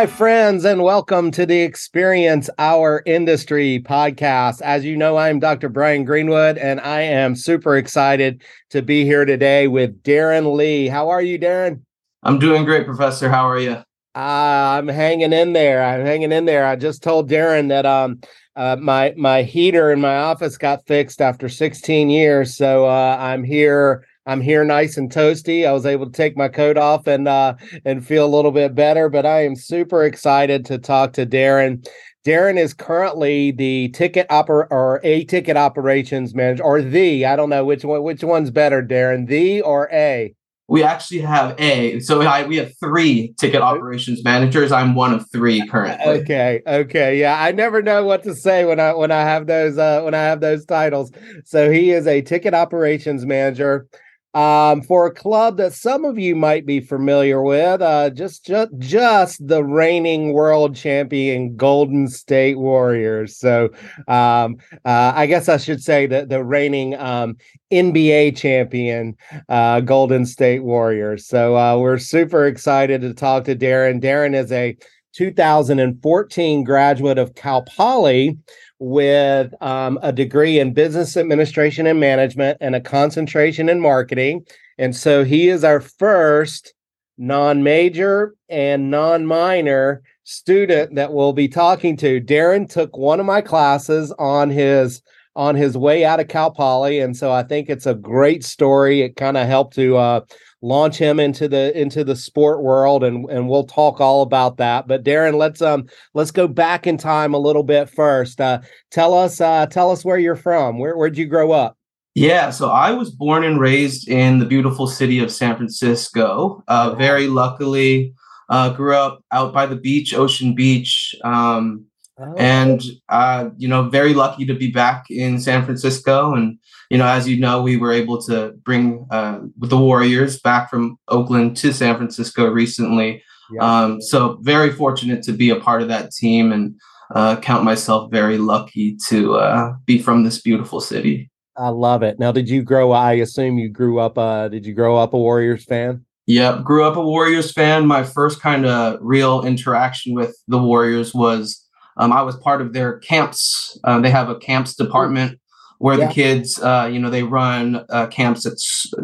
my 0.00 0.06
friends, 0.06 0.64
and 0.64 0.82
welcome 0.82 1.30
to 1.30 1.44
the 1.44 1.60
Experience 1.60 2.48
Our 2.58 3.02
Industry 3.04 3.82
podcast. 3.84 4.62
As 4.62 4.82
you 4.82 4.96
know, 4.96 5.18
I'm 5.18 5.38
Dr. 5.38 5.68
Brian 5.68 6.04
Greenwood, 6.04 6.56
and 6.56 6.80
I 6.80 7.02
am 7.02 7.36
super 7.36 7.76
excited 7.76 8.42
to 8.70 8.80
be 8.80 9.04
here 9.04 9.26
today 9.26 9.68
with 9.68 10.02
Darren 10.02 10.56
Lee. 10.56 10.88
How 10.88 11.10
are 11.10 11.20
you, 11.20 11.38
Darren? 11.38 11.82
I'm 12.22 12.38
doing 12.38 12.64
great, 12.64 12.86
Professor. 12.86 13.28
How 13.28 13.46
are 13.46 13.58
you? 13.58 13.72
Uh, 13.72 13.84
I'm 14.16 14.88
hanging 14.88 15.34
in 15.34 15.52
there. 15.52 15.84
I'm 15.84 16.06
hanging 16.06 16.32
in 16.32 16.46
there. 16.46 16.64
I 16.64 16.76
just 16.76 17.02
told 17.02 17.28
Darren 17.28 17.68
that 17.68 17.84
um, 17.84 18.22
uh, 18.56 18.76
my 18.80 19.12
my 19.18 19.42
heater 19.42 19.92
in 19.92 20.00
my 20.00 20.16
office 20.16 20.56
got 20.56 20.86
fixed 20.86 21.20
after 21.20 21.50
16 21.50 22.08
years, 22.08 22.56
so 22.56 22.86
uh, 22.86 23.18
I'm 23.20 23.44
here 23.44 24.06
I'm 24.30 24.40
here 24.40 24.64
nice 24.64 24.96
and 24.96 25.10
toasty. 25.10 25.66
I 25.66 25.72
was 25.72 25.84
able 25.84 26.06
to 26.06 26.12
take 26.12 26.36
my 26.36 26.46
coat 26.46 26.78
off 26.78 27.08
and 27.08 27.26
uh, 27.26 27.54
and 27.84 28.06
feel 28.06 28.24
a 28.24 28.30
little 28.30 28.52
bit 28.52 28.76
better. 28.76 29.08
But 29.08 29.26
I 29.26 29.44
am 29.44 29.56
super 29.56 30.04
excited 30.04 30.64
to 30.66 30.78
talk 30.78 31.14
to 31.14 31.26
Darren. 31.26 31.84
Darren 32.24 32.56
is 32.56 32.72
currently 32.72 33.50
the 33.50 33.88
ticket 33.88 34.28
oper 34.28 34.68
or 34.70 35.00
a 35.02 35.24
ticket 35.24 35.56
operations 35.56 36.32
manager 36.32 36.62
or 36.62 36.80
the 36.80 37.26
I 37.26 37.34
don't 37.34 37.50
know 37.50 37.64
which 37.64 37.84
one 37.84 38.04
which 38.04 38.22
one's 38.22 38.52
better, 38.52 38.84
Darren, 38.84 39.26
the 39.26 39.62
or 39.62 39.88
a. 39.90 40.32
We 40.68 40.84
actually 40.84 41.22
have 41.22 41.58
a 41.58 41.98
so 41.98 42.22
I, 42.22 42.46
we 42.46 42.56
have 42.58 42.70
three 42.78 43.34
ticket 43.36 43.62
operations 43.62 44.22
managers. 44.22 44.70
I'm 44.70 44.94
one 44.94 45.12
of 45.12 45.28
three 45.32 45.66
currently. 45.66 46.06
Okay, 46.20 46.62
okay, 46.64 47.18
yeah. 47.18 47.42
I 47.42 47.50
never 47.50 47.82
know 47.82 48.04
what 48.04 48.22
to 48.22 48.36
say 48.36 48.64
when 48.64 48.78
I 48.78 48.94
when 48.94 49.10
I 49.10 49.22
have 49.22 49.48
those 49.48 49.76
uh, 49.76 50.02
when 50.02 50.14
I 50.14 50.22
have 50.22 50.40
those 50.40 50.64
titles. 50.64 51.10
So 51.44 51.72
he 51.72 51.90
is 51.90 52.06
a 52.06 52.22
ticket 52.22 52.54
operations 52.54 53.26
manager 53.26 53.88
um, 54.34 54.82
for 54.82 55.06
a 55.06 55.14
club 55.14 55.56
that 55.56 55.72
some 55.72 56.04
of 56.04 56.18
you 56.18 56.36
might 56.36 56.64
be 56.64 56.80
familiar 56.80 57.42
with, 57.42 57.82
uh, 57.82 58.10
just 58.10 58.44
just 58.46 58.70
just 58.78 59.46
the 59.46 59.64
reigning 59.64 60.32
world 60.32 60.76
champion 60.76 61.56
Golden 61.56 62.06
State 62.06 62.58
Warriors. 62.58 63.36
So 63.36 63.70
um, 64.06 64.56
uh, 64.84 65.12
I 65.14 65.26
guess 65.26 65.48
I 65.48 65.56
should 65.56 65.82
say 65.82 66.06
that 66.06 66.28
the 66.28 66.44
reigning 66.44 66.94
um, 66.96 67.36
NBA 67.72 68.36
champion 68.36 69.16
uh, 69.48 69.80
Golden 69.80 70.24
State 70.24 70.62
Warriors. 70.62 71.26
So 71.26 71.56
uh, 71.56 71.76
we're 71.78 71.98
super 71.98 72.46
excited 72.46 73.00
to 73.00 73.14
talk 73.14 73.44
to 73.44 73.56
Darren. 73.56 74.00
Darren 74.00 74.34
is 74.34 74.52
a 74.52 74.76
2014 75.14 76.62
graduate 76.62 77.18
of 77.18 77.34
Cal 77.34 77.62
Poly 77.62 78.38
with 78.80 79.52
um, 79.62 79.98
a 80.02 80.10
degree 80.10 80.58
in 80.58 80.72
business 80.72 81.16
administration 81.16 81.86
and 81.86 82.00
management 82.00 82.58
and 82.60 82.74
a 82.74 82.80
concentration 82.80 83.68
in 83.68 83.78
marketing. 83.78 84.44
And 84.78 84.96
so 84.96 85.22
he 85.22 85.48
is 85.48 85.62
our 85.62 85.80
first 85.80 86.74
non 87.18 87.62
major 87.62 88.34
and 88.48 88.90
non 88.90 89.26
minor 89.26 90.02
student 90.24 90.94
that 90.94 91.12
we'll 91.12 91.34
be 91.34 91.48
talking 91.48 91.96
to. 91.98 92.20
Darren 92.20 92.68
took 92.68 92.96
one 92.96 93.20
of 93.20 93.26
my 93.26 93.42
classes 93.42 94.12
on 94.18 94.50
his 94.50 95.02
on 95.36 95.54
his 95.54 95.76
way 95.76 96.04
out 96.04 96.18
of 96.18 96.28
Cal 96.28 96.50
Poly, 96.50 96.98
and 96.98 97.16
so 97.16 97.30
I 97.30 97.42
think 97.44 97.68
it's 97.68 97.86
a 97.86 97.94
great 97.94 98.42
story. 98.42 99.02
It 99.02 99.16
kind 99.16 99.36
of 99.36 99.46
helped 99.46 99.74
to 99.74 99.96
uh, 99.96 100.20
launch 100.62 100.98
him 100.98 101.18
into 101.18 101.48
the 101.48 101.78
into 101.78 102.04
the 102.04 102.16
sport 102.16 102.62
world 102.62 103.02
and 103.02 103.28
and 103.30 103.48
we'll 103.48 103.66
talk 103.66 104.00
all 104.00 104.22
about 104.22 104.58
that. 104.58 104.86
But 104.86 105.04
darren 105.04 105.34
let's 105.34 105.62
um 105.62 105.86
let's 106.14 106.30
go 106.30 106.46
back 106.46 106.86
in 106.86 106.98
time 106.98 107.34
a 107.34 107.38
little 107.38 107.62
bit 107.62 107.88
first. 107.88 108.40
Uh 108.40 108.60
tell 108.90 109.14
us 109.14 109.40
uh 109.40 109.66
tell 109.66 109.90
us 109.90 110.04
where 110.04 110.18
you're 110.18 110.36
from. 110.36 110.78
Where 110.78 110.96
where'd 110.96 111.16
you 111.16 111.26
grow 111.26 111.52
up? 111.52 111.76
Yeah 112.14 112.50
so 112.50 112.68
i 112.70 112.90
was 112.90 113.10
born 113.10 113.44
and 113.44 113.60
raised 113.60 114.08
in 114.08 114.38
the 114.38 114.46
beautiful 114.46 114.86
city 114.86 115.20
of 115.20 115.30
san 115.30 115.56
francisco. 115.56 116.62
Uh 116.68 116.94
very 116.94 117.28
luckily 117.28 118.12
uh 118.48 118.70
grew 118.70 118.94
up 118.94 119.24
out 119.32 119.54
by 119.54 119.66
the 119.66 119.76
beach 119.76 120.12
ocean 120.12 120.54
beach. 120.54 121.14
Um 121.24 121.86
oh. 122.20 122.34
and 122.36 122.82
uh 123.08 123.50
you 123.56 123.68
know 123.68 123.88
very 123.88 124.14
lucky 124.14 124.44
to 124.44 124.54
be 124.54 124.70
back 124.70 125.06
in 125.10 125.40
san 125.40 125.64
francisco 125.64 126.34
and 126.34 126.58
you 126.90 126.98
know, 126.98 127.06
as 127.06 127.28
you 127.28 127.38
know, 127.38 127.62
we 127.62 127.76
were 127.76 127.92
able 127.92 128.20
to 128.22 128.52
bring 128.64 129.06
uh, 129.10 129.38
the 129.56 129.78
Warriors 129.78 130.40
back 130.40 130.68
from 130.68 130.98
Oakland 131.06 131.56
to 131.58 131.72
San 131.72 131.96
Francisco 131.96 132.48
recently. 132.48 133.22
Yeah. 133.52 133.62
Um, 133.62 134.02
so 134.02 134.38
very 134.42 134.72
fortunate 134.72 135.22
to 135.22 135.32
be 135.32 135.50
a 135.50 135.56
part 135.56 135.82
of 135.82 135.88
that 135.88 136.10
team 136.10 136.52
and 136.52 136.74
uh, 137.14 137.36
count 137.36 137.64
myself 137.64 138.10
very 138.10 138.38
lucky 138.38 138.96
to 139.08 139.36
uh, 139.36 139.72
be 139.86 139.98
from 140.00 140.24
this 140.24 140.40
beautiful 140.40 140.80
city. 140.80 141.30
I 141.56 141.68
love 141.68 142.02
it. 142.02 142.18
Now, 142.18 142.32
did 142.32 142.48
you 142.48 142.62
grow? 142.62 142.90
I 142.90 143.14
assume 143.14 143.58
you 143.58 143.68
grew 143.68 144.00
up. 144.00 144.18
Uh, 144.18 144.48
did 144.48 144.66
you 144.66 144.74
grow 144.74 144.96
up 144.96 145.14
a 145.14 145.18
Warriors 145.18 145.64
fan? 145.64 146.04
Yep, 146.26 146.64
grew 146.64 146.84
up 146.84 146.96
a 146.96 147.02
Warriors 147.02 147.52
fan. 147.52 147.86
My 147.86 148.02
first 148.02 148.40
kind 148.40 148.66
of 148.66 148.98
real 149.00 149.44
interaction 149.44 150.14
with 150.14 150.36
the 150.48 150.58
Warriors 150.58 151.12
was 151.12 151.59
um, 151.96 152.12
I 152.12 152.22
was 152.22 152.36
part 152.36 152.60
of 152.60 152.72
their 152.72 152.98
camps. 152.98 153.78
Uh, 153.84 154.00
they 154.00 154.10
have 154.10 154.28
a 154.28 154.36
camps 154.36 154.74
department 154.74 155.38
where 155.78 155.98
yeah. 155.98 156.06
the 156.06 156.12
kids, 156.12 156.60
uh, 156.60 156.88
you 156.92 156.98
know, 156.98 157.10
they 157.10 157.22
run 157.22 157.84
uh, 157.88 158.06
camps 158.08 158.46
at 158.46 158.52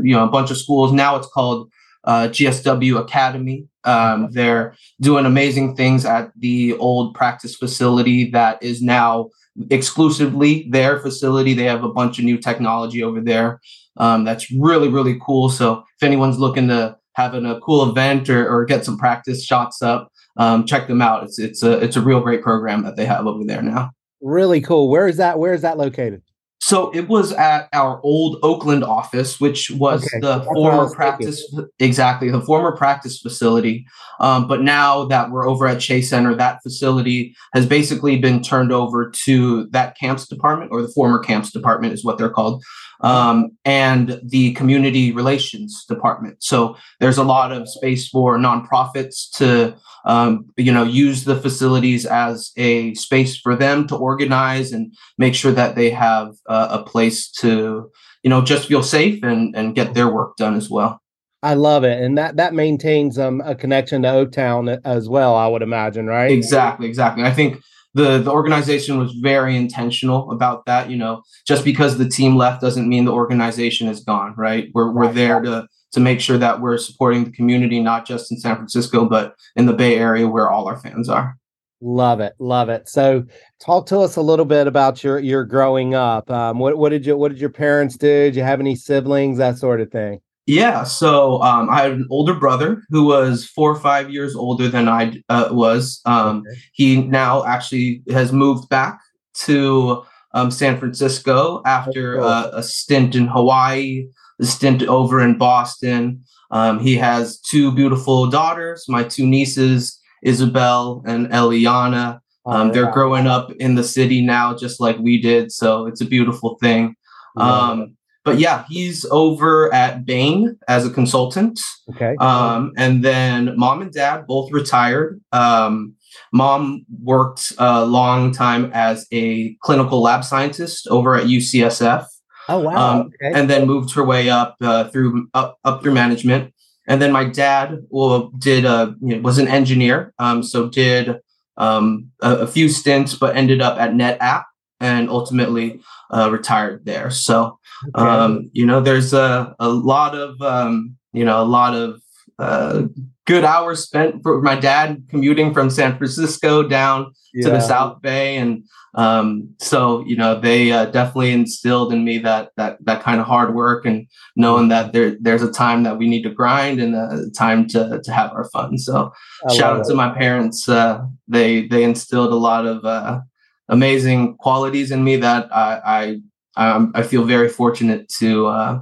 you 0.02 0.14
know 0.14 0.24
a 0.24 0.28
bunch 0.28 0.50
of 0.50 0.58
schools. 0.58 0.92
Now 0.92 1.16
it's 1.16 1.28
called 1.28 1.70
uh, 2.04 2.28
GSW 2.28 3.00
Academy. 3.00 3.66
Um, 3.84 4.28
they're 4.30 4.74
doing 5.00 5.26
amazing 5.26 5.76
things 5.76 6.04
at 6.04 6.32
the 6.36 6.76
old 6.76 7.14
practice 7.14 7.56
facility 7.56 8.30
that 8.30 8.62
is 8.62 8.82
now 8.82 9.30
exclusively 9.70 10.68
their 10.70 11.00
facility. 11.00 11.54
They 11.54 11.64
have 11.64 11.82
a 11.82 11.92
bunch 11.92 12.18
of 12.18 12.24
new 12.24 12.36
technology 12.36 13.02
over 13.02 13.20
there. 13.20 13.60
Um, 13.96 14.24
that's 14.24 14.50
really 14.52 14.88
really 14.88 15.18
cool. 15.24 15.48
So 15.48 15.82
if 15.96 16.02
anyone's 16.02 16.38
looking 16.38 16.68
to 16.68 16.96
having 17.14 17.46
a 17.46 17.58
cool 17.60 17.88
event 17.88 18.28
or, 18.28 18.46
or 18.46 18.66
get 18.66 18.84
some 18.84 18.98
practice 18.98 19.42
shots 19.42 19.80
up, 19.80 20.12
um, 20.36 20.66
check 20.66 20.88
them 20.88 21.02
out. 21.02 21.24
It's 21.24 21.38
it's 21.38 21.62
a 21.62 21.78
it's 21.78 21.96
a 21.96 22.00
real 22.00 22.20
great 22.20 22.42
program 22.42 22.82
that 22.84 22.96
they 22.96 23.06
have 23.06 23.26
over 23.26 23.44
there 23.44 23.62
now. 23.62 23.90
Really 24.20 24.60
cool. 24.60 24.88
Where 24.88 25.08
is 25.08 25.16
that? 25.18 25.38
Where 25.38 25.54
is 25.54 25.62
that 25.62 25.78
located? 25.78 26.22
So 26.58 26.90
it 26.92 27.08
was 27.08 27.32
at 27.32 27.68
our 27.72 28.00
old 28.02 28.38
Oakland 28.42 28.82
office, 28.82 29.38
which 29.38 29.70
was 29.70 30.04
okay. 30.04 30.20
the 30.20 30.38
That's 30.38 30.46
former 30.46 30.92
practice 30.92 31.46
thinking. 31.50 31.70
exactly 31.78 32.30
the 32.30 32.40
former 32.40 32.74
practice 32.74 33.20
facility. 33.20 33.86
Um, 34.20 34.48
but 34.48 34.62
now 34.62 35.04
that 35.04 35.30
we're 35.30 35.46
over 35.46 35.66
at 35.66 35.80
Chase 35.80 36.10
Center, 36.10 36.34
that 36.34 36.62
facility 36.62 37.36
has 37.52 37.66
basically 37.66 38.18
been 38.18 38.42
turned 38.42 38.72
over 38.72 39.10
to 39.24 39.66
that 39.68 39.96
camps 39.98 40.26
department, 40.26 40.72
or 40.72 40.82
the 40.82 40.88
former 40.88 41.18
camps 41.18 41.52
department 41.52 41.92
is 41.92 42.04
what 42.04 42.18
they're 42.18 42.30
called 42.30 42.64
um, 43.00 43.50
and 43.64 44.20
the 44.24 44.52
community 44.54 45.12
relations 45.12 45.84
department. 45.88 46.42
So 46.42 46.76
there's 47.00 47.18
a 47.18 47.24
lot 47.24 47.52
of 47.52 47.68
space 47.68 48.08
for 48.08 48.38
nonprofits 48.38 49.30
to, 49.36 49.76
um, 50.04 50.46
you 50.56 50.72
know, 50.72 50.84
use 50.84 51.24
the 51.24 51.36
facilities 51.36 52.06
as 52.06 52.52
a 52.56 52.94
space 52.94 53.36
for 53.36 53.56
them 53.56 53.86
to 53.88 53.96
organize 53.96 54.72
and 54.72 54.94
make 55.18 55.34
sure 55.34 55.52
that 55.52 55.74
they 55.76 55.90
have 55.90 56.34
uh, 56.48 56.68
a 56.70 56.82
place 56.82 57.30
to, 57.32 57.90
you 58.22 58.30
know, 58.30 58.42
just 58.42 58.68
feel 58.68 58.82
safe 58.82 59.22
and 59.22 59.54
and 59.56 59.74
get 59.74 59.94
their 59.94 60.08
work 60.08 60.36
done 60.36 60.54
as 60.54 60.70
well. 60.70 61.00
I 61.42 61.54
love 61.54 61.84
it, 61.84 62.02
and 62.02 62.16
that 62.18 62.36
that 62.36 62.54
maintains 62.54 63.18
um, 63.18 63.40
a 63.44 63.54
connection 63.54 64.02
to 64.02 64.08
Oaktown 64.08 64.80
as 64.84 65.08
well. 65.08 65.34
I 65.34 65.46
would 65.46 65.62
imagine, 65.62 66.06
right? 66.06 66.30
Exactly, 66.30 66.88
exactly. 66.88 67.24
I 67.24 67.30
think 67.30 67.60
the 67.96 68.18
the 68.18 68.30
organization 68.30 68.98
was 68.98 69.12
very 69.12 69.56
intentional 69.56 70.30
about 70.30 70.66
that. 70.66 70.90
You 70.90 70.98
know, 70.98 71.22
just 71.46 71.64
because 71.64 71.96
the 71.96 72.08
team 72.08 72.36
left 72.36 72.60
doesn't 72.60 72.88
mean 72.88 73.06
the 73.06 73.12
organization 73.12 73.88
is 73.88 74.04
gone, 74.04 74.34
right? 74.36 74.68
We're 74.74 74.92
we're 74.92 75.12
there 75.12 75.40
to 75.40 75.66
to 75.92 76.00
make 76.00 76.20
sure 76.20 76.36
that 76.36 76.60
we're 76.60 76.76
supporting 76.76 77.24
the 77.24 77.30
community, 77.30 77.80
not 77.80 78.06
just 78.06 78.30
in 78.30 78.38
San 78.38 78.56
Francisco, 78.56 79.06
but 79.06 79.34
in 79.56 79.64
the 79.64 79.72
Bay 79.72 79.96
Area 79.96 80.28
where 80.28 80.50
all 80.50 80.68
our 80.68 80.76
fans 80.76 81.08
are. 81.08 81.38
Love 81.80 82.20
it, 82.20 82.34
love 82.38 82.68
it. 82.68 82.88
So, 82.88 83.24
talk 83.60 83.86
to 83.86 84.00
us 84.00 84.16
a 84.16 84.22
little 84.22 84.44
bit 84.44 84.66
about 84.66 85.02
your 85.02 85.18
your 85.18 85.44
growing 85.44 85.94
up. 85.94 86.30
Um, 86.30 86.58
what 86.58 86.76
what 86.76 86.90
did 86.90 87.06
you 87.06 87.16
what 87.16 87.32
did 87.32 87.40
your 87.40 87.50
parents 87.50 87.96
do? 87.96 88.24
Did 88.24 88.36
you 88.36 88.42
have 88.42 88.60
any 88.60 88.76
siblings? 88.76 89.38
That 89.38 89.56
sort 89.56 89.80
of 89.80 89.90
thing. 89.90 90.20
Yeah, 90.46 90.84
so 90.84 91.42
um, 91.42 91.68
I 91.70 91.82
had 91.82 91.92
an 91.92 92.06
older 92.08 92.34
brother 92.34 92.82
who 92.88 93.04
was 93.04 93.44
four 93.44 93.70
or 93.70 93.80
five 93.80 94.10
years 94.10 94.36
older 94.36 94.68
than 94.68 94.88
I 94.88 95.20
uh, 95.28 95.48
was. 95.50 96.00
Um, 96.04 96.44
okay. 96.46 96.60
He 96.72 97.02
now 97.02 97.44
actually 97.44 98.02
has 98.10 98.32
moved 98.32 98.68
back 98.68 99.00
to 99.40 100.04
um, 100.34 100.52
San 100.52 100.78
Francisco 100.78 101.62
after 101.66 102.20
uh, 102.20 102.50
a 102.52 102.62
stint 102.62 103.16
in 103.16 103.26
Hawaii, 103.26 104.06
a 104.40 104.44
stint 104.44 104.84
over 104.84 105.20
in 105.20 105.36
Boston. 105.36 106.22
Um, 106.52 106.78
he 106.78 106.94
has 106.96 107.40
two 107.40 107.72
beautiful 107.72 108.26
daughters, 108.28 108.84
my 108.88 109.02
two 109.02 109.26
nieces, 109.26 110.00
Isabel 110.22 111.02
and 111.06 111.26
Eliana. 111.28 112.20
Oh, 112.44 112.52
um, 112.52 112.72
they're 112.72 112.92
growing 112.92 113.26
up 113.26 113.50
in 113.58 113.74
the 113.74 113.82
city 113.82 114.22
now, 114.22 114.56
just 114.56 114.78
like 114.78 114.96
we 114.98 115.20
did. 115.20 115.50
So 115.50 115.86
it's 115.86 116.00
a 116.00 116.06
beautiful 116.06 116.56
thing. 116.62 116.94
Um, 117.36 117.96
but 118.26 118.40
yeah, 118.40 118.64
he's 118.68 119.06
over 119.12 119.72
at 119.72 120.04
Bain 120.04 120.58
as 120.66 120.84
a 120.84 120.90
consultant. 120.90 121.60
Okay. 121.90 122.16
Um, 122.16 122.72
and 122.76 123.04
then 123.04 123.56
mom 123.56 123.82
and 123.82 123.92
dad 123.92 124.26
both 124.26 124.50
retired. 124.50 125.20
Um, 125.30 125.94
mom 126.32 126.84
worked 127.00 127.52
a 127.58 127.86
long 127.86 128.32
time 128.32 128.72
as 128.74 129.06
a 129.12 129.54
clinical 129.62 130.02
lab 130.02 130.24
scientist 130.24 130.88
over 130.88 131.14
at 131.14 131.26
UCSF. 131.26 132.04
Oh 132.48 132.60
wow! 132.60 133.00
Um, 133.00 133.10
okay. 133.22 133.38
And 133.38 133.48
then 133.48 133.66
moved 133.66 133.94
her 133.94 134.04
way 134.04 134.28
up 134.28 134.56
uh, 134.60 134.88
through 134.88 135.28
up, 135.32 135.58
up 135.64 135.82
through 135.82 135.94
management. 135.94 136.52
and 136.88 137.00
then 137.00 137.12
my 137.12 137.24
dad 137.24 137.78
well 137.90 138.30
did 138.38 138.64
uh 138.64 138.92
you 139.00 139.16
know, 139.16 139.20
was 139.22 139.38
an 139.38 139.48
engineer, 139.48 140.12
um, 140.18 140.42
so 140.42 140.68
did 140.68 141.16
um, 141.56 142.10
a, 142.22 142.36
a, 142.38 142.46
few 142.46 142.68
stints, 142.68 143.14
but 143.14 143.36
ended 143.36 143.62
up 143.62 143.78
at 143.80 143.92
NetApp 143.92 144.44
and 144.78 145.08
ultimately 145.08 145.80
uh, 146.10 146.30
retired 146.30 146.84
there. 146.84 147.10
So 147.10 147.58
okay. 147.94 148.08
um, 148.08 148.50
you 148.52 148.66
know, 148.66 148.80
there's 148.80 149.12
a 149.12 149.54
a 149.58 149.68
lot 149.68 150.14
of 150.14 150.40
um, 150.42 150.96
you 151.12 151.24
know 151.24 151.42
a 151.42 151.44
lot 151.44 151.74
of 151.74 152.00
uh, 152.38 152.82
good 153.26 153.44
hours 153.44 153.82
spent 153.82 154.22
for 154.22 154.40
my 154.40 154.54
dad 154.54 155.04
commuting 155.08 155.52
from 155.52 155.70
San 155.70 155.96
Francisco 155.96 156.62
down 156.62 157.12
yeah. 157.34 157.44
to 157.44 157.50
the 157.50 157.60
South 157.60 158.00
Bay, 158.02 158.36
and 158.36 158.64
um, 158.94 159.54
so 159.58 160.04
you 160.06 160.16
know 160.16 160.40
they 160.40 160.72
uh, 160.72 160.86
definitely 160.86 161.32
instilled 161.32 161.92
in 161.92 162.04
me 162.04 162.18
that 162.18 162.50
that 162.56 162.78
that 162.84 163.02
kind 163.02 163.20
of 163.20 163.26
hard 163.26 163.54
work 163.54 163.84
and 163.84 164.06
knowing 164.36 164.68
that 164.68 164.92
there 164.92 165.16
there's 165.20 165.42
a 165.42 165.52
time 165.52 165.82
that 165.82 165.98
we 165.98 166.08
need 166.08 166.22
to 166.22 166.30
grind 166.30 166.80
and 166.80 166.94
a 166.94 167.30
time 167.36 167.66
to 167.68 168.00
to 168.02 168.12
have 168.12 168.32
our 168.32 168.48
fun. 168.50 168.78
So 168.78 169.12
I 169.48 169.54
shout 169.54 169.76
out 169.76 169.80
it. 169.80 169.88
to 169.88 169.94
my 169.94 170.10
parents. 170.10 170.68
Uh, 170.68 171.04
they 171.28 171.66
they 171.66 171.84
instilled 171.84 172.32
a 172.32 172.36
lot 172.36 172.66
of 172.66 172.84
uh, 172.84 173.20
amazing 173.68 174.36
qualities 174.36 174.90
in 174.90 175.04
me 175.04 175.16
that 175.16 175.54
I 175.54 175.80
I 175.84 176.20
um, 176.56 176.92
I 176.94 177.02
feel 177.02 177.24
very 177.24 177.48
fortunate 177.48 178.08
to 178.18 178.46
uh, 178.46 178.80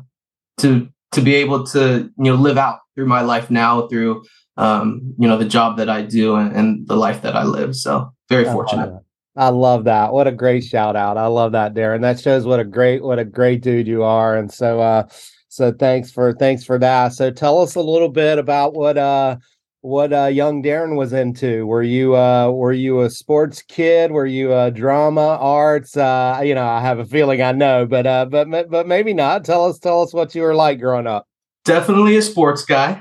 to 0.58 0.88
to 1.12 1.20
be 1.20 1.34
able 1.34 1.64
to 1.66 2.10
you 2.18 2.24
know 2.24 2.34
live 2.34 2.58
out 2.58 2.80
through 2.94 3.06
my 3.06 3.22
life 3.22 3.50
now 3.50 3.86
through 3.88 4.24
um, 4.56 5.14
you 5.18 5.28
know 5.28 5.36
the 5.36 5.44
job 5.44 5.76
that 5.78 5.88
I 5.88 6.02
do 6.02 6.36
and, 6.36 6.54
and 6.54 6.88
the 6.88 6.96
life 6.96 7.22
that 7.22 7.36
I 7.36 7.44
live. 7.44 7.76
So 7.76 8.12
very 8.28 8.44
fortunate. 8.44 9.00
I 9.36 9.48
love 9.48 9.84
that. 9.84 10.12
What 10.12 10.28
a 10.28 10.32
great 10.32 10.62
shout 10.62 10.94
out. 10.94 11.16
I 11.16 11.26
love 11.26 11.52
that, 11.52 11.74
Darren. 11.74 12.02
That 12.02 12.20
shows 12.20 12.46
what 12.46 12.60
a 12.60 12.64
great 12.64 13.02
what 13.02 13.18
a 13.18 13.24
great 13.24 13.62
dude 13.62 13.88
you 13.88 14.02
are. 14.04 14.36
And 14.36 14.52
so 14.52 14.80
uh 14.80 15.08
so 15.48 15.72
thanks 15.72 16.10
for 16.10 16.32
thanks 16.32 16.64
for 16.64 16.78
that. 16.78 17.12
So 17.14 17.30
tell 17.30 17.60
us 17.60 17.74
a 17.74 17.80
little 17.80 18.08
bit 18.08 18.38
about 18.38 18.74
what 18.74 18.96
uh 18.96 19.36
what 19.84 20.14
uh 20.14 20.26
young 20.26 20.62
Darren 20.62 20.96
was 20.96 21.12
into. 21.12 21.66
Were 21.66 21.82
you 21.82 22.16
uh 22.16 22.50
were 22.50 22.72
you 22.72 23.02
a 23.02 23.10
sports 23.10 23.60
kid? 23.60 24.12
Were 24.12 24.26
you 24.26 24.52
a 24.52 24.66
uh, 24.66 24.70
drama, 24.70 25.36
arts? 25.38 25.94
Uh 25.96 26.40
you 26.42 26.54
know, 26.54 26.66
I 26.66 26.80
have 26.80 26.98
a 26.98 27.04
feeling 27.04 27.42
I 27.42 27.52
know, 27.52 27.84
but 27.84 28.06
uh 28.06 28.24
but 28.24 28.48
but 28.70 28.86
maybe 28.86 29.12
not. 29.12 29.44
Tell 29.44 29.66
us 29.66 29.78
tell 29.78 30.00
us 30.00 30.14
what 30.14 30.34
you 30.34 30.42
were 30.42 30.54
like 30.54 30.80
growing 30.80 31.06
up 31.06 31.26
definitely 31.64 32.14
a 32.16 32.22
sports 32.22 32.62
guy. 32.62 32.94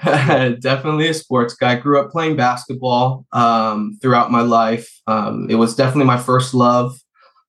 definitely 0.61 1.09
a 1.09 1.13
sports 1.13 1.53
guy. 1.53 1.75
Grew 1.75 1.99
up 1.99 2.11
playing 2.11 2.37
basketball 2.37 3.25
um, 3.33 3.97
throughout 4.01 4.31
my 4.31 4.41
life. 4.41 4.89
Um, 5.05 5.47
it 5.49 5.55
was 5.55 5.75
definitely 5.75 6.05
my 6.05 6.17
first 6.17 6.53
love. 6.53 6.97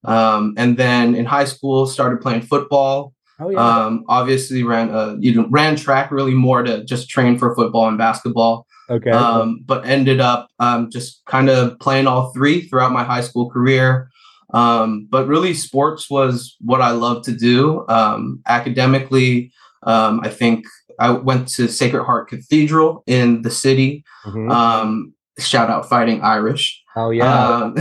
Um, 0.05 0.55
and 0.57 0.77
then 0.77 1.15
in 1.15 1.25
high 1.25 1.45
school, 1.45 1.87
started 1.87 2.21
playing 2.21 2.43
football. 2.43 3.15
Oh, 3.39 3.49
yeah. 3.49 3.59
Um, 3.59 4.05
obviously, 4.09 4.63
ran 4.63 4.91
uh, 4.91 5.17
you 5.19 5.35
know 5.35 5.47
ran 5.51 5.77
track 5.77 6.11
really 6.11 6.35
more 6.35 6.63
to 6.63 6.85
just 6.85 7.09
train 7.09 7.39
for 7.39 7.55
football 7.55 7.89
and 7.89 7.99
basketball. 7.99 8.67
Okay. 8.91 9.11
Um, 9.11 9.63
but 9.65 9.87
ended 9.87 10.21
up 10.21 10.49
um, 10.59 10.91
just 10.91 11.25
kind 11.27 11.49
of 11.49 11.79
playing 11.79 12.07
all 12.07 12.33
three 12.33 12.63
throughout 12.63 12.93
my 12.93 13.05
high 13.05 13.23
school 13.23 13.51
career. 13.51 14.11
Um, 14.53 15.07
but 15.11 15.27
really, 15.27 15.55
sports 15.55 16.11
was 16.11 16.57
what 16.61 16.81
I 16.81 16.91
loved 16.91 17.25
to 17.25 17.33
do. 17.33 17.85
academically, 18.47 19.53
I 19.85 20.29
think 20.29 20.67
I 20.99 21.11
went 21.11 21.49
to 21.49 21.69
Sacred 21.69 22.05
Heart 22.05 22.29
Cathedral 22.29 23.03
in 23.07 23.43
the 23.43 23.51
city. 23.51 24.05
Mm-hmm. 24.25 24.51
Um, 24.51 25.15
shout 25.39 25.71
out 25.71 25.89
Fighting 25.89 26.23
Irish. 26.23 26.83
Oh 26.97 27.11
yeah. 27.11 27.49
Um, 27.49 27.75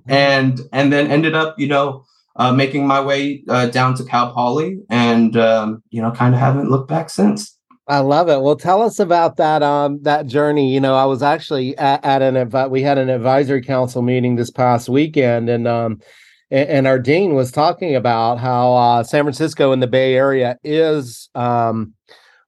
and 0.08 0.60
and 0.72 0.92
then 0.92 1.10
ended 1.10 1.34
up, 1.34 1.58
you 1.58 1.66
know, 1.66 2.04
uh, 2.36 2.52
making 2.52 2.86
my 2.86 3.00
way 3.00 3.44
uh, 3.48 3.66
down 3.66 3.94
to 3.94 4.04
Cal 4.04 4.32
Poly, 4.32 4.80
and 4.88 5.36
um, 5.36 5.82
you 5.90 6.00
know, 6.00 6.10
kind 6.10 6.34
of 6.34 6.40
haven't 6.40 6.70
looked 6.70 6.88
back 6.88 7.10
since. 7.10 7.56
I 7.90 7.98
love 7.98 8.28
it. 8.28 8.40
Well, 8.40 8.54
tell 8.54 8.82
us 8.82 9.00
about 9.00 9.36
that 9.36 9.64
um 9.64 10.00
that 10.02 10.26
journey. 10.26 10.72
You 10.72 10.78
know, 10.78 10.94
I 10.94 11.06
was 11.06 11.24
actually 11.24 11.76
at, 11.76 12.04
at 12.04 12.22
an 12.22 12.36
event. 12.36 12.70
We 12.70 12.82
had 12.82 12.98
an 12.98 13.10
advisory 13.10 13.62
council 13.62 14.00
meeting 14.00 14.36
this 14.36 14.50
past 14.50 14.88
weekend, 14.88 15.48
and 15.48 15.66
um, 15.66 16.00
and, 16.52 16.68
and 16.68 16.86
our 16.86 17.00
dean 17.00 17.34
was 17.34 17.50
talking 17.50 17.96
about 17.96 18.38
how 18.38 18.74
uh, 18.74 19.02
San 19.02 19.24
Francisco 19.24 19.72
and 19.72 19.82
the 19.82 19.88
Bay 19.88 20.14
Area 20.14 20.56
is 20.62 21.28
um 21.34 21.92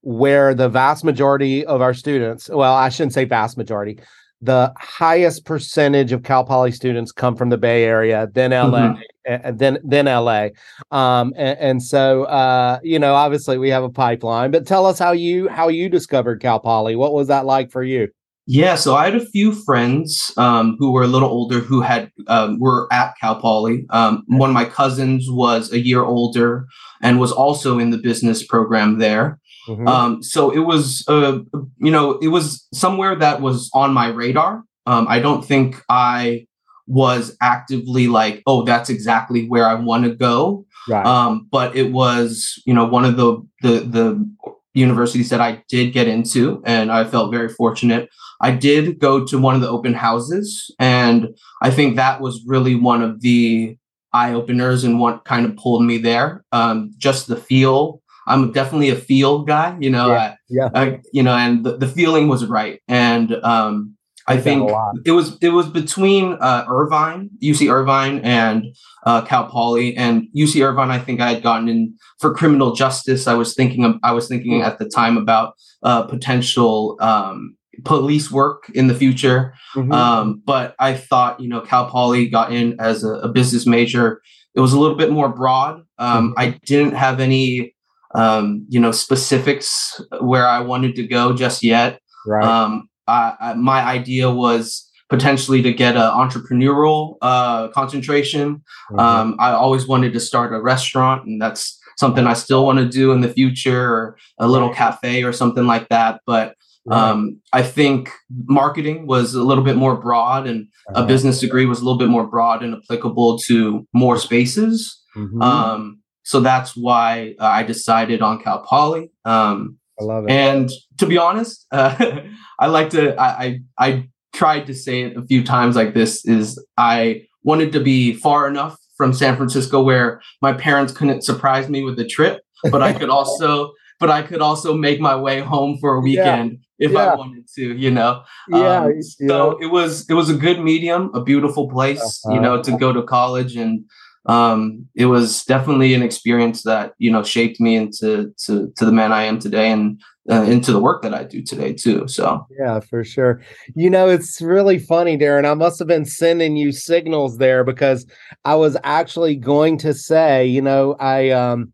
where 0.02 0.54
the 0.54 0.68
vast 0.68 1.04
majority 1.04 1.66
of 1.66 1.80
our 1.80 1.94
students, 1.94 2.48
well, 2.48 2.74
I 2.74 2.88
shouldn't 2.88 3.12
say 3.12 3.24
vast 3.24 3.56
majority, 3.56 3.98
the 4.40 4.72
highest 4.76 5.44
percentage 5.44 6.12
of 6.12 6.24
Cal 6.24 6.44
Poly 6.44 6.72
students 6.72 7.12
come 7.12 7.36
from 7.36 7.48
the 7.48 7.58
Bay 7.58 7.84
Area, 7.84 8.28
then 8.32 8.50
LA, 8.50 8.78
mm-hmm. 8.78 9.00
Then 9.24 9.78
then 9.84 10.06
LA. 10.06 10.48
Um, 10.90 11.32
and, 11.36 11.58
and 11.58 11.82
so 11.82 12.24
uh, 12.24 12.78
you 12.82 12.98
know, 12.98 13.14
obviously 13.14 13.58
we 13.58 13.70
have 13.70 13.82
a 13.82 13.90
pipeline, 13.90 14.50
but 14.50 14.66
tell 14.66 14.86
us 14.86 14.98
how 14.98 15.12
you 15.12 15.48
how 15.48 15.69
you 15.69 15.88
discovered 15.88 16.40
Cal 16.40 16.60
Poly. 16.60 16.96
What 16.96 17.12
was 17.12 17.28
that 17.28 17.46
like 17.46 17.70
for 17.70 17.82
you? 17.82 18.08
Yeah, 18.46 18.74
so 18.74 18.96
I 18.96 19.04
had 19.04 19.14
a 19.14 19.24
few 19.24 19.52
friends 19.52 20.32
um, 20.36 20.76
who 20.78 20.90
were 20.90 21.04
a 21.04 21.08
little 21.08 21.28
older 21.28 21.60
who 21.60 21.80
had 21.80 22.10
um, 22.26 22.58
were 22.58 22.92
at 22.92 23.14
Cal 23.20 23.40
Poly. 23.40 23.86
Um, 23.90 24.24
one 24.26 24.50
of 24.50 24.54
my 24.54 24.64
cousins 24.64 25.30
was 25.30 25.72
a 25.72 25.78
year 25.78 26.02
older 26.02 26.66
and 27.02 27.20
was 27.20 27.30
also 27.30 27.78
in 27.78 27.90
the 27.90 27.98
business 27.98 28.44
program 28.44 28.98
there. 28.98 29.38
Mm-hmm. 29.69 29.86
Um, 29.86 30.22
so 30.24 30.50
it 30.50 30.60
was, 30.60 31.04
uh, 31.06 31.38
you 31.78 31.90
know, 31.92 32.19
it 32.19 32.28
was 32.28 32.66
somewhere 32.74 33.14
that 33.14 33.40
was 33.40 33.70
on 33.74 33.94
my 33.94 34.08
radar. 34.08 34.64
Um, 34.86 35.06
I 35.08 35.20
don't 35.20 35.44
think 35.44 35.80
I 35.88 36.46
was 36.87 37.37
actively 37.40 38.08
like, 38.08 38.43
oh, 38.46 38.62
that's 38.62 38.90
exactly 38.90 39.49
where 39.49 39.67
I 39.67 39.75
want 39.75 40.05
to 40.05 40.14
go. 40.14 40.67
Right. 40.88 41.05
Um, 41.06 41.49
but 41.50 41.76
it 41.76 41.93
was, 41.93 42.61
you 42.67 42.75
know, 42.75 42.84
one 42.84 43.05
of 43.05 43.17
the 43.17 43.40
the 43.62 43.81
the 43.81 44.31
universities 44.75 45.29
that 45.31 45.40
I 45.40 45.62
did 45.69 45.93
get 45.93 46.08
into, 46.08 46.62
and 46.64 46.90
I 46.90 47.05
felt 47.05 47.31
very 47.31 47.49
fortunate. 47.49 48.08
I 48.40 48.50
did 48.50 48.99
go 48.99 49.25
to 49.25 49.38
one 49.38 49.55
of 49.55 49.61
the 49.61 49.69
open 49.69 49.94
houses, 49.94 50.75
and 50.79 51.29
I 51.62 51.70
think 51.70 51.96
that 51.96 52.20
was 52.20 52.43
really 52.46 52.75
one 52.75 53.02
of 53.02 53.20
the 53.20 53.76
eye 54.12 54.32
openers 54.32 54.84
and 54.84 54.99
what 54.99 55.25
kind 55.25 55.46
of 55.46 55.56
pulled 55.56 55.84
me 55.84 55.99
there. 55.99 56.44
Um, 56.52 56.93
just 56.99 57.29
the 57.29 57.37
feel 57.37 58.02
I'm 58.26 58.52
definitely 58.52 58.90
a 58.90 58.96
feel 58.96 59.43
guy, 59.43 59.76
you 59.81 59.90
know. 59.90 60.12
Yeah. 60.12 60.34
yeah. 60.49 60.69
I, 60.75 61.00
you 61.12 61.23
know, 61.23 61.34
and 61.34 61.64
the, 61.64 61.76
the 61.76 61.88
feeling 61.88 62.29
was 62.29 62.46
right, 62.46 62.81
and 62.88 63.34
um, 63.44 63.96
I, 64.28 64.38
think 64.38 64.70
it 65.04 65.12
was 65.12 65.36
it 65.40 65.50
was 65.50 65.69
between 65.69 66.34
uh, 66.34 66.64
Irvine, 66.69 67.30
UC 67.42 67.72
Irvine, 67.72 68.20
and 68.20 68.74
uh, 69.05 69.22
Cal 69.22 69.46
Poly, 69.46 69.96
and 69.96 70.29
UC 70.36 70.64
Irvine. 70.64 70.91
I 70.91 70.98
think 70.98 71.20
I 71.20 71.32
had 71.32 71.43
gotten 71.43 71.69
in 71.69 71.94
for 72.20 72.32
criminal 72.32 72.74
justice. 72.74 73.26
I 73.26 73.34
was 73.34 73.55
thinking 73.55 73.84
of, 73.84 73.96
I 74.02 74.12
was 74.12 74.29
thinking 74.29 74.60
mm-hmm. 74.60 74.67
at 74.67 74.79
the 74.79 74.88
time 74.88 75.17
about 75.17 75.55
uh, 75.82 76.05
potential 76.05 76.96
um, 77.00 77.56
police 77.84 78.31
work 78.31 78.70
in 78.74 78.86
the 78.86 78.94
future. 78.94 79.55
Mm-hmm. 79.74 79.93
Um, 79.93 80.43
but 80.44 80.74
I 80.79 80.94
thought, 80.94 81.41
you 81.41 81.48
know, 81.48 81.60
Cal 81.60 81.88
Poly 81.88 82.29
got 82.29 82.52
in 82.52 82.79
as 82.79 83.02
a, 83.05 83.14
a 83.14 83.29
business 83.29 83.67
major. 83.67 84.22
It 84.55 84.60
was 84.60 84.72
a 84.72 84.79
little 84.79 84.96
bit 84.96 85.10
more 85.10 85.31
broad. 85.31 85.82
Um, 85.98 86.31
mm-hmm. 86.31 86.38
I 86.38 86.60
didn't 86.64 86.94
have 86.94 87.20
any 87.20 87.74
um, 88.14 88.67
you 88.69 88.81
know, 88.81 88.93
specifics 88.93 90.00
where 90.20 90.46
I 90.46 90.60
wanted 90.60 90.96
to 90.96 91.06
go 91.06 91.34
just 91.34 91.62
yet. 91.62 92.00
Right. 92.26 92.44
Um, 92.44 92.88
I, 93.06 93.54
my 93.56 93.82
idea 93.82 94.30
was 94.30 94.88
potentially 95.08 95.60
to 95.62 95.72
get 95.72 95.96
an 95.96 96.10
entrepreneurial 96.10 97.16
uh, 97.20 97.68
concentration. 97.68 98.62
Mm-hmm. 98.90 98.98
Um, 98.98 99.36
I 99.38 99.52
always 99.52 99.86
wanted 99.86 100.12
to 100.14 100.20
start 100.20 100.54
a 100.54 100.60
restaurant, 100.60 101.26
and 101.26 101.40
that's 101.40 101.78
something 101.98 102.26
I 102.26 102.32
still 102.32 102.64
want 102.64 102.78
to 102.78 102.88
do 102.88 103.12
in 103.12 103.20
the 103.20 103.28
future, 103.28 103.92
or 103.92 104.16
a 104.38 104.48
little 104.48 104.68
right. 104.68 104.76
cafe 104.76 105.22
or 105.22 105.32
something 105.32 105.66
like 105.66 105.88
that. 105.90 106.22
But 106.26 106.54
um, 106.90 107.40
I 107.52 107.62
think 107.62 108.10
marketing 108.46 109.06
was 109.06 109.34
a 109.34 109.42
little 109.42 109.64
bit 109.64 109.76
more 109.76 109.96
broad, 109.96 110.46
and 110.46 110.68
uh-huh. 110.88 111.04
a 111.04 111.06
business 111.06 111.40
degree 111.40 111.66
was 111.66 111.80
a 111.80 111.84
little 111.84 111.98
bit 111.98 112.08
more 112.08 112.26
broad 112.26 112.62
and 112.62 112.74
applicable 112.74 113.38
to 113.46 113.86
more 113.92 114.18
spaces. 114.18 115.00
Mm-hmm. 115.14 115.42
Um, 115.42 116.00
so 116.24 116.40
that's 116.40 116.76
why 116.76 117.34
uh, 117.38 117.46
I 117.46 117.62
decided 117.62 118.22
on 118.22 118.42
Cal 118.42 118.62
Poly. 118.62 119.10
Um, 119.24 119.78
I 120.01 120.05
love 120.05 120.25
it. 120.25 120.31
And 120.31 120.70
to 120.99 121.06
be 121.06 121.19
honest, 121.19 121.67
uh, 121.72 122.22
I 122.58 122.67
like 122.67 122.91
to. 122.91 123.15
I, 123.20 123.44
I 123.44 123.61
I 123.79 124.08
tried 124.32 124.67
to 124.67 124.75
say 124.75 125.03
it 125.03 125.17
a 125.17 125.22
few 125.22 125.44
times 125.44 125.77
like 125.77 125.94
this. 125.94 126.25
Is 126.25 126.65
I 126.77 127.22
wanted 127.43 127.72
to 127.72 127.81
be 127.81 128.15
far 128.15 128.49
enough 128.49 128.77
from 128.96 129.13
San 129.13 129.37
Francisco 129.37 129.82
where 129.82 130.20
my 130.41 130.53
parents 130.53 130.93
couldn't 130.93 131.22
surprise 131.22 131.69
me 131.69 131.82
with 131.82 131.99
a 131.99 132.06
trip, 132.06 132.43
but 132.70 132.82
I 132.82 132.93
could 132.93 133.11
also 133.11 133.72
but 134.03 134.11
I 134.11 134.22
could 134.22 134.43
also 134.43 134.75
make 134.75 134.99
my 134.99 135.15
way 135.15 135.39
home 135.39 135.79
for 135.81 135.94
a 135.94 136.01
weekend 136.01 136.58
yeah. 136.79 136.87
if 136.87 136.93
yeah. 136.93 137.05
I 137.05 137.15
wanted 137.15 137.46
to, 137.55 137.77
you 137.77 137.89
know. 137.89 138.25
Yeah. 138.49 138.87
Um, 138.87 139.01
so 139.01 139.56
it 139.61 139.67
was 139.67 140.11
it 140.11 140.15
was 140.15 140.29
a 140.29 140.34
good 140.34 140.58
medium, 140.58 141.13
a 141.15 141.22
beautiful 141.22 141.70
place, 141.70 142.01
uh-huh. 142.01 142.34
you 142.34 142.41
know, 142.41 142.61
to 142.61 142.77
go 142.77 142.93
to 142.93 143.05
college 143.05 143.55
and 143.55 143.84
um, 144.26 144.88
it 144.94 145.06
was 145.06 145.44
definitely 145.44 145.94
an 145.94 146.02
experience 146.02 146.62
that 146.62 146.94
you 146.98 147.10
know 147.10 147.22
shaped 147.22 147.60
me 147.60 147.76
into 147.76 148.32
to 148.44 148.72
to 148.76 148.84
the 148.84 148.93
man 148.93 149.12
I 149.12 149.24
am 149.24 149.38
today 149.38 149.70
and 149.70 150.00
uh, 150.31 150.43
into 150.43 150.72
the 150.72 150.81
work 150.81 151.02
that 151.02 151.14
I 151.14 151.24
do 151.24 151.43
today 151.43 151.72
too. 151.72 152.06
So 152.06 152.46
yeah, 152.58 152.81
for 152.81 153.02
sure. 153.02 153.41
You 153.74 153.91
know, 153.91 154.08
it's 154.08 154.41
really 154.41 154.79
funny, 154.79 155.19
Darren. 155.19 155.50
I 155.50 155.55
must 155.55 155.79
have 155.81 155.88
been 155.88 156.05
sending 156.05 156.56
you 156.56 156.72
signals 156.72 157.38
there 157.38 157.64
because 157.64 158.06
I 158.44 158.55
was 158.55 158.76
actually 158.84 159.36
going 159.36 159.79
to 159.79 159.93
say, 159.93 160.46
you 160.46 160.62
know, 160.62 160.94
I 161.00 161.31
um 161.31 161.72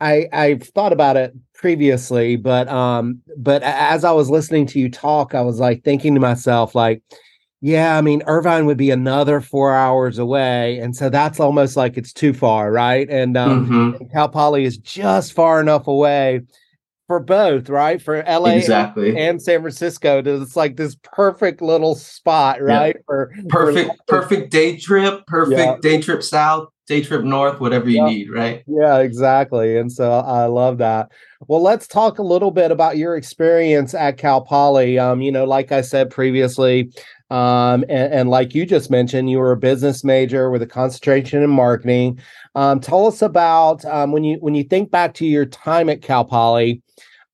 I 0.00 0.28
I've 0.32 0.64
thought 0.64 0.92
about 0.92 1.16
it 1.16 1.34
previously, 1.54 2.36
but 2.36 2.68
um, 2.68 3.22
but 3.38 3.62
as 3.62 4.04
I 4.04 4.12
was 4.12 4.28
listening 4.28 4.66
to 4.66 4.78
you 4.78 4.90
talk, 4.90 5.34
I 5.34 5.40
was 5.40 5.58
like 5.58 5.82
thinking 5.84 6.14
to 6.14 6.20
myself, 6.20 6.74
like, 6.74 7.02
yeah, 7.64 7.96
I 7.96 8.02
mean, 8.02 8.22
Irvine 8.26 8.66
would 8.66 8.76
be 8.76 8.90
another 8.90 9.40
four 9.40 9.74
hours 9.74 10.18
away, 10.18 10.76
and 10.80 10.94
so 10.94 11.08
that's 11.08 11.40
almost 11.40 11.78
like 11.78 11.96
it's 11.96 12.12
too 12.12 12.34
far, 12.34 12.70
right? 12.70 13.08
And 13.08 13.38
um, 13.38 13.66
mm-hmm. 13.66 14.04
Cal 14.12 14.28
Poly 14.28 14.64
is 14.64 14.76
just 14.76 15.32
far 15.32 15.62
enough 15.62 15.86
away 15.86 16.42
for 17.06 17.20
both, 17.20 17.70
right? 17.70 18.02
For 18.02 18.22
LA 18.28 18.50
exactly. 18.50 19.08
and, 19.08 19.18
and 19.18 19.42
San 19.42 19.62
Francisco. 19.62 20.22
It's 20.22 20.56
like 20.56 20.76
this 20.76 20.94
perfect 21.02 21.62
little 21.62 21.94
spot, 21.94 22.60
right? 22.60 22.96
Yeah. 22.96 23.02
For 23.06 23.32
perfect, 23.48 23.92
for 24.08 24.20
perfect 24.20 24.50
day 24.50 24.76
trip, 24.76 25.26
perfect 25.26 25.58
yeah. 25.58 25.76
day 25.80 26.02
trip 26.02 26.22
south, 26.22 26.68
day 26.86 27.00
trip 27.00 27.24
north, 27.24 27.60
whatever 27.60 27.88
you 27.88 28.02
yeah. 28.02 28.10
need, 28.10 28.30
right? 28.30 28.62
Yeah, 28.66 28.98
exactly. 28.98 29.78
And 29.78 29.90
so 29.90 30.12
I 30.12 30.46
love 30.46 30.76
that. 30.78 31.12
Well, 31.48 31.62
let's 31.62 31.86
talk 31.86 32.18
a 32.18 32.22
little 32.22 32.50
bit 32.50 32.70
about 32.70 32.96
your 32.96 33.16
experience 33.16 33.94
at 33.94 34.18
Cal 34.18 34.42
Poly. 34.42 34.98
Um, 34.98 35.20
you 35.20 35.32
know, 35.32 35.44
like 35.44 35.72
I 35.72 35.80
said 35.80 36.10
previously, 36.10 36.90
um, 37.34 37.82
and, 37.88 38.14
and, 38.14 38.30
like 38.30 38.54
you 38.54 38.64
just 38.64 38.92
mentioned, 38.92 39.28
you 39.28 39.40
were 39.40 39.50
a 39.50 39.56
business 39.56 40.04
major 40.04 40.50
with 40.50 40.62
a 40.62 40.68
concentration 40.68 41.42
in 41.42 41.50
marketing. 41.50 42.20
Um, 42.54 42.78
tell 42.78 43.08
us 43.08 43.22
about 43.22 43.84
um, 43.86 44.12
when 44.12 44.22
you 44.22 44.36
when 44.36 44.54
you 44.54 44.62
think 44.62 44.92
back 44.92 45.14
to 45.14 45.26
your 45.26 45.44
time 45.44 45.90
at 45.90 46.00
Cal 46.00 46.24
Poly. 46.24 46.80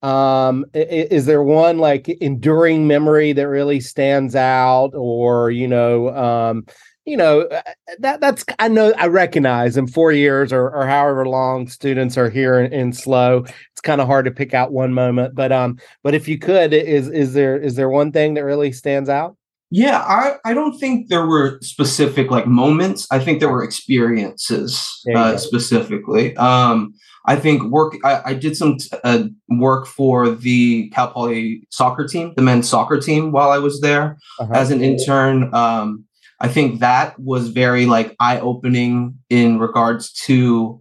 Um, 0.03 0.65
is, 0.73 1.09
is, 1.11 1.27
there 1.27 1.43
one 1.43 1.81
like 1.81 2.09
enduring 2.09 2.87
memory 2.87 3.35
that 3.35 3.47
really 3.47 3.79
stands 3.81 4.35
out, 4.35 4.93
or 4.95 5.51
you 5.51 5.69
know, 5.69 6.17
um, 6.17 6.65
you 7.05 7.19
know 7.19 7.43
uh, 7.43 7.61
that 7.99 8.23
that's 8.23 8.43
I 8.59 8.69
know 8.69 8.95
I 8.97 9.09
recognize 9.09 9.77
in 9.77 9.87
four 9.87 10.13
years 10.13 10.51
or, 10.51 10.71
or 10.71 10.87
however 10.87 11.27
long 11.27 11.69
students 11.69 12.17
are 12.17 12.31
here 12.31 12.59
in, 12.59 12.73
in 12.73 12.93
SLO, 12.95 13.45
it's 13.45 13.83
kind 13.83 14.01
of 14.01 14.07
hard 14.07 14.25
to 14.25 14.31
pick 14.31 14.55
out 14.55 14.73
one 14.73 14.95
moment. 14.95 15.35
But 15.35 15.53
um, 15.53 15.79
but 16.03 16.15
if 16.15 16.27
you 16.27 16.39
could, 16.39 16.73
is 16.73 17.11
is 17.11 17.35
there 17.35 17.59
is 17.59 17.75
there 17.75 17.91
one 17.91 18.13
thing 18.13 18.33
that 18.33 18.45
really 18.45 18.73
stands 18.73 19.11
out? 19.11 19.37
Yeah, 19.71 19.99
I, 19.99 20.35
I 20.45 20.53
don't 20.53 20.79
think 20.79 21.09
there 21.09 21.27
were 21.27 21.59
specific 21.63 22.31
like 22.31 22.47
moments. 22.47 23.07
I 23.11 23.21
think 23.21 23.39
there 23.39 23.51
were 23.51 23.63
experiences 23.63 25.03
uh, 25.15 25.37
specifically. 25.37 26.37
Um, 26.37 26.93
I 27.27 27.37
think 27.37 27.63
work. 27.65 27.95
I, 28.03 28.21
I 28.27 28.35
did 28.35 28.57
some 28.57 28.79
t- 28.79 28.89
uh, 29.05 29.25
work 29.49 29.87
for 29.87 30.31
the 30.31 30.89
Cal 30.91 31.13
Poly 31.13 31.67
soccer 31.71 32.07
team, 32.07 32.33
the 32.35 32.43
men's 32.43 32.69
soccer 32.69 32.99
team, 32.99 33.31
while 33.31 33.51
I 33.51 33.59
was 33.59 33.81
there 33.81 34.19
uh-huh. 34.41 34.53
as 34.55 34.71
an 34.71 34.83
intern. 34.83 35.55
Um, 35.55 36.05
I 36.41 36.49
think 36.49 36.81
that 36.81 37.19
was 37.21 37.49
very 37.49 37.87
like 37.87 38.17
eye 38.19 38.41
opening 38.41 39.19
in 39.29 39.59
regards 39.59 40.13
to, 40.25 40.81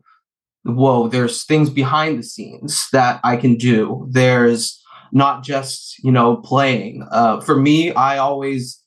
whoa, 0.63 1.09
there's 1.09 1.43
things 1.43 1.69
behind 1.69 2.17
the 2.17 2.23
scenes 2.23 2.87
that 2.93 3.19
I 3.23 3.35
can 3.35 3.55
do. 3.55 4.07
There's 4.09 4.81
not 5.11 5.43
just 5.43 6.01
you 6.03 6.11
know 6.11 6.37
playing. 6.37 7.05
Uh, 7.11 7.41
for 7.41 7.55
me, 7.55 7.91
I 7.91 8.17
always, 8.17 8.78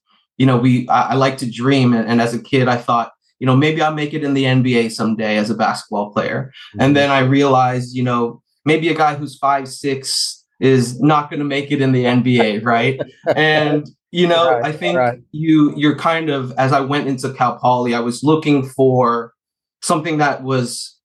you 0.42 0.46
know, 0.46 0.56
we 0.56 0.88
I, 0.88 1.10
I 1.10 1.14
like 1.14 1.38
to 1.38 1.48
dream, 1.48 1.92
and, 1.94 2.08
and, 2.08 2.20
as 2.20 2.34
a 2.34 2.42
kid, 2.42 2.66
I 2.66 2.76
thought, 2.76 3.12
you 3.38 3.46
know, 3.46 3.54
maybe 3.54 3.80
I'll 3.80 3.94
make 3.94 4.12
it 4.12 4.24
in 4.24 4.34
the 4.34 4.42
NBA 4.42 4.90
someday 4.90 5.36
as 5.36 5.50
a 5.50 5.54
basketball 5.54 6.10
player. 6.10 6.50
Mm-hmm. 6.50 6.80
And 6.80 6.96
then 6.96 7.10
I 7.10 7.20
realized, 7.20 7.94
you 7.94 8.02
know, 8.02 8.42
maybe 8.64 8.88
a 8.88 8.94
guy 8.96 9.14
who's 9.14 9.38
five 9.38 9.68
six 9.68 10.44
is 10.58 11.00
not 11.00 11.30
going 11.30 11.38
to 11.38 11.44
make 11.44 11.70
it 11.70 11.80
in 11.80 11.92
the 11.92 12.06
NBA, 12.06 12.64
right? 12.64 13.00
and 13.36 13.88
you 14.10 14.26
know 14.26 14.50
right, 14.50 14.64
i 14.64 14.72
think 14.72 14.98
right. 14.98 15.20
you 15.30 15.72
you're 15.74 15.96
kind 15.96 16.28
of 16.28 16.52
as 16.58 16.70
i 16.70 16.80
went 16.80 17.08
into 17.08 17.32
cal 17.32 17.56
poly 17.56 17.94
i 17.94 18.00
was 18.00 18.22
looking 18.22 18.62
for 18.62 19.32
something 19.80 20.18
that 20.18 20.42
was 20.42 20.98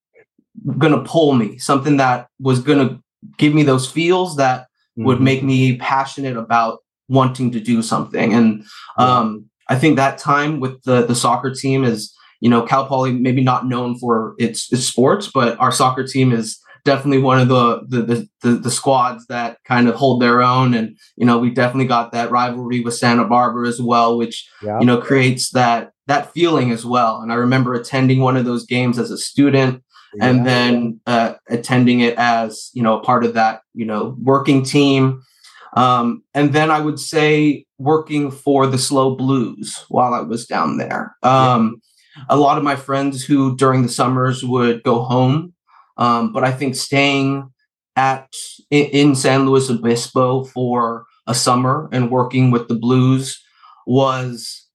going 0.77 0.91
to 0.91 1.09
pull 1.09 1.31
me 1.33 1.57
something 1.57 1.95
that 1.95 2.27
was 2.37 2.59
going 2.59 2.85
to 2.85 3.01
give 3.37 3.53
me 3.53 3.63
those 3.63 3.89
feels 3.89 4.35
that 4.35 4.63
mm-hmm. 4.63 5.05
would 5.05 5.21
make 5.21 5.41
me 5.41 5.77
passionate 5.77 6.35
about 6.35 6.79
wanting 7.07 7.51
to 7.51 7.59
do 7.59 7.81
something. 7.81 8.33
And 8.33 8.65
um, 8.97 9.45
i 9.69 9.75
think 9.75 9.97
that 9.97 10.17
time 10.17 10.61
with 10.61 10.81
the 10.83 11.05
the 11.05 11.15
soccer 11.15 11.53
team 11.53 11.83
is 11.83 12.15
you 12.39 12.49
know 12.49 12.61
cal 12.61 12.85
poly 12.87 13.11
maybe 13.11 13.43
not 13.43 13.67
known 13.67 13.99
for 13.99 14.33
its, 14.37 14.71
its 14.71 14.85
sports 14.85 15.29
but 15.33 15.59
our 15.59 15.73
soccer 15.73 16.05
team 16.07 16.31
is 16.31 16.61
definitely 16.87 17.21
one 17.21 17.37
of 17.37 17.49
the 17.49 17.81
the, 17.89 18.27
the 18.41 18.51
the 18.55 18.71
squads 18.71 19.27
that 19.27 19.57
kind 19.65 19.89
of 19.89 19.95
hold 19.95 20.21
their 20.21 20.41
own. 20.41 20.73
And 20.73 20.97
you 21.17 21.25
know 21.25 21.37
we 21.37 21.49
definitely 21.49 21.85
got 21.85 22.13
that 22.13 22.31
rivalry 22.31 22.79
with 22.79 22.95
Santa 22.95 23.25
Barbara 23.25 23.67
as 23.67 23.81
well 23.81 24.17
which 24.17 24.49
yeah. 24.63 24.79
you 24.79 24.85
know 24.85 24.97
creates 24.97 25.51
that 25.51 25.91
that 26.07 26.31
feeling 26.31 26.71
as 26.71 26.85
well. 26.85 27.19
And 27.19 27.31
I 27.31 27.35
remember 27.35 27.73
attending 27.73 28.21
one 28.21 28.37
of 28.37 28.45
those 28.45 28.65
games 28.65 28.97
as 28.97 29.11
a 29.11 29.17
student 29.17 29.83
yeah. 30.15 30.27
and 30.27 30.47
then 30.47 31.01
uh, 31.05 31.33
attending 31.49 31.99
it 31.99 32.15
as 32.17 32.71
you 32.73 32.81
know 32.81 32.97
a 32.99 33.03
part 33.03 33.25
of 33.25 33.33
that 33.33 33.61
you 33.73 33.85
know 33.85 34.15
working 34.23 34.63
team 34.63 35.21
um, 35.73 36.23
and 36.33 36.53
then 36.53 36.71
I 36.71 36.79
would 36.79 36.99
say 36.99 37.65
working 37.77 38.31
for 38.31 38.67
the 38.67 38.77
SLO 38.77 39.15
Blues 39.15 39.85
while 39.89 40.13
I 40.13 40.21
was 40.21 40.45
down 40.45 40.77
there 40.77 41.15
um, 41.23 41.81
yeah. 42.15 42.23
a 42.29 42.37
lot 42.37 42.57
of 42.57 42.63
my 42.63 42.75
friends 42.75 43.23
who 43.23 43.55
during 43.55 43.83
the 43.83 43.89
summers 43.89 44.43
would 44.43 44.83
go 44.83 45.03
home 45.03 45.53
um, 45.97 46.31
but 46.31 46.43
I 46.43 46.51
think 46.51 46.75
staying 46.75 47.51
at 47.95 48.31
in, 48.69 48.85
in 48.85 49.15
San 49.15 49.45
Luis 49.45 49.69
Obispo 49.69 50.45
for 50.45 51.05
a 51.25 51.33
summer 51.33 51.89
and 51.91 52.11
working 52.11 52.51
with 52.51 52.67
the 52.67 52.75
Blues 52.75 53.41
was 53.85 54.67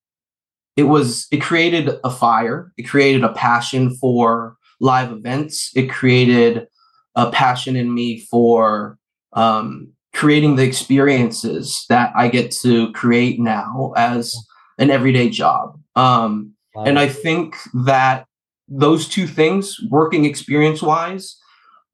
it 0.76 0.84
was 0.84 1.26
it 1.30 1.40
created 1.40 1.98
a 2.04 2.10
fire. 2.10 2.72
It 2.76 2.84
created 2.84 3.24
a 3.24 3.32
passion 3.32 3.94
for 3.96 4.56
live 4.80 5.12
events. 5.12 5.70
It 5.74 5.90
created 5.90 6.66
a 7.14 7.30
passion 7.30 7.76
in 7.76 7.94
me 7.94 8.20
for 8.20 8.98
um, 9.34 9.92
creating 10.12 10.56
the 10.56 10.64
experiences 10.64 11.84
that 11.88 12.12
I 12.16 12.28
get 12.28 12.50
to 12.62 12.92
create 12.92 13.40
now 13.40 13.92
as 13.96 14.34
an 14.78 14.90
everyday 14.90 15.30
job. 15.30 15.80
Um, 15.96 16.54
wow. 16.74 16.84
And 16.84 16.98
I 16.98 17.08
think 17.08 17.56
that 17.86 18.26
those 18.68 19.08
two 19.08 19.26
things, 19.26 19.76
working 19.90 20.24
experience 20.24 20.82
wise, 20.82 21.36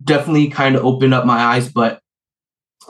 definitely 0.03 0.49
kind 0.49 0.77
of 0.77 0.85
opened 0.85 1.15
up 1.15 1.25
my 1.25 1.39
eyes. 1.39 1.71
But 1.71 2.01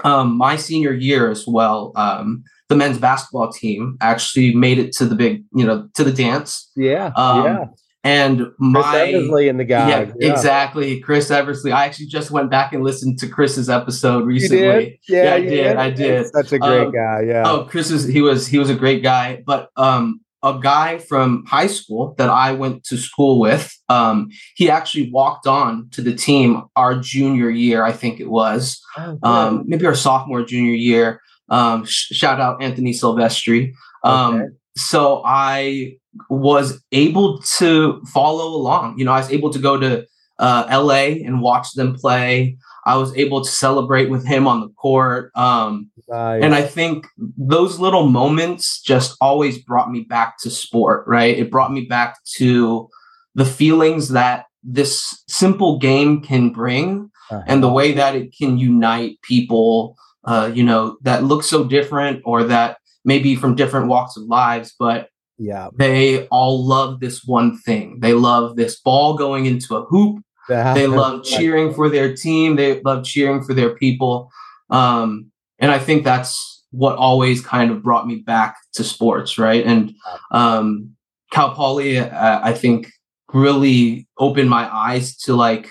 um, 0.04 0.37
my 0.37 0.56
senior 0.56 0.92
year 0.92 1.30
as 1.30 1.47
well, 1.47 1.92
um, 1.97 2.44
the 2.68 2.76
men's 2.76 2.99
basketball 2.99 3.50
team 3.50 3.97
actually 4.00 4.54
made 4.54 4.78
it 4.78 4.92
to 4.92 5.06
the 5.06 5.14
big, 5.14 5.44
you 5.54 5.64
know, 5.64 5.88
to 5.94 6.04
the 6.04 6.12
dance. 6.12 6.70
Yeah. 6.76 7.12
Um, 7.16 7.44
yeah. 7.44 7.64
And 8.05 8.47
my 8.59 8.81
Chris 8.81 8.95
Eversley 8.95 9.49
and 9.49 9.59
the 9.59 9.64
guy. 9.64 9.88
Yeah, 9.88 10.12
yeah, 10.19 10.33
exactly. 10.33 11.00
Chris 11.00 11.31
Eversley. 11.31 11.73
I 11.73 11.85
actually 11.85 12.07
just 12.07 12.31
went 12.31 12.50
back 12.50 12.73
and 12.73 12.85
listened 12.85 13.19
to 13.19 13.28
Chris's 13.28 13.69
episode 13.69 14.25
recently. 14.25 15.00
Yeah, 15.09 15.25
yeah, 15.25 15.35
I 15.35 15.40
did. 15.40 15.50
did. 15.50 15.76
I 15.76 15.90
did. 15.90 16.19
He's 16.21 16.31
such 16.31 16.52
a 16.52 16.59
great 16.59 16.87
um, 16.87 16.93
guy. 16.93 17.23
Yeah. 17.26 17.43
Oh, 17.45 17.64
Chris 17.64 17.90
is 17.90 18.07
he 18.07 18.23
was 18.23 18.47
he 18.47 18.59
was 18.59 18.71
a 18.71 18.75
great 18.75 19.02
guy. 19.02 19.43
But 19.45 19.71
um 19.76 20.21
a 20.43 20.59
guy 20.61 20.99
from 20.99 21.45
high 21.47 21.67
school 21.67 22.14
that 22.19 22.28
I 22.28 22.52
went 22.52 22.85
to 22.85 22.97
school 22.97 23.40
with. 23.40 23.75
Um, 23.88 24.28
he 24.55 24.71
actually 24.71 25.11
walked 25.11 25.47
on 25.47 25.88
to 25.90 26.02
the 26.02 26.14
team 26.14 26.62
our 26.76 26.95
junior 26.99 27.50
year, 27.50 27.83
I 27.83 27.93
think 27.93 28.21
it 28.21 28.31
was, 28.31 28.81
oh, 28.97 29.19
um, 29.23 29.64
maybe 29.67 29.87
our 29.87 29.95
sophomore 29.95 30.45
junior 30.45 30.75
year. 30.75 31.21
Um, 31.49 31.85
sh- 31.85 32.14
shout 32.14 32.40
out 32.40 32.62
Anthony 32.62 32.93
Silvestri. 32.93 33.73
Um, 34.05 34.35
okay. 34.35 34.55
So 34.78 35.23
I 35.25 35.97
was 36.30 36.82
able 36.92 37.40
to 37.58 38.02
follow 38.06 38.54
along. 38.54 38.99
You 38.99 39.04
know, 39.04 39.12
I 39.12 39.18
was 39.18 39.30
able 39.30 39.50
to 39.50 39.58
go 39.58 39.78
to 39.78 40.06
uh, 40.38 40.64
LA 40.70 41.25
and 41.26 41.40
watch 41.40 41.73
them 41.73 41.94
play. 41.94 42.56
I 42.87 42.97
was 42.97 43.14
able 43.16 43.44
to 43.44 43.50
celebrate 43.50 44.08
with 44.08 44.25
him 44.25 44.47
on 44.47 44.61
the 44.61 44.68
court. 44.68 45.30
Um, 45.35 45.90
nice. 46.08 46.42
And 46.42 46.54
I 46.54 46.62
think 46.62 47.06
those 47.37 47.78
little 47.78 48.06
moments 48.06 48.80
just 48.80 49.16
always 49.20 49.58
brought 49.58 49.90
me 49.90 50.02
back 50.02 50.38
to 50.40 50.50
sport, 50.50 51.06
right? 51.06 51.37
It 51.37 51.50
brought 51.50 51.73
me 51.73 51.82
back 51.82 52.16
to 52.37 52.88
the 53.35 53.44
feelings 53.44 54.08
that 54.11 54.47
this 54.62 55.23
simple 55.28 55.78
game 55.78 56.23
can 56.23 56.50
bring 56.50 57.11
uh-huh. 57.30 57.42
and 57.47 57.62
the 57.62 57.73
way 57.73 57.92
that 57.92 58.14
it 58.14 58.35
can 58.37 58.58
unite 58.58 59.18
people, 59.23 59.97
uh, 60.25 60.50
you 60.52 60.62
know, 60.62 60.97
that 61.02 61.25
look 61.25 61.42
so 61.42 61.64
different 61.64 62.23
or 62.25 62.44
that 62.44 62.78
maybe 63.08 63.34
from 63.34 63.56
different 63.56 63.88
walks 63.88 64.16
of 64.16 64.22
lives, 64.24 64.74
but 64.78 65.08
yeah, 65.38 65.68
they 65.74 66.26
all 66.28 66.64
love 66.64 67.00
this 67.00 67.24
one 67.24 67.58
thing. 67.58 67.98
They 68.00 68.12
love 68.12 68.56
this 68.56 68.80
ball 68.80 69.16
going 69.16 69.46
into 69.46 69.76
a 69.76 69.84
hoop 69.84 70.22
they 70.48 70.86
love 70.86 71.24
cheering 71.24 71.74
for 71.74 71.88
their 71.88 72.14
team. 72.16 72.56
They 72.56 72.80
love 72.80 73.04
cheering 73.04 73.42
for 73.42 73.54
their 73.54 73.74
people. 73.76 74.30
Um, 74.70 75.30
and 75.58 75.70
I 75.70 75.78
think 75.78 76.04
that's 76.04 76.64
what 76.70 76.96
always 76.96 77.40
kind 77.40 77.70
of 77.70 77.82
brought 77.82 78.06
me 78.06 78.16
back 78.16 78.56
to 78.74 78.84
sports, 78.84 79.38
right? 79.38 79.64
And 79.64 79.94
um, 80.30 80.96
Cal 81.32 81.54
Poly, 81.54 81.98
uh, 81.98 82.40
I 82.42 82.52
think, 82.52 82.90
really 83.32 84.08
opened 84.18 84.48
my 84.48 84.74
eyes 84.74 85.16
to 85.18 85.34
like, 85.34 85.68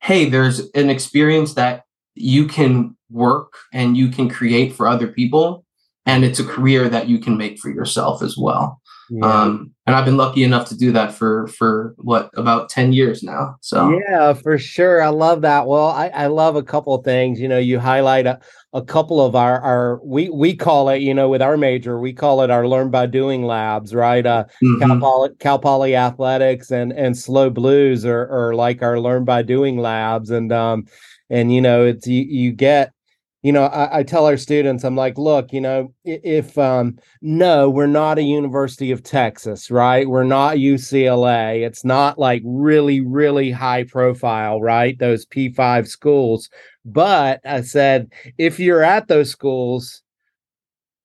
hey, 0.00 0.28
there's 0.28 0.70
an 0.70 0.88
experience 0.88 1.54
that 1.54 1.84
you 2.14 2.46
can 2.46 2.96
work 3.10 3.52
and 3.72 3.96
you 3.96 4.08
can 4.08 4.28
create 4.28 4.74
for 4.74 4.88
other 4.88 5.06
people, 5.06 5.66
and 6.08 6.24
it's 6.24 6.40
a 6.40 6.44
career 6.44 6.88
that 6.88 7.06
you 7.06 7.18
can 7.18 7.36
make 7.36 7.58
for 7.58 7.68
yourself 7.68 8.22
as 8.22 8.36
well. 8.36 8.80
Yeah. 9.10 9.26
Um, 9.26 9.72
and 9.86 9.94
I've 9.94 10.04
been 10.04 10.16
lucky 10.16 10.42
enough 10.42 10.68
to 10.68 10.76
do 10.76 10.92
that 10.92 11.12
for 11.12 11.48
for 11.48 11.94
what 11.96 12.30
about 12.36 12.68
10 12.68 12.92
years 12.92 13.22
now. 13.22 13.56
So 13.60 13.98
yeah, 14.08 14.32
for 14.34 14.58
sure. 14.58 15.02
I 15.02 15.08
love 15.08 15.42
that. 15.42 15.66
Well, 15.66 15.88
I, 15.88 16.08
I 16.08 16.26
love 16.26 16.56
a 16.56 16.62
couple 16.62 16.94
of 16.94 17.04
things. 17.04 17.40
You 17.40 17.48
know, 17.48 17.58
you 17.58 17.78
highlight 17.78 18.26
a, 18.26 18.38
a 18.74 18.82
couple 18.82 19.24
of 19.24 19.34
our 19.34 19.60
our 19.60 20.00
we 20.04 20.28
we 20.28 20.54
call 20.54 20.90
it, 20.90 21.00
you 21.00 21.14
know, 21.14 21.28
with 21.28 21.40
our 21.40 21.56
major, 21.56 21.98
we 21.98 22.12
call 22.12 22.42
it 22.42 22.50
our 22.50 22.66
learn 22.66 22.90
by 22.90 23.06
doing 23.06 23.44
labs, 23.44 23.94
right? 23.94 24.24
Uh 24.24 24.44
mm-hmm. 24.62 24.80
Cal, 24.80 25.00
Poly, 25.00 25.30
Cal 25.38 25.58
Poly 25.58 25.96
Athletics 25.96 26.70
and 26.70 26.92
and 26.92 27.16
SLO 27.16 27.48
Blues 27.48 28.04
are, 28.04 28.28
are 28.28 28.54
like 28.54 28.82
our 28.82 29.00
learn 29.00 29.24
by 29.24 29.42
doing 29.42 29.78
labs. 29.78 30.30
And 30.30 30.52
um 30.52 30.86
and 31.30 31.52
you 31.52 31.62
know, 31.62 31.84
it's 31.84 32.06
you 32.06 32.24
you 32.24 32.52
get 32.52 32.92
you 33.48 33.52
know 33.52 33.64
I, 33.64 34.00
I, 34.00 34.02
tell 34.02 34.26
our 34.26 34.36
students 34.36 34.84
i'm 34.84 34.94
like 34.94 35.16
look 35.16 35.54
you 35.54 35.62
know 35.62 35.94
if 36.04 36.58
um 36.58 36.98
no 37.22 37.70
we're 37.70 37.86
not 37.86 38.18
a 38.18 38.22
university 38.22 38.90
of 38.90 39.02
texas 39.02 39.70
right? 39.70 40.06
We're 40.06 40.24
not 40.24 40.58
ucla 40.58 41.66
it's 41.66 41.82
not 41.82 42.18
like 42.18 42.42
really 42.44 43.00
really 43.00 43.50
high 43.50 43.84
profile 43.84 44.60
right? 44.60 44.98
Those 44.98 45.24
p5 45.24 45.88
schools. 45.88 46.50
But 46.84 47.40
i 47.46 47.62
said 47.62 48.12
if 48.36 48.60
you're 48.60 48.82
at 48.82 49.08
those 49.08 49.30
schools 49.30 50.02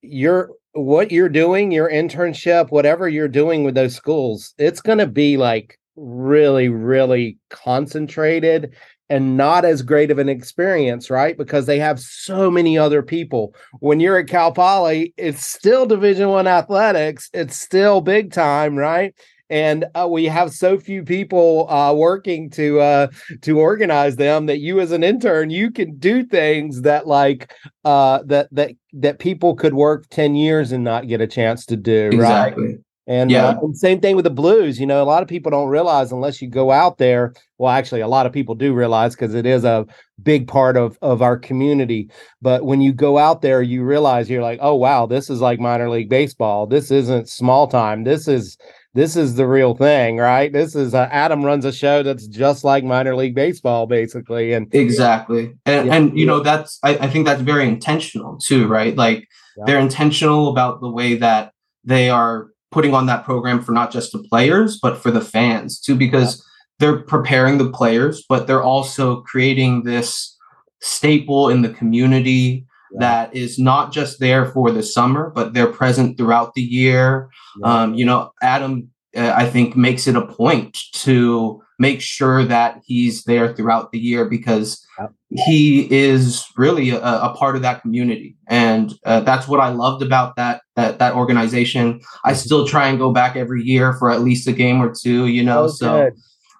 you're 0.02 0.50
what 0.72 1.10
you're 1.10 1.30
doing 1.30 1.72
your 1.72 1.90
internship 1.90 2.70
whatever 2.70 3.08
you're 3.08 3.26
doing 3.26 3.64
with 3.64 3.74
those 3.74 3.96
schools 3.96 4.52
it's 4.58 4.82
going 4.82 4.98
to 4.98 5.06
be 5.06 5.38
like 5.38 5.78
really 5.96 6.68
really 6.68 7.38
concentrated 7.48 8.74
and 9.10 9.36
not 9.36 9.64
as 9.64 9.82
great 9.82 10.10
of 10.10 10.18
an 10.18 10.28
experience, 10.28 11.10
right? 11.10 11.36
Because 11.36 11.66
they 11.66 11.78
have 11.78 12.00
so 12.00 12.50
many 12.50 12.78
other 12.78 13.02
people. 13.02 13.54
When 13.80 14.00
you're 14.00 14.18
at 14.18 14.28
Cal 14.28 14.52
Poly, 14.52 15.12
it's 15.16 15.44
still 15.44 15.86
Division 15.86 16.28
One 16.28 16.46
athletics. 16.46 17.28
It's 17.32 17.60
still 17.60 18.00
big 18.00 18.32
time, 18.32 18.76
right? 18.76 19.14
And 19.50 19.84
uh, 19.94 20.08
we 20.10 20.24
have 20.24 20.52
so 20.52 20.78
few 20.78 21.04
people 21.04 21.70
uh, 21.70 21.92
working 21.92 22.48
to 22.50 22.80
uh, 22.80 23.06
to 23.42 23.60
organize 23.60 24.16
them 24.16 24.46
that 24.46 24.58
you, 24.58 24.80
as 24.80 24.90
an 24.90 25.04
intern, 25.04 25.50
you 25.50 25.70
can 25.70 25.96
do 25.98 26.24
things 26.24 26.80
that 26.82 27.06
like 27.06 27.52
uh, 27.84 28.22
that 28.24 28.48
that 28.52 28.72
that 28.94 29.18
people 29.18 29.54
could 29.54 29.74
work 29.74 30.08
ten 30.08 30.34
years 30.34 30.72
and 30.72 30.82
not 30.82 31.08
get 31.08 31.20
a 31.20 31.26
chance 31.26 31.66
to 31.66 31.76
do, 31.76 32.06
exactly. 32.06 32.64
right? 32.64 32.76
And, 33.06 33.30
yeah. 33.30 33.48
Uh, 33.48 33.60
and 33.60 33.76
same 33.76 34.00
thing 34.00 34.16
with 34.16 34.24
the 34.24 34.30
blues. 34.30 34.80
You 34.80 34.86
know, 34.86 35.02
a 35.02 35.04
lot 35.04 35.22
of 35.22 35.28
people 35.28 35.50
don't 35.50 35.68
realize 35.68 36.10
unless 36.10 36.40
you 36.40 36.48
go 36.48 36.70
out 36.70 36.98
there. 36.98 37.34
Well, 37.58 37.70
actually, 37.70 38.00
a 38.00 38.08
lot 38.08 38.26
of 38.26 38.32
people 38.32 38.54
do 38.54 38.72
realize 38.72 39.14
because 39.14 39.34
it 39.34 39.44
is 39.44 39.64
a 39.64 39.86
big 40.22 40.48
part 40.48 40.76
of 40.76 40.98
of 41.02 41.22
our 41.22 41.36
community. 41.36 42.10
But 42.40 42.64
when 42.64 42.80
you 42.80 42.92
go 42.92 43.18
out 43.18 43.42
there, 43.42 43.60
you 43.62 43.84
realize 43.84 44.30
you're 44.30 44.42
like, 44.42 44.58
oh 44.62 44.74
wow, 44.74 45.06
this 45.06 45.28
is 45.28 45.40
like 45.40 45.60
minor 45.60 45.90
league 45.90 46.08
baseball. 46.08 46.66
This 46.66 46.90
isn't 46.90 47.28
small 47.28 47.68
time. 47.68 48.04
This 48.04 48.26
is 48.26 48.56
this 48.94 49.16
is 49.16 49.34
the 49.34 49.46
real 49.46 49.74
thing, 49.74 50.18
right? 50.18 50.52
This 50.52 50.74
is 50.76 50.94
uh, 50.94 51.08
Adam 51.10 51.44
runs 51.44 51.64
a 51.64 51.72
show 51.72 52.02
that's 52.02 52.28
just 52.28 52.62
like 52.62 52.84
minor 52.84 53.16
league 53.16 53.34
baseball, 53.34 53.86
basically. 53.86 54.52
And 54.52 54.72
exactly, 54.72 55.52
and 55.66 55.88
yeah. 55.88 55.94
and 55.94 56.18
you 56.18 56.24
know 56.24 56.40
that's 56.40 56.78
I, 56.82 56.96
I, 56.98 57.08
think 57.08 57.26
that's 57.26 57.42
very 57.42 57.66
intentional 57.66 58.38
too, 58.38 58.68
right? 58.68 58.96
Like 58.96 59.28
yeah. 59.56 59.64
they're 59.66 59.80
intentional 59.80 60.48
about 60.48 60.80
the 60.80 60.90
way 60.90 61.16
that 61.16 61.52
they 61.82 62.08
are 62.08 62.48
putting 62.74 62.92
on 62.92 63.06
that 63.06 63.24
program 63.24 63.62
for 63.62 63.70
not 63.70 63.92
just 63.92 64.10
the 64.10 64.18
players 64.18 64.78
but 64.82 64.98
for 64.98 65.12
the 65.12 65.20
fans 65.20 65.80
too 65.80 65.94
because 65.94 66.36
yeah. 66.36 66.42
they're 66.80 67.02
preparing 67.02 67.56
the 67.56 67.70
players 67.70 68.24
but 68.28 68.48
they're 68.48 68.64
also 68.64 69.20
creating 69.22 69.84
this 69.84 70.36
staple 70.80 71.48
in 71.48 71.62
the 71.62 71.68
community 71.68 72.66
yeah. 72.92 72.98
that 72.98 73.34
is 73.34 73.60
not 73.60 73.92
just 73.92 74.18
there 74.18 74.46
for 74.46 74.72
the 74.72 74.82
summer 74.82 75.30
but 75.30 75.54
they're 75.54 75.68
present 75.68 76.18
throughout 76.18 76.54
the 76.54 76.62
year 76.62 77.30
yeah. 77.60 77.82
um, 77.82 77.94
you 77.94 78.04
know 78.04 78.32
adam 78.42 78.90
uh, 79.16 79.32
i 79.36 79.48
think 79.48 79.76
makes 79.76 80.08
it 80.08 80.16
a 80.16 80.26
point 80.26 80.76
to 80.92 81.62
make 81.78 82.00
sure 82.00 82.44
that 82.44 82.80
he's 82.84 83.24
there 83.24 83.54
throughout 83.54 83.92
the 83.92 83.98
year 83.98 84.24
because 84.24 84.86
he 85.30 85.92
is 85.92 86.44
really 86.56 86.90
a, 86.90 87.00
a, 87.00 87.34
part 87.36 87.56
of 87.56 87.62
that 87.62 87.82
community. 87.82 88.36
And 88.46 88.92
uh, 89.04 89.20
that's 89.20 89.48
what 89.48 89.58
i 89.58 89.70
loved 89.70 90.02
about 90.02 90.36
that 90.36 90.62
that 90.76 90.98
that 90.98 91.14
organization. 91.14 92.00
I 92.24 92.34
still 92.34 92.66
try 92.66 92.88
and 92.88 92.98
go 92.98 93.12
back 93.12 93.36
every 93.36 93.62
year 93.62 93.94
for 93.94 94.10
at 94.10 94.20
least 94.20 94.46
a 94.46 94.52
game 94.52 94.80
or 94.80 94.94
two 94.94 95.26
you 95.26 95.42
know 95.42 95.64
oh, 95.64 95.68
so 95.68 96.04
good. 96.04 96.14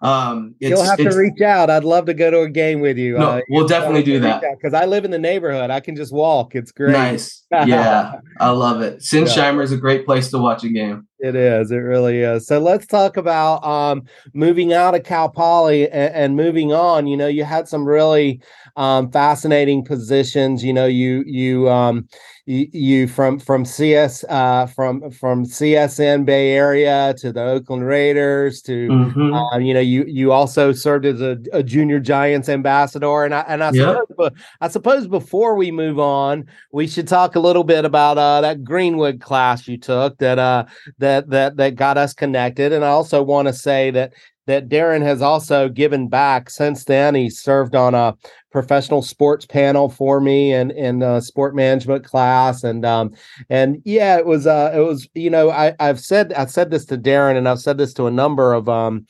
Um, 0.04 0.54
You'll 0.58 0.82
have 0.82 0.98
to 0.98 1.16
reach 1.16 1.40
out. 1.40 1.70
I'd 1.70 1.82
love 1.82 2.04
to 2.06 2.14
go 2.14 2.30
to 2.30 2.40
a 2.42 2.48
game 2.50 2.80
with 2.80 2.98
you. 2.98 3.16
No, 3.16 3.30
uh, 3.30 3.40
we'll 3.48 3.66
definitely 3.66 4.02
do 4.02 4.20
that 4.20 4.42
because 4.56 4.74
I 4.74 4.84
live 4.84 5.06
in 5.06 5.10
the 5.10 5.18
neighborhood. 5.18 5.70
I 5.70 5.80
can 5.80 5.96
just 5.96 6.12
walk. 6.12 6.54
It's 6.54 6.72
great. 6.72 6.92
Nice. 6.92 7.46
Yeah, 7.50 8.20
I 8.38 8.50
love 8.50 8.82
it. 8.82 8.98
Sinsheimer 8.98 9.56
yeah. 9.56 9.62
is 9.62 9.72
a 9.72 9.78
great 9.78 10.04
place 10.04 10.30
to 10.30 10.38
watch 10.38 10.62
a 10.62 10.68
game. 10.68 11.08
It 11.20 11.34
is. 11.36 11.70
It 11.70 11.76
really 11.76 12.20
is. 12.20 12.46
So 12.46 12.58
let's 12.58 12.86
talk 12.86 13.16
about 13.16 13.64
um, 13.64 14.02
moving 14.34 14.74
out 14.74 14.94
of 14.94 15.04
Cal 15.04 15.30
Poly 15.30 15.88
and, 15.88 16.14
and, 16.14 16.36
moving 16.36 16.74
on. 16.74 17.06
You 17.06 17.16
know, 17.16 17.28
you 17.28 17.44
had 17.44 17.66
some 17.66 17.88
really 17.88 18.42
um, 18.76 19.10
fascinating 19.10 19.84
positions. 19.84 20.64
You 20.64 20.72
know, 20.72 20.86
you 20.86 21.22
you 21.26 21.68
um, 21.68 22.08
you, 22.46 22.68
you 22.72 23.08
from 23.08 23.38
from 23.38 23.64
CS 23.64 24.22
uh, 24.28 24.66
from 24.66 25.10
from 25.10 25.46
CSN 25.46 26.26
Bay 26.26 26.52
Area 26.52 27.14
to 27.18 27.32
the 27.32 27.42
Oakland 27.42 27.86
Raiders 27.86 28.60
to 28.62 28.88
mm-hmm. 28.88 29.32
uh, 29.32 29.58
you 29.58 29.72
know 29.72 29.80
you 29.80 30.04
you 30.06 30.32
also 30.32 30.72
served 30.72 31.06
as 31.06 31.22
a, 31.22 31.38
a 31.52 31.62
junior 31.62 32.00
Giants 32.00 32.50
ambassador 32.50 33.24
and 33.24 33.34
I 33.34 33.40
and 33.48 33.64
I 33.64 33.72
suppose 33.72 34.30
I 34.60 34.68
suppose 34.68 35.06
before 35.06 35.54
we 35.54 35.70
move 35.70 35.98
on 35.98 36.44
we 36.70 36.86
should 36.86 37.08
talk 37.08 37.34
a 37.34 37.40
little 37.40 37.64
bit 37.64 37.86
about 37.86 38.18
uh, 38.18 38.42
that 38.42 38.62
Greenwood 38.62 39.20
class 39.20 39.66
you 39.66 39.78
took 39.78 40.18
that 40.18 40.38
uh 40.38 40.66
that 40.98 41.30
that 41.30 41.56
that 41.56 41.76
got 41.76 41.96
us 41.96 42.12
connected 42.12 42.72
and 42.72 42.84
I 42.84 42.88
also 42.88 43.22
want 43.22 43.48
to 43.48 43.54
say 43.54 43.90
that 43.92 44.12
that 44.46 44.68
Darren 44.68 45.02
has 45.02 45.22
also 45.22 45.68
given 45.68 46.08
back 46.08 46.50
since 46.50 46.84
then. 46.84 47.14
He 47.14 47.30
served 47.30 47.74
on 47.74 47.94
a 47.94 48.14
professional 48.54 49.02
sports 49.02 49.44
panel 49.44 49.88
for 49.88 50.20
me 50.20 50.52
and 50.52 50.70
in 50.70 51.02
a 51.02 51.20
sport 51.20 51.56
management 51.56 52.04
class. 52.04 52.62
And 52.62 52.84
um 52.84 53.12
and 53.50 53.82
yeah 53.84 54.16
it 54.16 54.26
was 54.26 54.46
uh 54.46 54.72
it 54.74 54.78
was 54.78 55.08
you 55.14 55.28
know 55.28 55.50
I 55.50 55.74
I've 55.80 55.98
said 55.98 56.32
I've 56.34 56.52
said 56.52 56.70
this 56.70 56.84
to 56.86 56.96
Darren 56.96 57.36
and 57.36 57.48
I've 57.48 57.60
said 57.60 57.78
this 57.78 57.92
to 57.94 58.06
a 58.06 58.12
number 58.12 58.54
of 58.54 58.68
um 58.68 59.06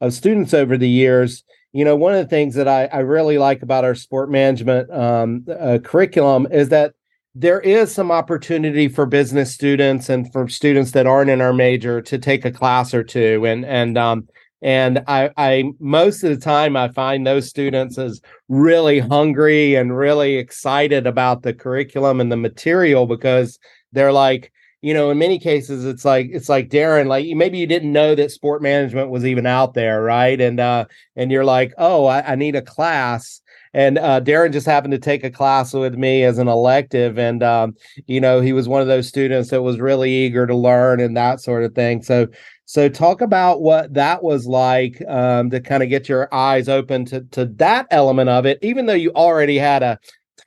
of 0.00 0.12
students 0.12 0.52
over 0.52 0.76
the 0.76 0.88
years. 0.88 1.44
You 1.72 1.84
know 1.84 1.94
one 1.94 2.12
of 2.12 2.18
the 2.18 2.28
things 2.28 2.56
that 2.56 2.66
I 2.66 2.86
I 2.86 2.98
really 2.98 3.38
like 3.38 3.62
about 3.62 3.84
our 3.84 3.94
sport 3.94 4.30
management 4.30 4.90
um 4.90 5.46
uh, 5.48 5.78
curriculum 5.82 6.48
is 6.50 6.70
that 6.70 6.94
there 7.36 7.60
is 7.60 7.94
some 7.94 8.10
opportunity 8.10 8.88
for 8.88 9.06
business 9.06 9.54
students 9.54 10.08
and 10.08 10.32
for 10.32 10.48
students 10.48 10.90
that 10.90 11.06
aren't 11.06 11.30
in 11.30 11.40
our 11.40 11.52
major 11.52 12.02
to 12.02 12.18
take 12.18 12.44
a 12.44 12.50
class 12.50 12.92
or 12.92 13.04
two. 13.04 13.46
And 13.46 13.64
and 13.64 13.96
um 13.96 14.26
and 14.60 15.02
I, 15.06 15.30
I 15.36 15.72
most 15.78 16.22
of 16.24 16.30
the 16.30 16.44
time 16.44 16.76
I 16.76 16.88
find 16.88 17.26
those 17.26 17.48
students 17.48 17.98
as 17.98 18.20
really 18.48 18.98
hungry 18.98 19.74
and 19.74 19.96
really 19.96 20.36
excited 20.36 21.06
about 21.06 21.42
the 21.42 21.54
curriculum 21.54 22.20
and 22.20 22.32
the 22.32 22.36
material 22.36 23.06
because 23.06 23.58
they're 23.92 24.12
like, 24.12 24.52
you 24.82 24.94
know, 24.94 25.10
in 25.10 25.18
many 25.18 25.38
cases 25.38 25.84
it's 25.84 26.04
like 26.04 26.28
it's 26.32 26.48
like 26.48 26.70
Darren, 26.70 27.06
like 27.06 27.26
maybe 27.36 27.58
you 27.58 27.66
didn't 27.66 27.92
know 27.92 28.14
that 28.14 28.32
sport 28.32 28.62
management 28.62 29.10
was 29.10 29.24
even 29.24 29.46
out 29.46 29.74
there, 29.74 30.02
right? 30.02 30.40
And 30.40 30.58
uh 30.58 30.86
and 31.16 31.30
you're 31.30 31.44
like, 31.44 31.72
oh, 31.78 32.06
I, 32.06 32.32
I 32.32 32.34
need 32.34 32.56
a 32.56 32.62
class 32.62 33.40
and 33.74 33.98
uh, 33.98 34.20
Darren 34.20 34.52
just 34.52 34.66
happened 34.66 34.92
to 34.92 34.98
take 34.98 35.24
a 35.24 35.30
class 35.30 35.72
with 35.74 35.94
me 35.94 36.24
as 36.24 36.38
an 36.38 36.48
elective, 36.48 37.18
and 37.18 37.42
um, 37.42 37.76
you 38.06 38.20
know 38.20 38.40
he 38.40 38.52
was 38.52 38.68
one 38.68 38.80
of 38.80 38.88
those 38.88 39.08
students 39.08 39.50
that 39.50 39.62
was 39.62 39.78
really 39.78 40.10
eager 40.10 40.46
to 40.46 40.54
learn 40.54 41.00
and 41.00 41.16
that 41.16 41.40
sort 41.40 41.64
of 41.64 41.74
thing. 41.74 42.02
So 42.02 42.28
so 42.68 42.86
talk 42.90 43.22
about 43.22 43.62
what 43.62 43.94
that 43.94 44.22
was 44.22 44.46
like 44.46 45.02
um, 45.08 45.48
to 45.48 45.58
kind 45.58 45.82
of 45.82 45.88
get 45.88 46.06
your 46.06 46.32
eyes 46.34 46.68
open 46.68 47.06
to 47.06 47.22
to 47.30 47.46
that 47.46 47.86
element 47.90 48.28
of 48.28 48.44
it, 48.44 48.58
even 48.60 48.84
though 48.84 48.92
you 48.92 49.10
already 49.12 49.56
had 49.56 49.82
a 49.82 49.98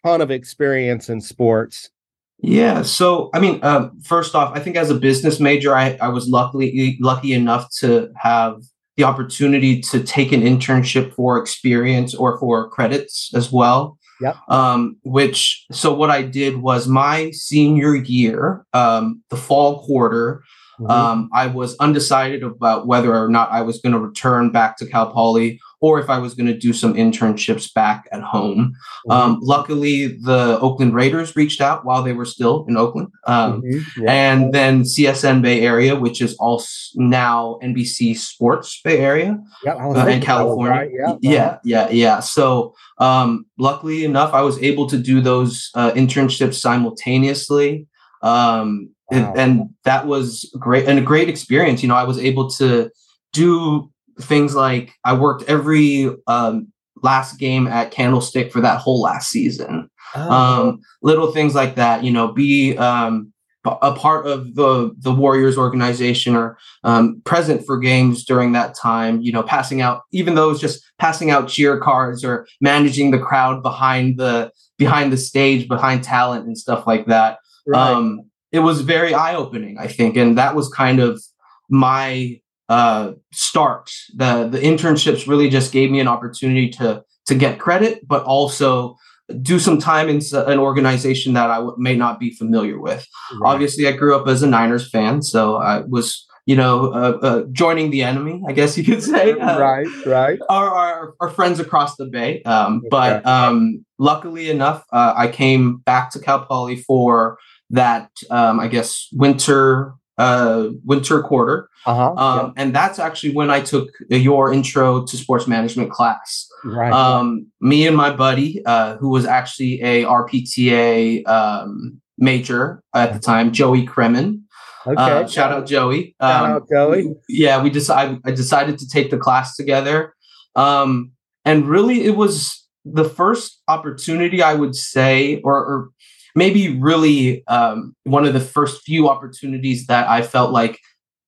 ton 0.05 0.21
of 0.21 0.29
experience 0.29 1.09
in 1.09 1.19
sports. 1.19 1.89
Yeah. 2.37 2.83
So 2.83 3.31
I 3.33 3.39
mean, 3.39 3.59
uh, 3.63 3.89
first 4.03 4.35
off, 4.35 4.55
I 4.55 4.59
think 4.59 4.75
as 4.75 4.91
a 4.91 4.95
business 4.95 5.39
major, 5.39 5.75
I, 5.75 5.97
I 5.99 6.09
was 6.09 6.29
luckily 6.29 6.95
lucky 7.01 7.33
enough 7.33 7.71
to 7.79 8.11
have 8.17 8.61
the 8.97 9.03
opportunity 9.03 9.81
to 9.81 10.03
take 10.03 10.31
an 10.31 10.41
internship 10.41 11.15
for 11.15 11.39
experience 11.39 12.13
or 12.13 12.37
for 12.39 12.69
credits 12.69 13.31
as 13.33 13.51
well. 13.51 13.97
Yep. 14.21 14.35
Um, 14.47 14.97
which 15.03 15.65
so 15.71 15.91
what 15.91 16.11
I 16.11 16.21
did 16.21 16.57
was 16.57 16.87
my 16.87 17.31
senior 17.31 17.95
year, 17.95 18.63
um, 18.73 19.23
the 19.31 19.37
fall 19.37 19.83
quarter, 19.83 20.43
Mm-hmm. 20.81 20.91
Um, 20.91 21.29
I 21.33 21.47
was 21.47 21.77
undecided 21.77 22.43
about 22.43 22.87
whether 22.87 23.15
or 23.15 23.29
not 23.29 23.51
I 23.51 23.61
was 23.61 23.79
going 23.79 23.93
to 23.93 23.99
return 23.99 24.51
back 24.51 24.77
to 24.77 24.87
Cal 24.87 25.11
Poly 25.11 25.59
or 25.79 25.99
if 25.99 26.09
I 26.09 26.19
was 26.19 26.35
going 26.35 26.47
to 26.47 26.57
do 26.57 26.73
some 26.73 26.93
internships 26.93 27.71
back 27.73 28.07
at 28.11 28.21
home. 28.21 28.75
Mm-hmm. 29.07 29.11
Um, 29.11 29.39
luckily, 29.41 30.07
the 30.07 30.59
Oakland 30.59 30.93
Raiders 30.93 31.35
reached 31.35 31.59
out 31.59 31.85
while 31.85 32.03
they 32.03 32.13
were 32.13 32.25
still 32.25 32.65
in 32.67 32.77
Oakland. 32.77 33.09
Um, 33.25 33.61
mm-hmm. 33.61 34.03
yeah. 34.03 34.11
And 34.11 34.53
then 34.53 34.83
CSN 34.83 35.41
Bay 35.41 35.61
Area, 35.61 35.95
which 35.95 36.21
is 36.21 36.35
also 36.35 36.67
now 36.95 37.59
NBC 37.63 38.15
Sports 38.15 38.79
Bay 38.83 38.99
Area 38.99 39.39
yeah, 39.63 39.75
uh, 39.75 40.05
in 40.07 40.21
California. 40.21 40.71
Right. 40.71 40.89
Yeah, 40.93 41.15
yeah, 41.21 41.57
yeah, 41.63 41.89
yeah. 41.89 42.19
So, 42.19 42.75
um, 42.99 43.45
luckily 43.57 44.05
enough, 44.05 44.33
I 44.33 44.41
was 44.41 44.61
able 44.61 44.87
to 44.87 44.97
do 44.97 45.19
those 45.19 45.69
uh, 45.73 45.91
internships 45.91 46.55
simultaneously. 46.55 47.87
Um, 48.21 48.91
wow. 49.11 49.33
and 49.35 49.69
that 49.83 50.07
was 50.07 50.53
great 50.59 50.87
and 50.87 50.99
a 50.99 51.01
great 51.01 51.29
experience. 51.29 51.81
You 51.81 51.89
know, 51.89 51.95
I 51.95 52.03
was 52.03 52.17
able 52.17 52.49
to 52.51 52.91
do 53.33 53.91
things 54.19 54.55
like 54.55 54.93
I 55.03 55.13
worked 55.13 55.43
every 55.49 56.09
um, 56.27 56.71
last 57.01 57.39
game 57.39 57.67
at 57.67 57.91
Candlestick 57.91 58.51
for 58.51 58.61
that 58.61 58.79
whole 58.79 59.01
last 59.01 59.29
season. 59.29 59.89
Oh. 60.15 60.31
Um, 60.31 60.81
little 61.01 61.31
things 61.31 61.55
like 61.55 61.75
that, 61.75 62.03
you 62.03 62.11
know, 62.11 62.31
be 62.31 62.77
um, 62.77 63.31
a 63.63 63.93
part 63.93 64.25
of 64.25 64.55
the 64.55 64.91
the 64.97 65.13
Warriors 65.13 65.57
organization 65.57 66.35
or 66.35 66.57
um, 66.83 67.21
present 67.25 67.65
for 67.65 67.77
games 67.77 68.25
during 68.25 68.53
that 68.53 68.75
time. 68.75 69.21
You 69.21 69.31
know, 69.31 69.43
passing 69.43 69.81
out 69.81 70.01
even 70.11 70.35
though 70.35 70.49
it's 70.49 70.59
just 70.59 70.83
passing 70.97 71.31
out 71.31 71.47
cheer 71.47 71.79
cards 71.79 72.23
or 72.23 72.47
managing 72.59 73.11
the 73.11 73.19
crowd 73.19 73.61
behind 73.61 74.17
the 74.17 74.51
behind 74.77 75.13
the 75.13 75.17
stage, 75.17 75.67
behind 75.67 76.03
talent 76.03 76.45
and 76.45 76.57
stuff 76.57 76.87
like 76.87 77.05
that. 77.05 77.37
Right. 77.67 77.91
Um, 77.91 78.30
it 78.51 78.59
was 78.59 78.81
very 78.81 79.13
eye 79.13 79.35
opening, 79.35 79.77
I 79.79 79.87
think, 79.87 80.17
and 80.17 80.37
that 80.37 80.55
was 80.55 80.69
kind 80.69 80.99
of 80.99 81.21
my 81.69 82.39
uh, 82.69 83.13
start. 83.31 83.91
The 84.15 84.47
the 84.47 84.59
internships 84.59 85.27
really 85.27 85.49
just 85.49 85.71
gave 85.71 85.91
me 85.91 85.99
an 85.99 86.07
opportunity 86.07 86.69
to 86.71 87.03
to 87.27 87.35
get 87.35 87.59
credit, 87.59 88.07
but 88.07 88.23
also 88.23 88.97
do 89.41 89.59
some 89.59 89.79
time 89.79 90.09
in 90.09 90.21
an 90.33 90.59
organization 90.59 91.33
that 91.33 91.49
I 91.49 91.55
w- 91.57 91.75
may 91.77 91.95
not 91.95 92.19
be 92.19 92.31
familiar 92.31 92.79
with. 92.79 93.07
Right. 93.39 93.53
Obviously, 93.53 93.87
I 93.87 93.93
grew 93.93 94.15
up 94.15 94.27
as 94.27 94.43
a 94.43 94.47
Niners 94.47 94.89
fan, 94.89 95.21
so 95.21 95.55
I 95.55 95.81
was 95.81 96.27
you 96.45 96.55
know, 96.55 96.91
uh, 96.91 97.17
uh, 97.21 97.43
joining 97.51 97.91
the 97.91 98.01
enemy, 98.01 98.43
I 98.47 98.51
guess 98.51 98.77
you 98.77 98.83
could 98.83 99.03
say. 99.03 99.31
Uh, 99.33 99.59
right, 99.67 99.87
right. 100.05 100.39
Our, 100.49 100.69
our, 100.69 101.13
our, 101.19 101.29
friends 101.29 101.59
across 101.59 101.95
the 101.97 102.05
bay. 102.05 102.41
Um, 102.43 102.81
but 102.89 103.25
um, 103.25 103.85
luckily 103.99 104.49
enough, 104.49 104.83
uh, 104.91 105.13
I 105.15 105.27
came 105.27 105.77
back 105.77 106.11
to 106.11 106.19
Cal 106.19 106.45
Poly 106.45 106.77
for 106.77 107.37
that, 107.71 108.09
um, 108.29 108.59
I 108.59 108.67
guess, 108.67 109.07
winter 109.11 109.93
uh, 110.17 110.69
winter 110.85 111.21
quarter. 111.23 111.67
Uh-huh. 111.85 112.13
Um, 112.15 112.53
And 112.55 112.75
that's 112.75 112.99
actually 112.99 113.33
when 113.33 113.49
I 113.49 113.59
took 113.59 113.89
your 114.09 114.53
intro 114.53 115.03
to 115.03 115.17
sports 115.17 115.47
management 115.47 115.89
class. 115.91 116.47
Right. 116.63 116.93
Um, 116.93 117.47
me 117.59 117.87
and 117.87 117.97
my 117.97 118.15
buddy, 118.15 118.63
uh, 118.65 118.97
who 118.97 119.09
was 119.09 119.25
actually 119.25 119.81
a 119.81 120.03
RPTA 120.03 121.27
um, 121.27 121.99
major 122.17 122.83
at 122.93 123.13
the 123.13 123.19
time, 123.19 123.51
Joey 123.51 123.87
Kremen. 123.87 124.41
Okay. 124.85 124.95
Uh, 124.95 125.27
shout 125.27 125.51
out 125.51 125.65
Joey. 125.65 126.15
Shout 126.21 126.45
um, 126.45 126.51
out 126.51 126.67
Joey. 126.71 127.13
Yeah, 127.27 127.61
we 127.61 127.69
decided. 127.69 128.19
I 128.25 128.31
decided 128.31 128.79
to 128.79 128.87
take 128.87 129.11
the 129.11 129.17
class 129.17 129.55
together, 129.55 130.15
um, 130.55 131.11
and 131.45 131.67
really, 131.67 132.03
it 132.03 132.15
was 132.15 132.67
the 132.83 133.03
first 133.03 133.61
opportunity 133.67 134.41
I 134.41 134.55
would 134.55 134.75
say, 134.75 135.39
or, 135.41 135.53
or 135.53 135.89
maybe 136.35 136.77
really 136.77 137.45
um, 137.47 137.95
one 138.03 138.25
of 138.25 138.33
the 138.33 138.39
first 138.39 138.83
few 138.83 139.09
opportunities 139.09 139.87
that 139.87 140.07
I 140.07 140.21
felt 140.21 140.51
like 140.51 140.79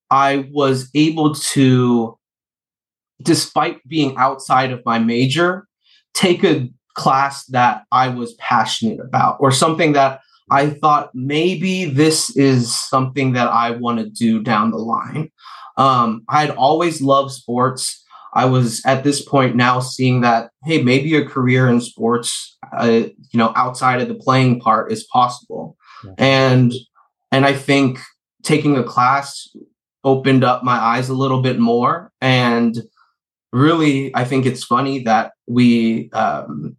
I 0.09 0.47
was 0.51 0.89
able 0.93 1.33
to, 1.33 2.17
despite 3.21 3.85
being 3.87 4.15
outside 4.17 4.71
of 4.71 4.85
my 4.85 4.99
major, 4.99 5.67
take 6.13 6.43
a 6.43 6.69
class 6.95 7.45
that 7.47 7.83
I 7.91 8.09
was 8.09 8.33
passionate 8.35 8.99
about 8.99 9.37
or 9.39 9.51
something 9.51 9.93
that 9.93 10.21
I 10.51 10.69
thought 10.69 11.09
maybe 11.15 11.85
this 11.85 12.35
is 12.35 12.79
something 12.79 13.33
that 13.33 13.47
I 13.47 13.71
want 13.71 13.99
to 13.99 14.09
do 14.09 14.43
down 14.43 14.71
the 14.71 14.77
line. 14.77 15.31
Um, 15.77 16.23
I 16.29 16.41
had 16.41 16.51
always 16.51 17.01
loved 17.01 17.31
sports. 17.31 18.02
I 18.35 18.45
was 18.45 18.81
at 18.85 19.03
this 19.03 19.21
point 19.23 19.55
now 19.55 19.79
seeing 19.79 20.21
that, 20.21 20.49
hey, 20.63 20.81
maybe 20.81 21.15
a 21.15 21.25
career 21.25 21.67
in 21.67 21.81
sports, 21.81 22.57
uh, 22.77 22.87
you 22.87 23.37
know, 23.37 23.53
outside 23.55 24.01
of 24.01 24.07
the 24.07 24.15
playing 24.15 24.59
part 24.59 24.91
is 24.91 25.03
possible. 25.05 25.77
Yeah. 26.03 26.13
And 26.17 26.73
and 27.31 27.45
I 27.45 27.53
think 27.53 27.99
taking 28.43 28.75
a 28.77 28.83
class 28.83 29.47
opened 30.03 30.43
up 30.43 30.63
my 30.63 30.77
eyes 30.77 31.09
a 31.09 31.13
little 31.13 31.41
bit 31.41 31.59
more. 31.59 32.11
And 32.21 32.75
really, 33.51 34.13
I 34.15 34.25
think 34.25 34.45
it's 34.45 34.63
funny 34.63 34.99
that 35.03 35.33
we 35.47 36.09
um, 36.11 36.75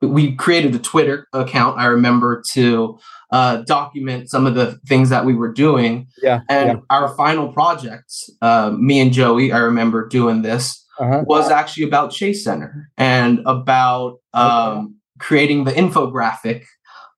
we 0.00 0.34
created 0.34 0.74
a 0.74 0.78
Twitter 0.78 1.28
account. 1.32 1.78
I 1.78 1.86
remember 1.86 2.42
to 2.52 2.98
uh, 3.30 3.58
document 3.58 4.30
some 4.30 4.46
of 4.46 4.54
the 4.54 4.78
things 4.86 5.08
that 5.10 5.24
we 5.24 5.34
were 5.34 5.52
doing. 5.52 6.08
Yeah. 6.22 6.40
And 6.48 6.68
yeah. 6.68 6.76
our 6.90 7.14
final 7.16 7.52
project, 7.52 8.12
uh, 8.40 8.72
me 8.76 9.00
and 9.00 9.12
Joey, 9.12 9.52
I 9.52 9.58
remember 9.58 10.06
doing 10.06 10.42
this 10.42 10.81
uh-huh. 10.98 11.24
was 11.26 11.50
actually 11.50 11.84
about 11.84 12.10
Chase 12.10 12.44
Center 12.44 12.90
and 12.96 13.40
about 13.46 14.18
um, 14.34 14.50
okay. 14.50 14.86
creating 15.18 15.64
the 15.64 15.72
infographic. 15.72 16.64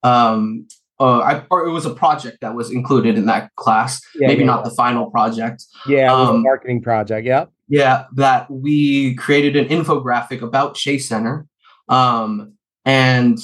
Um, 0.02 0.66
uh, 1.00 1.18
I, 1.18 1.44
or 1.50 1.66
it 1.66 1.70
was 1.70 1.87
a 1.87 1.94
project 1.94 2.38
that 2.40 2.54
was 2.54 2.70
included 2.70 3.18
in 3.18 3.26
that 3.26 3.54
class. 3.56 4.00
Yeah, 4.14 4.28
Maybe 4.28 4.40
yeah, 4.40 4.46
not 4.46 4.64
yeah. 4.64 4.70
the 4.70 4.74
final 4.76 5.10
project. 5.10 5.64
Yeah, 5.88 6.12
it 6.12 6.16
was 6.16 6.28
um, 6.28 6.37
a 6.37 6.38
marketing 6.38 6.82
project. 6.82 7.26
Yeah. 7.26 7.46
Yeah, 7.66 8.04
that 8.14 8.50
we 8.50 9.14
created 9.14 9.56
an 9.56 9.66
infographic 9.68 10.42
about 10.42 10.74
Chase 10.74 11.08
Center. 11.08 11.46
Um, 11.88 12.54
and 12.84 13.38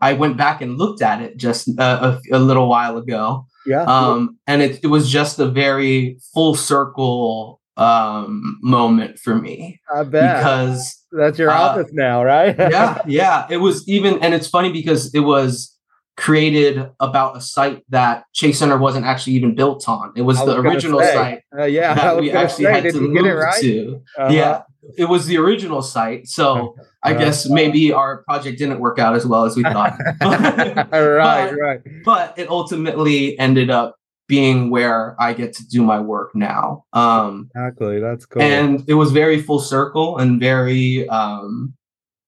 I 0.00 0.14
went 0.14 0.36
back 0.36 0.62
and 0.62 0.78
looked 0.78 1.02
at 1.02 1.20
it 1.20 1.36
just 1.36 1.68
a, 1.78 1.82
a, 1.82 2.20
a 2.32 2.38
little 2.38 2.68
while 2.68 2.96
ago. 2.96 3.46
Yeah. 3.66 3.82
Um, 3.82 4.38
and 4.46 4.62
it, 4.62 4.80
it 4.82 4.86
was 4.86 5.10
just 5.10 5.38
a 5.38 5.46
very 5.46 6.18
full 6.32 6.54
circle 6.54 7.60
um 7.76 8.58
moment 8.62 9.18
for 9.18 9.34
me. 9.34 9.80
I 9.94 10.02
bet 10.02 10.38
because 10.38 11.04
that's 11.12 11.38
your 11.38 11.50
uh, 11.50 11.60
office 11.60 11.90
now, 11.92 12.24
right? 12.24 12.56
yeah, 12.58 13.02
yeah. 13.06 13.46
It 13.50 13.58
was 13.58 13.86
even, 13.88 14.22
and 14.22 14.34
it's 14.34 14.48
funny 14.48 14.72
because 14.72 15.14
it 15.14 15.20
was 15.20 15.76
created 16.16 16.88
about 16.98 17.36
a 17.36 17.40
site 17.40 17.84
that 17.90 18.24
Chase 18.32 18.58
Center 18.58 18.78
wasn't 18.78 19.04
actually 19.04 19.34
even 19.34 19.54
built 19.54 19.86
on. 19.88 20.12
It 20.16 20.22
was, 20.22 20.38
was 20.38 20.46
the 20.46 20.58
original 20.58 21.00
say, 21.00 21.12
site 21.12 21.42
uh, 21.58 21.64
yeah, 21.64 21.94
that 21.94 22.16
we 22.20 22.32
actually 22.32 22.64
say, 22.64 22.72
had 22.72 22.92
to 22.92 23.00
move 23.00 23.36
right? 23.36 23.60
to. 23.60 24.02
Uh-huh. 24.18 24.32
Yeah, 24.32 24.62
it 24.96 25.04
was 25.06 25.26
the 25.26 25.36
original 25.36 25.82
site. 25.82 26.26
So 26.26 26.76
I 27.02 27.14
uh, 27.14 27.18
guess 27.18 27.48
maybe 27.48 27.92
our 27.92 28.22
project 28.24 28.58
didn't 28.58 28.80
work 28.80 28.98
out 28.98 29.14
as 29.14 29.26
well 29.26 29.44
as 29.44 29.56
we 29.56 29.62
thought. 29.62 29.98
right, 30.22 30.90
but, 30.90 31.54
right. 31.54 31.80
But 32.04 32.38
it 32.38 32.48
ultimately 32.48 33.38
ended 33.38 33.70
up 33.70 33.96
being 34.28 34.70
where 34.70 35.16
I 35.20 35.32
get 35.32 35.54
to 35.54 35.66
do 35.66 35.82
my 35.82 36.00
work 36.00 36.34
now. 36.34 36.84
Um, 36.92 37.50
exactly, 37.54 38.00
that's 38.00 38.26
cool. 38.26 38.42
And 38.42 38.84
it 38.88 38.94
was 38.94 39.12
very 39.12 39.40
full 39.40 39.60
circle 39.60 40.18
and 40.18 40.40
very, 40.40 41.08
um, 41.08 41.74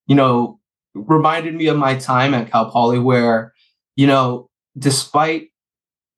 you 0.07 0.15
know, 0.15 0.61
reminded 0.95 1.55
me 1.55 1.67
of 1.67 1.77
my 1.77 1.97
time 1.97 2.35
at 2.35 2.51
Cal 2.51 2.71
Poly, 2.71 2.99
where, 2.99 3.53
you 3.97 4.07
know, 4.07 4.49
despite 4.79 5.49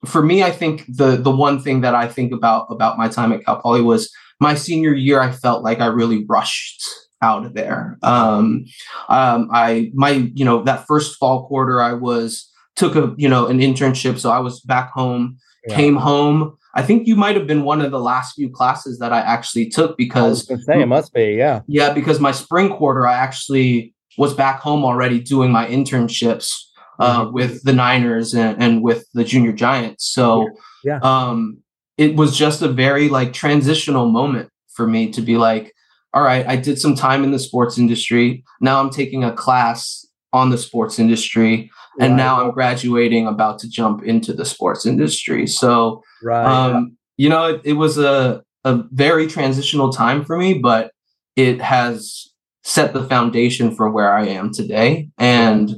for 0.04 0.22
me, 0.22 0.42
I 0.42 0.50
think 0.50 0.84
the 0.88 1.16
the 1.16 1.30
one 1.30 1.60
thing 1.60 1.82
that 1.82 1.94
I 1.94 2.08
think 2.08 2.32
about 2.32 2.66
about 2.70 2.98
my 2.98 3.08
time 3.08 3.32
at 3.32 3.44
Cal 3.44 3.60
Poly 3.60 3.82
was 3.82 4.10
my 4.38 4.54
senior 4.54 4.94
year. 4.94 5.20
I 5.20 5.30
felt 5.30 5.62
like 5.62 5.80
I 5.80 5.86
really 5.86 6.24
rushed 6.28 6.82
out 7.22 7.44
of 7.44 7.54
there. 7.54 7.98
Um, 8.02 8.64
um, 9.08 9.48
I 9.52 9.90
my 9.94 10.10
you 10.34 10.44
know 10.44 10.62
that 10.64 10.86
first 10.86 11.16
fall 11.16 11.46
quarter, 11.46 11.80
I 11.80 11.94
was 11.94 12.50
took 12.76 12.96
a 12.96 13.14
you 13.16 13.28
know 13.28 13.46
an 13.46 13.58
internship, 13.58 14.18
so 14.18 14.30
I 14.30 14.38
was 14.38 14.60
back 14.60 14.90
home 14.92 15.38
yeah. 15.66 15.76
came 15.76 15.96
home. 15.96 16.56
I 16.74 16.82
think 16.82 17.06
you 17.06 17.16
might 17.16 17.36
have 17.36 17.46
been 17.46 17.64
one 17.64 17.80
of 17.80 17.90
the 17.90 17.98
last 17.98 18.34
few 18.34 18.48
classes 18.48 18.98
that 19.00 19.12
I 19.12 19.20
actually 19.20 19.68
took 19.68 19.96
because 19.96 20.48
I 20.50 20.56
say 20.56 20.82
it 20.82 20.86
must 20.86 21.12
be, 21.12 21.34
yeah. 21.34 21.62
Yeah, 21.66 21.92
because 21.92 22.20
my 22.20 22.32
spring 22.32 22.70
quarter 22.70 23.06
I 23.06 23.14
actually 23.14 23.94
was 24.18 24.34
back 24.34 24.60
home 24.60 24.84
already 24.84 25.20
doing 25.20 25.50
my 25.50 25.66
internships 25.66 26.52
uh, 27.00 27.24
mm-hmm. 27.24 27.34
with 27.34 27.62
the 27.64 27.72
Niners 27.72 28.34
and, 28.34 28.62
and, 28.62 28.82
with 28.82 29.06
the 29.14 29.24
Junior 29.24 29.52
Giants. 29.52 30.06
So 30.12 30.48
yeah. 30.84 31.00
um, 31.02 31.58
it 31.96 32.14
was 32.14 32.36
just 32.36 32.62
a 32.62 32.68
very 32.68 33.08
like 33.08 33.32
transitional 33.32 34.10
moment 34.10 34.50
for 34.74 34.86
me 34.86 35.10
to 35.12 35.22
be 35.22 35.38
like, 35.38 35.72
all 36.12 36.22
right, 36.22 36.46
I 36.46 36.56
did 36.56 36.78
some 36.78 36.94
time 36.94 37.24
in 37.24 37.30
the 37.30 37.38
sports 37.38 37.78
industry. 37.78 38.44
Now 38.60 38.80
I'm 38.80 38.90
taking 38.90 39.24
a 39.24 39.32
class 39.32 40.06
on 40.32 40.50
the 40.50 40.58
sports 40.58 40.98
industry 40.98 41.70
and 41.98 42.16
now 42.16 42.42
I'm 42.42 42.52
graduating, 42.52 43.26
about 43.26 43.58
to 43.60 43.68
jump 43.68 44.02
into 44.04 44.32
the 44.32 44.44
sports 44.44 44.86
industry. 44.86 45.46
So, 45.46 46.02
right. 46.22 46.44
um, 46.44 46.96
you 47.16 47.28
know, 47.28 47.46
it, 47.46 47.60
it 47.64 47.72
was 47.74 47.98
a 47.98 48.42
a 48.64 48.82
very 48.90 49.26
transitional 49.26 49.90
time 49.90 50.24
for 50.24 50.36
me, 50.36 50.54
but 50.54 50.92
it 51.34 51.60
has 51.60 52.28
set 52.62 52.92
the 52.92 53.04
foundation 53.04 53.74
for 53.74 53.90
where 53.90 54.14
I 54.14 54.26
am 54.26 54.52
today. 54.52 55.10
And 55.18 55.76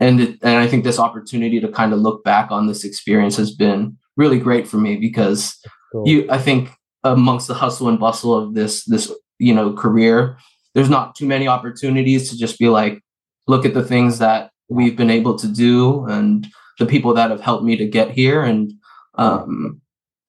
and 0.00 0.20
it, 0.20 0.38
and 0.42 0.58
I 0.58 0.66
think 0.66 0.84
this 0.84 0.98
opportunity 0.98 1.60
to 1.60 1.68
kind 1.68 1.92
of 1.92 2.00
look 2.00 2.24
back 2.24 2.50
on 2.50 2.66
this 2.66 2.84
experience 2.84 3.36
has 3.36 3.54
been 3.54 3.96
really 4.16 4.38
great 4.38 4.66
for 4.66 4.76
me 4.76 4.96
because 4.96 5.56
cool. 5.92 6.06
you 6.06 6.26
I 6.30 6.38
think 6.38 6.70
amongst 7.04 7.48
the 7.48 7.54
hustle 7.54 7.88
and 7.88 7.98
bustle 7.98 8.36
of 8.36 8.54
this 8.54 8.84
this 8.84 9.12
you 9.38 9.54
know 9.54 9.72
career, 9.72 10.36
there's 10.74 10.90
not 10.90 11.14
too 11.14 11.26
many 11.26 11.46
opportunities 11.48 12.30
to 12.30 12.36
just 12.36 12.58
be 12.58 12.68
like 12.68 13.02
look 13.52 13.64
at 13.64 13.74
the 13.74 13.88
things 13.92 14.18
that 14.18 14.50
we've 14.68 14.96
been 14.96 15.10
able 15.10 15.36
to 15.38 15.46
do 15.46 16.04
and 16.06 16.46
the 16.78 16.86
people 16.86 17.12
that 17.14 17.30
have 17.30 17.40
helped 17.40 17.64
me 17.64 17.76
to 17.76 17.86
get 17.86 18.10
here 18.10 18.42
and 18.42 18.72
um, 19.14 19.80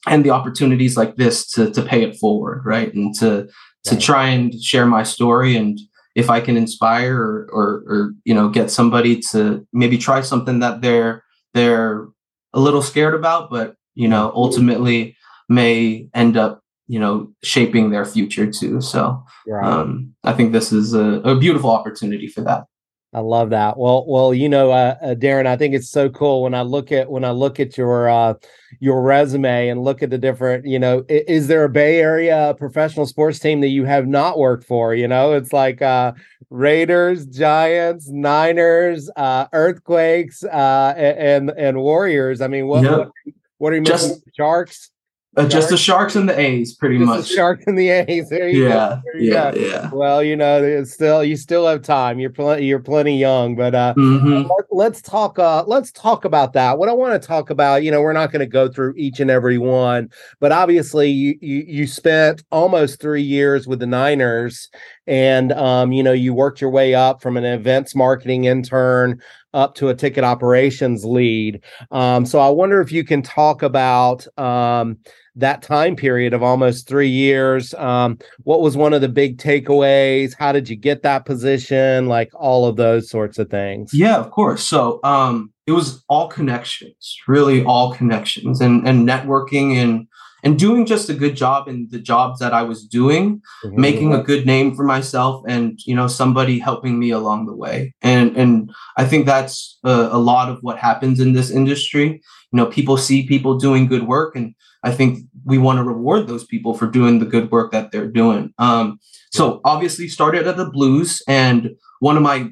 and 0.05 0.25
the 0.25 0.29
opportunities 0.37 0.97
like 0.97 1.15
this 1.15 1.35
to 1.53 1.71
to 1.71 1.81
pay 1.81 2.03
it 2.03 2.17
forward 2.17 2.61
right 2.65 2.93
and 2.93 3.15
to 3.19 3.47
to 3.83 3.97
try 3.97 4.27
and 4.27 4.61
share 4.61 4.85
my 4.85 5.03
story 5.03 5.55
and 5.55 5.79
if 6.15 6.29
i 6.29 6.39
can 6.39 6.55
inspire 6.57 7.15
or, 7.15 7.49
or, 7.51 7.67
or 7.87 8.11
you 8.25 8.33
know 8.33 8.49
get 8.49 8.69
somebody 8.69 9.19
to 9.19 9.65
maybe 9.71 9.97
try 9.97 10.21
something 10.21 10.59
that 10.59 10.81
they're 10.81 11.23
they're 11.53 12.07
a 12.53 12.59
little 12.59 12.81
scared 12.81 13.15
about 13.15 13.49
but 13.49 13.75
you 13.95 14.07
know, 14.07 14.31
ultimately 14.33 15.15
may 15.49 16.07
end 16.13 16.37
up, 16.37 16.61
you 16.87 16.99
know, 16.99 17.31
shaping 17.43 17.91
their 17.91 18.05
future 18.05 18.49
too. 18.49 18.81
So 18.81 19.23
um, 19.63 20.13
I 20.23 20.33
think 20.33 20.51
this 20.51 20.71
is 20.71 20.93
a, 20.93 21.21
a 21.21 21.37
beautiful 21.37 21.71
opportunity 21.71 22.27
for 22.27 22.41
that. 22.41 22.65
I 23.13 23.19
love 23.19 23.51
that. 23.51 23.77
Well, 23.77 24.05
well, 24.07 24.33
you 24.33 24.49
know, 24.49 24.71
uh, 24.71 24.95
uh, 25.01 25.15
Darren, 25.15 25.45
I 25.45 25.55
think 25.55 25.75
it's 25.75 25.89
so 25.89 26.09
cool 26.09 26.41
when 26.41 26.55
I 26.55 26.61
look 26.61 26.91
at 26.91 27.11
when 27.11 27.23
I 27.23 27.29
look 27.29 27.59
at 27.59 27.77
your 27.77 28.09
uh, 28.09 28.33
your 28.79 29.03
resume 29.03 29.69
and 29.69 29.83
look 29.83 30.01
at 30.01 30.09
the 30.09 30.17
different. 30.17 30.65
You 30.65 30.79
know, 30.79 31.05
is, 31.07 31.23
is, 31.27 31.47
there 31.47 31.63
a 31.63 31.69
Bay 31.69 31.99
Area 31.99 32.55
professional 32.57 33.05
sports 33.05 33.37
team 33.37 33.61
that 33.61 33.67
you 33.67 33.85
have 33.85 34.07
not 34.07 34.39
worked 34.39 34.63
for? 34.63 34.95
You 34.95 35.07
know, 35.07 35.33
it's 35.33 35.53
like 35.53 35.81
uh, 35.81 36.13
Raiders, 36.49 37.27
Giants, 37.27 38.09
Niners, 38.09 39.11
uh, 39.15 39.45
Earthquakes, 39.53 40.43
uh, 40.43 40.93
and 40.97 41.51
and 41.51 41.77
Warriors. 41.77 42.41
I 42.41 42.47
mean, 42.47 42.65
what 42.65 42.83
yep. 42.83 42.97
what, 42.97 43.11
what, 43.59 43.73
are 43.73 43.75
you 43.75 43.83
just 43.83 44.21
Sharks? 44.35 44.89
Uh, 45.35 45.47
just 45.47 45.69
the 45.69 45.77
Sharks 45.77 46.15
and 46.15 46.29
the 46.29 46.39
A's, 46.39 46.75
pretty 46.75 46.99
just 46.99 47.07
much. 47.07 47.21
The 47.21 47.35
Sharks 47.35 47.63
and 47.65 47.77
the 47.77 47.89
A's. 47.89 48.29
There 48.29 48.47
you 48.47 48.65
yeah, 48.65 48.69
go. 48.69 49.19
yeah, 49.19 49.51
go. 49.51 49.59
yeah. 49.59 49.89
Well, 49.91 50.23
you 50.23 50.35
know, 50.35 50.63
it's 50.63 50.93
still 50.93 51.23
you 51.23 51.37
still 51.37 51.65
have 51.65 51.81
time. 51.81 52.19
You're 52.19 52.29
plenty. 52.29 52.65
You're 52.65 52.79
plenty 52.79 53.17
young, 53.17 53.55
but 53.55 53.73
uh, 53.73 53.95
mm-hmm. 53.97 54.47
let, 54.69 54.91
us 54.91 55.01
talk. 55.01 55.39
Uh, 55.39 55.63
let's 55.65 55.91
talk 55.91 56.23
about 56.23 56.53
that. 56.53 56.77
What 56.77 56.87
I 56.87 56.93
want 56.93 57.19
to 57.19 57.27
talk 57.27 57.49
about, 57.49 57.83
you 57.83 57.89
know, 57.89 58.01
we're 58.01 58.13
not 58.13 58.31
going 58.31 58.41
to 58.41 58.45
go 58.45 58.69
through 58.69 58.93
each 58.95 59.19
and 59.19 59.31
every 59.31 59.57
one, 59.57 60.09
but 60.39 60.51
obviously, 60.51 61.09
you 61.09 61.35
you 61.41 61.65
you 61.67 61.87
spent 61.87 62.43
almost 62.51 63.01
three 63.01 63.23
years 63.23 63.65
with 63.65 63.79
the 63.79 63.87
Niners, 63.87 64.69
and 65.07 65.51
um, 65.53 65.91
you 65.91 66.03
know, 66.03 66.13
you 66.13 66.35
worked 66.35 66.61
your 66.61 66.69
way 66.69 66.93
up 66.93 67.23
from 67.23 67.37
an 67.37 67.45
events 67.45 67.95
marketing 67.95 68.45
intern 68.45 69.19
up 69.53 69.75
to 69.75 69.89
a 69.89 69.95
ticket 69.95 70.23
operations 70.23 71.05
lead. 71.05 71.61
Um, 71.91 72.25
so 72.25 72.39
I 72.39 72.49
wonder 72.49 72.81
if 72.81 72.91
you 72.91 73.03
can 73.03 73.21
talk 73.21 73.61
about 73.61 74.25
um, 74.37 74.97
that 75.35 75.61
time 75.61 75.95
period 75.95 76.33
of 76.33 76.43
almost 76.43 76.87
three 76.87 77.09
years. 77.09 77.73
Um, 77.75 78.19
what 78.43 78.61
was 78.61 78.77
one 78.77 78.93
of 78.93 79.01
the 79.01 79.09
big 79.09 79.37
takeaways? 79.37 80.35
How 80.37 80.51
did 80.51 80.69
you 80.69 80.75
get 80.75 81.03
that 81.03 81.25
position? 81.25 82.07
Like 82.07 82.31
all 82.35 82.65
of 82.65 82.75
those 82.75 83.09
sorts 83.09 83.39
of 83.39 83.49
things. 83.49 83.93
Yeah, 83.93 84.17
of 84.17 84.31
course. 84.31 84.63
So 84.63 84.99
um, 85.03 85.51
it 85.65 85.71
was 85.71 86.03
all 86.09 86.27
connections, 86.27 87.17
really 87.27 87.63
all 87.63 87.93
connections, 87.93 88.61
and 88.61 88.87
and 88.87 89.07
networking 89.07 89.75
and 89.75 90.07
and 90.43 90.59
doing 90.59 90.85
just 90.85 91.09
a 91.09 91.13
good 91.13 91.35
job 91.35 91.69
in 91.69 91.87
the 91.89 91.99
jobs 91.99 92.39
that 92.39 92.53
I 92.53 92.63
was 92.63 92.85
doing, 92.85 93.41
mm-hmm. 93.63 93.79
making 93.79 94.13
a 94.13 94.21
good 94.21 94.45
name 94.45 94.75
for 94.75 94.83
myself, 94.83 95.43
and 95.47 95.79
you 95.85 95.95
know 95.95 96.07
somebody 96.07 96.59
helping 96.59 96.99
me 96.99 97.11
along 97.11 97.45
the 97.45 97.55
way. 97.55 97.93
And 98.01 98.35
and 98.35 98.71
I 98.97 99.05
think 99.05 99.25
that's 99.25 99.79
a, 99.83 100.09
a 100.11 100.19
lot 100.19 100.49
of 100.49 100.59
what 100.61 100.77
happens 100.77 101.19
in 101.19 101.33
this 101.33 101.49
industry. 101.49 102.21
You 102.51 102.57
know, 102.57 102.65
people 102.65 102.97
see 102.97 103.25
people 103.25 103.57
doing 103.57 103.87
good 103.87 104.05
work 104.05 104.35
and 104.35 104.53
I 104.83 104.91
think 104.91 105.25
we 105.45 105.57
want 105.57 105.77
to 105.77 105.83
reward 105.83 106.27
those 106.27 106.45
people 106.45 106.73
for 106.73 106.87
doing 106.87 107.19
the 107.19 107.25
good 107.25 107.51
work 107.51 107.71
that 107.71 107.91
they're 107.91 108.07
doing. 108.07 108.53
Um, 108.57 108.99
so 109.31 109.61
obviously 109.63 110.07
started 110.07 110.47
at 110.47 110.57
the 110.57 110.69
Blues, 110.69 111.21
and 111.27 111.71
one 111.99 112.17
of 112.17 112.23
my 112.23 112.51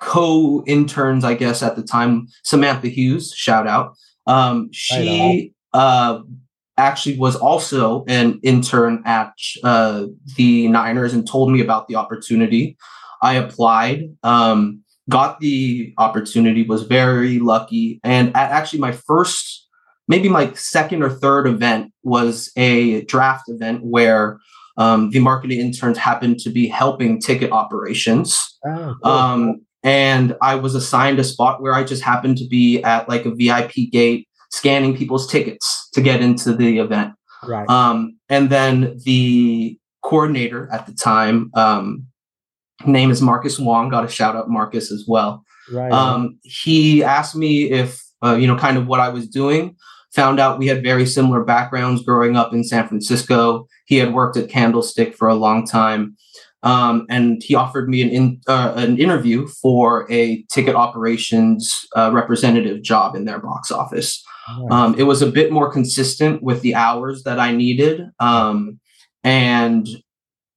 co-interns, 0.00 1.24
I 1.24 1.34
guess 1.34 1.62
at 1.62 1.76
the 1.76 1.82
time, 1.82 2.26
Samantha 2.44 2.88
Hughes, 2.88 3.32
shout 3.34 3.66
out. 3.66 3.94
Um, 4.26 4.70
she 4.72 5.52
uh, 5.72 6.20
actually 6.76 7.18
was 7.18 7.36
also 7.36 8.04
an 8.06 8.40
intern 8.42 9.02
at 9.04 9.32
uh, 9.62 10.06
the 10.36 10.68
Niners 10.68 11.14
and 11.14 11.26
told 11.26 11.52
me 11.52 11.60
about 11.60 11.88
the 11.88 11.96
opportunity. 11.96 12.76
I 13.22 13.34
applied, 13.34 14.16
um, 14.22 14.82
got 15.08 15.40
the 15.40 15.92
opportunity, 15.98 16.62
was 16.64 16.84
very 16.84 17.38
lucky, 17.38 18.00
and 18.02 18.34
actually 18.34 18.80
my 18.80 18.92
first 18.92 19.68
maybe 20.10 20.28
my 20.28 20.52
second 20.54 21.04
or 21.04 21.08
third 21.08 21.46
event 21.46 21.92
was 22.02 22.50
a 22.56 23.02
draft 23.02 23.48
event 23.48 23.84
where 23.84 24.40
um, 24.76 25.10
the 25.10 25.20
marketing 25.20 25.60
interns 25.60 25.96
happened 25.96 26.40
to 26.40 26.50
be 26.50 26.66
helping 26.66 27.20
ticket 27.20 27.52
operations. 27.52 28.58
Oh, 28.66 28.96
cool. 29.02 29.12
um, 29.12 29.60
and 29.84 30.36
I 30.42 30.56
was 30.56 30.74
assigned 30.74 31.20
a 31.20 31.24
spot 31.24 31.62
where 31.62 31.74
I 31.74 31.84
just 31.84 32.02
happened 32.02 32.38
to 32.38 32.48
be 32.48 32.82
at 32.82 33.08
like 33.08 33.24
a 33.24 33.30
VIP 33.30 33.92
gate 33.92 34.28
scanning 34.50 34.96
people's 34.96 35.30
tickets 35.30 35.88
to 35.92 36.00
get 36.00 36.20
into 36.20 36.54
the 36.54 36.80
event. 36.80 37.12
Right. 37.44 37.68
Um, 37.70 38.18
and 38.28 38.50
then 38.50 38.98
the 39.04 39.78
coordinator 40.02 40.68
at 40.72 40.86
the 40.86 40.92
time, 40.92 41.52
um, 41.54 42.06
name 42.84 43.12
is 43.12 43.22
Marcus 43.22 43.60
Wong. 43.60 43.88
Got 43.88 44.04
a 44.04 44.08
shout 44.08 44.34
out 44.34 44.50
Marcus 44.50 44.90
as 44.90 45.04
well. 45.06 45.44
Right. 45.72 45.92
Um, 45.92 46.40
he 46.42 47.04
asked 47.04 47.36
me 47.36 47.70
if 47.70 48.02
uh, 48.24 48.34
you 48.34 48.48
know 48.48 48.56
kind 48.56 48.76
of 48.76 48.88
what 48.88 48.98
I 48.98 49.08
was 49.08 49.28
doing 49.28 49.76
found 50.14 50.40
out 50.40 50.58
we 50.58 50.66
had 50.66 50.82
very 50.82 51.06
similar 51.06 51.44
backgrounds 51.44 52.02
growing 52.02 52.36
up 52.36 52.52
in 52.52 52.64
San 52.64 52.86
Francisco. 52.88 53.66
He 53.86 53.96
had 53.96 54.12
worked 54.12 54.36
at 54.36 54.48
Candlestick 54.48 55.16
for 55.16 55.28
a 55.28 55.34
long 55.34 55.66
time. 55.66 56.16
Um, 56.62 57.06
and 57.08 57.42
he 57.42 57.54
offered 57.54 57.88
me 57.88 58.02
an 58.02 58.10
in, 58.10 58.40
uh, 58.46 58.74
an 58.76 58.98
interview 58.98 59.46
for 59.46 60.10
a 60.12 60.42
ticket 60.50 60.74
operations 60.74 61.86
uh, 61.96 62.10
representative 62.12 62.82
job 62.82 63.16
in 63.16 63.24
their 63.24 63.38
box 63.38 63.70
office. 63.70 64.22
Um, 64.70 64.96
it 64.98 65.04
was 65.04 65.22
a 65.22 65.30
bit 65.30 65.52
more 65.52 65.70
consistent 65.70 66.42
with 66.42 66.60
the 66.62 66.74
hours 66.74 67.22
that 67.22 67.38
I 67.38 67.52
needed, 67.52 68.02
um, 68.18 68.80
and 69.22 69.88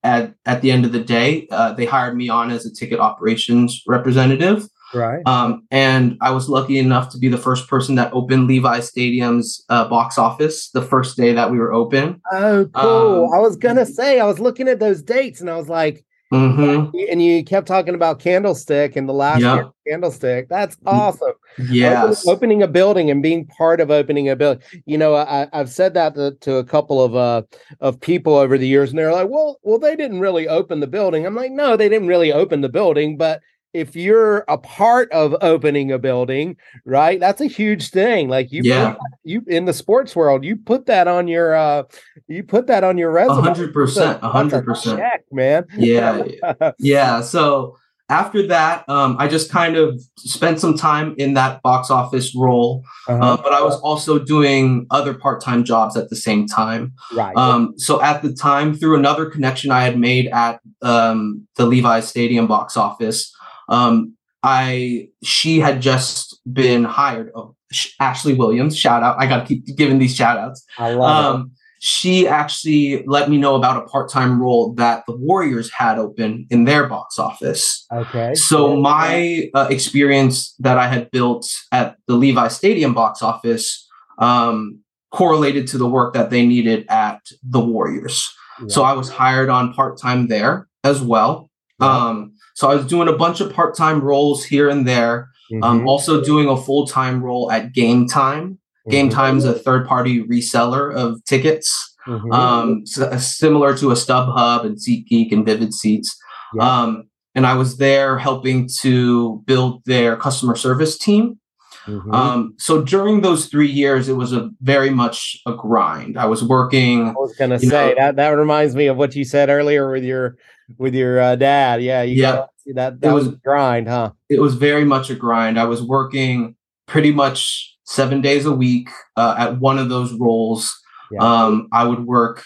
at 0.04 0.34
at 0.46 0.62
the 0.62 0.72
end 0.72 0.86
of 0.86 0.92
the 0.92 1.04
day, 1.04 1.48
uh, 1.52 1.74
they 1.74 1.86
hired 1.86 2.18
me 2.18 2.28
on 2.28 2.50
as 2.50 2.66
a 2.66 2.74
ticket 2.74 3.00
operations 3.00 3.84
representative. 3.88 4.68
Right. 4.93 5.25
Um, 5.25 5.67
and 5.71 6.17
I 6.21 6.32
was 6.32 6.49
lucky 6.49 6.77
enough 6.77 7.10
to 7.10 7.17
be 7.17 7.27
the 7.27 7.38
first 7.38 7.67
person 7.67 7.95
that 7.95 8.13
opened 8.13 8.47
Levi 8.47 8.79
Stadium's 8.79 9.63
uh, 9.69 9.88
box 9.88 10.17
office 10.17 10.69
the 10.69 10.82
first 10.82 11.17
day 11.17 11.34
that 11.34 11.51
we 11.51 11.58
were 11.58 11.73
open. 11.73 12.21
Oh, 12.32 12.69
cool. 12.73 13.25
Um, 13.25 13.34
I 13.34 13.39
was 13.39 13.58
going 13.58 13.77
to 13.77 13.86
say, 13.86 14.19
I 14.19 14.25
was 14.25 14.39
looking 14.39 14.67
at 14.67 14.79
those 14.79 15.01
dates 15.01 15.41
and 15.41 15.49
I 15.49 15.58
was 15.58 15.69
like, 15.69 16.06
mm-hmm. 16.32 16.95
and 17.10 17.23
you 17.23 17.43
kept 17.43 17.67
talking 17.67 17.95
about 17.95 18.19
Candlestick 18.19 18.95
and 18.95 19.08
the 19.08 19.13
last 19.13 19.41
yep. 19.41 19.56
year 19.56 19.71
Candlestick. 19.88 20.49
That's 20.49 20.77
awesome. 20.86 21.34
Yeah. 21.58 22.03
Open, 22.03 22.17
opening 22.27 22.63
a 22.63 22.67
building 22.67 23.12
and 23.12 23.21
being 23.21 23.45
part 23.45 23.79
of 23.79 23.91
opening 23.91 24.29
a 24.29 24.36
building. 24.36 24.63
You 24.86 24.97
know, 24.97 25.15
I, 25.15 25.47
have 25.53 25.69
said 25.69 25.93
that 25.95 26.15
to, 26.15 26.32
to, 26.41 26.56
a 26.56 26.63
couple 26.63 27.03
of 27.03 27.15
uh 27.15 27.43
of 27.79 27.99
people 27.99 28.36
over 28.36 28.58
the 28.58 28.67
years, 28.67 28.89
and 28.89 28.97
they're 28.97 29.12
like, 29.12 29.29
"Well, 29.29 29.60
well, 29.63 29.79
they 29.79 29.95
didn't 29.95 30.19
really 30.19 30.47
open 30.47 30.79
the 30.79 30.88
building." 30.88 31.25
I'm 31.25 31.36
like, 31.36 31.51
"No, 31.51 31.75
they 31.75 31.89
didn't 31.89 32.08
really 32.08 32.32
open 32.32 32.62
the 32.62 32.69
building, 32.69 33.17
but." 33.17 33.41
If 33.74 33.96
you're 33.96 34.40
a 34.48 34.58
part 34.58 35.12
of 35.12 35.36
opening 35.42 35.92
a 35.92 36.00
building, 36.00 36.58
right? 36.86 37.20
That's 37.20 37.42
a 37.42 37.48
huge 37.48 37.90
thing. 37.90 38.30
Like 38.30 38.52
you, 38.52 38.62
yeah. 38.64 38.96
you 39.24 39.44
in 39.48 39.66
the 39.66 39.74
sports 39.74 40.16
world, 40.16 40.44
you 40.44 40.56
put 40.56 40.86
that 40.86 41.08
on 41.08 41.28
your, 41.28 41.56
uh, 41.56 41.84
you 42.28 42.44
put 42.44 42.68
that 42.68 42.84
on 42.84 42.98
your 42.98 43.12
resume. 43.12 43.42
hundred 43.42 43.74
percent, 43.74 44.22
hundred 44.22 44.66
percent, 44.66 45.02
man. 45.32 45.66
Yeah, 45.76 46.24
yeah. 46.80 47.22
So 47.22 47.78
after 48.10 48.46
that, 48.48 48.88
um, 48.90 49.16
I 49.18 49.28
just 49.28 49.50
kind 49.50 49.76
of 49.76 50.02
spent 50.18 50.60
some 50.60 50.78
time 50.78 51.16
in 51.18 51.34
that 51.34 51.62
box 51.62 51.90
office 51.90 52.36
role, 52.36 52.84
uh-huh. 53.08 53.24
uh, 53.24 53.38
but 53.38 53.54
I 53.54 53.62
was 53.64 53.80
also 53.80 54.20
doing 54.20 54.86
other 54.92 55.14
part-time 55.14 55.64
jobs 55.64 55.96
at 55.96 56.10
the 56.10 56.16
same 56.16 56.46
time. 56.46 56.94
Right. 57.14 57.36
Um, 57.36 57.74
so 57.78 58.02
at 58.02 58.22
the 58.22 58.34
time, 58.34 58.76
through 58.76 58.98
another 58.98 59.26
connection 59.30 59.72
I 59.72 59.84
had 59.84 59.98
made 59.98 60.28
at 60.28 60.60
um, 60.82 61.48
the 61.56 61.66
Levi's 61.66 62.08
Stadium 62.08 62.46
box 62.46 62.76
office, 62.76 63.34
um, 63.74 64.16
I 64.44 65.10
she 65.24 65.60
had 65.60 65.82
just 65.82 66.40
been 66.52 66.84
hired. 66.84 67.32
Oh, 67.36 67.56
Ashley 68.00 68.34
Williams, 68.34 68.78
shout 68.78 69.02
out! 69.02 69.16
I 69.20 69.26
got 69.26 69.42
to 69.42 69.46
keep 69.46 69.66
giving 69.78 70.00
these 70.00 70.16
shout 70.16 70.38
outs. 70.38 70.64
I 70.78 70.94
love 70.94 71.36
um, 71.36 71.42
it. 71.42 71.60
She 71.80 72.28
actually 72.28 73.04
let 73.08 73.30
me 73.30 73.38
know 73.38 73.56
about 73.56 73.84
a 73.84 73.86
part 73.88 74.10
time 74.10 74.42
role 74.42 74.74
that 74.76 75.04
the 75.06 75.16
Warriors 75.16 75.72
had 75.72 75.98
open 75.98 76.46
in 76.50 76.64
their 76.64 76.88
box 76.88 77.20
office. 77.20 77.86
Okay. 77.92 78.36
So 78.36 78.78
my 78.80 79.50
uh, 79.54 79.68
experience 79.70 80.56
that 80.60 80.78
I 80.78 80.88
had 80.88 81.12
built 81.12 81.46
at 81.74 81.98
the 82.08 82.16
Levi 82.16 82.48
Stadium 82.48 82.94
box 82.94 83.22
office 83.22 83.86
um, 84.18 84.80
correlated 85.12 85.68
to 85.68 85.78
the 85.78 85.88
work 85.88 86.14
that 86.14 86.30
they 86.30 86.46
needed 86.46 86.86
at 86.90 87.20
the 87.44 87.60
Warriors. 87.60 88.34
Yeah. 88.62 88.68
So 88.70 88.84
I 88.84 88.94
was 88.94 89.10
hired 89.10 89.50
on 89.50 89.74
part 89.74 90.00
time 90.00 90.28
there 90.28 90.70
as 90.86 91.02
well. 91.02 91.50
Yeah. 91.82 91.88
Um, 91.88 92.34
so 92.63 92.71
I 92.71 92.76
was 92.76 92.86
doing 92.86 93.10
a 93.10 93.13
bunch 93.13 93.41
of 93.41 93.52
part 93.52 93.76
time 93.76 93.99
roles 93.99 94.45
here 94.45 94.69
and 94.69 94.88
there. 94.88 95.28
Um, 95.52 95.60
mm-hmm. 95.60 95.63
Um, 95.65 95.88
also 95.89 96.23
doing 96.23 96.47
a 96.47 96.56
full 96.56 96.88
time 96.88 97.21
role 97.21 97.52
at 97.52 97.73
Game 97.73 98.08
Time. 98.08 98.58
Game 98.89 99.10
mm-hmm. 99.10 99.17
Time's 99.17 99.43
a 99.43 99.52
third 99.52 99.86
party 99.86 100.23
reseller 100.23 100.95
of 100.95 101.21
tickets, 101.26 101.93
mm-hmm. 102.08 102.32
um, 102.32 102.86
uh, 103.02 103.17
similar 103.17 103.78
to 103.78 103.91
a 103.91 103.95
StubHub 103.95 104.63
and 104.63 104.78
SeatGeek 104.78 105.34
and 105.34 105.45
Vivid 105.45 105.73
Seats. 105.73 106.17
Yeah. 106.56 106.84
Um, 106.84 107.10
and 107.36 107.45
I 107.45 107.56
was 107.56 107.80
there 107.80 108.17
helping 108.17 108.69
to 108.80 109.43
build 109.45 109.84
their 109.84 110.15
customer 110.15 110.56
service 110.56 110.97
team. 110.97 111.41
Mm-hmm. 111.86 112.13
Um, 112.13 112.54
so 112.60 112.82
during 112.82 113.19
those 113.21 113.47
three 113.47 113.69
years, 113.69 114.08
it 114.08 114.13
was 114.13 114.32
a 114.32 114.49
very 114.62 114.89
much 114.89 115.38
a 115.45 115.54
grind. 115.54 116.17
I 116.17 116.28
was 116.28 116.41
working. 116.41 117.10
I 117.10 117.12
was 117.12 117.36
gonna 117.38 117.60
say 117.60 117.67
know, 117.67 117.95
that 117.97 118.15
that 118.15 118.30
reminds 118.30 118.73
me 118.73 118.88
of 118.88 118.95
what 118.95 119.17
you 119.17 119.26
said 119.26 119.49
earlier 119.49 119.91
with 119.91 120.06
your 120.06 120.38
with 120.78 120.95
your 120.95 121.19
uh, 121.19 121.36
dad. 121.36 121.82
Yeah, 121.82 122.04
yeah, 122.04 122.32
got, 122.32 122.49
that 122.76 123.02
that 123.02 123.13
was, 123.13 123.26
was, 123.26 123.34
a 123.36 123.38
grind, 123.38 123.88
huh? 123.88 124.12
It 124.30 124.39
was 124.39 124.56
very 124.56 124.86
much 124.86 125.10
a 125.10 125.15
grind. 125.15 125.60
I 125.60 125.65
was 125.65 125.82
working 125.82 126.56
pretty 126.88 127.12
much 127.12 127.78
seven 127.86 128.21
days 128.21 128.45
a 128.45 128.52
week 128.52 128.89
uh, 129.15 129.36
at 129.38 129.60
one 129.60 129.78
of 129.78 129.89
those 129.89 130.13
roles. 130.13 130.73
Yeah. 131.12 131.19
Um, 131.21 131.67
I 131.71 131.86
would 131.86 132.06
work 132.06 132.43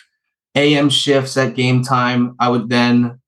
AM 0.56 0.89
shifts 0.89 1.38
at 1.38 1.56
game 1.56 1.84
time. 1.84 2.36
I 2.39 2.49
would 2.49 2.69
then 2.69 3.19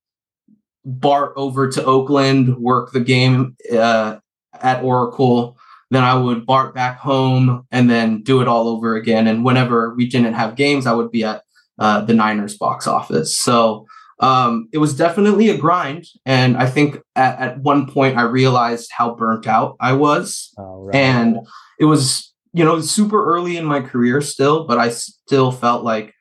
BART 0.86 1.34
over 1.36 1.70
to 1.70 1.86
Oakland, 1.86 2.58
work 2.58 2.92
the 2.92 3.00
game 3.00 3.56
uh, 3.72 4.18
at 4.60 4.84
Oracle. 4.84 5.58
Then 5.92 6.04
I 6.04 6.16
would 6.16 6.46
BART 6.46 6.76
back 6.76 6.98
home 7.00 7.66
and 7.72 7.90
then 7.90 8.22
do 8.24 8.42
it 8.42 8.48
all 8.48 8.68
over 8.68 8.96
again. 8.96 9.28
And 9.28 9.44
whenever 9.44 9.94
we 9.96 10.08
didn't 10.08 10.34
have 10.34 10.56
games, 10.56 10.86
I 10.86 10.94
would 10.94 11.12
be 11.12 11.24
at 11.24 11.44
uh, 11.80 12.02
the 12.02 12.14
Niners 12.14 12.58
box 12.58 12.88
office. 12.88 13.36
So 13.36 13.86
um, 14.20 14.70
it 14.72 14.78
was 14.78 14.96
definitely 14.96 15.50
a 15.50 15.58
grind. 15.58 16.06
And 16.26 16.58
I 16.58 16.66
think 16.66 16.98
at, 17.16 17.40
at 17.40 17.60
one 17.60 17.90
point 17.90 18.18
I 18.18 18.24
realized 18.24 18.92
how 18.92 19.16
burnt 19.16 19.48
out 19.48 19.76
I 19.80 19.94
was. 19.94 20.54
Oh, 20.58 20.86
right. 20.86 20.96
And 20.96 21.40
it 21.80 21.86
was, 21.86 22.34
you 22.54 22.64
know, 22.66 22.82
super 22.82 23.26
early 23.34 23.58
in 23.58 23.66
my 23.66 23.82
career 23.82 24.22
still, 24.22 24.66
but 24.66 24.78
I 24.78 24.90
still 24.90 25.52
felt 25.52 25.84
like, 25.84 26.14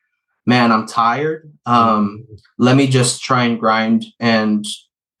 man, 0.45 0.71
I'm 0.71 0.87
tired. 0.87 1.51
Um. 1.65 2.25
Let 2.61 2.75
me 2.75 2.87
just 2.87 3.23
try 3.23 3.45
and 3.45 3.57
grind 3.57 4.05
and 4.19 4.65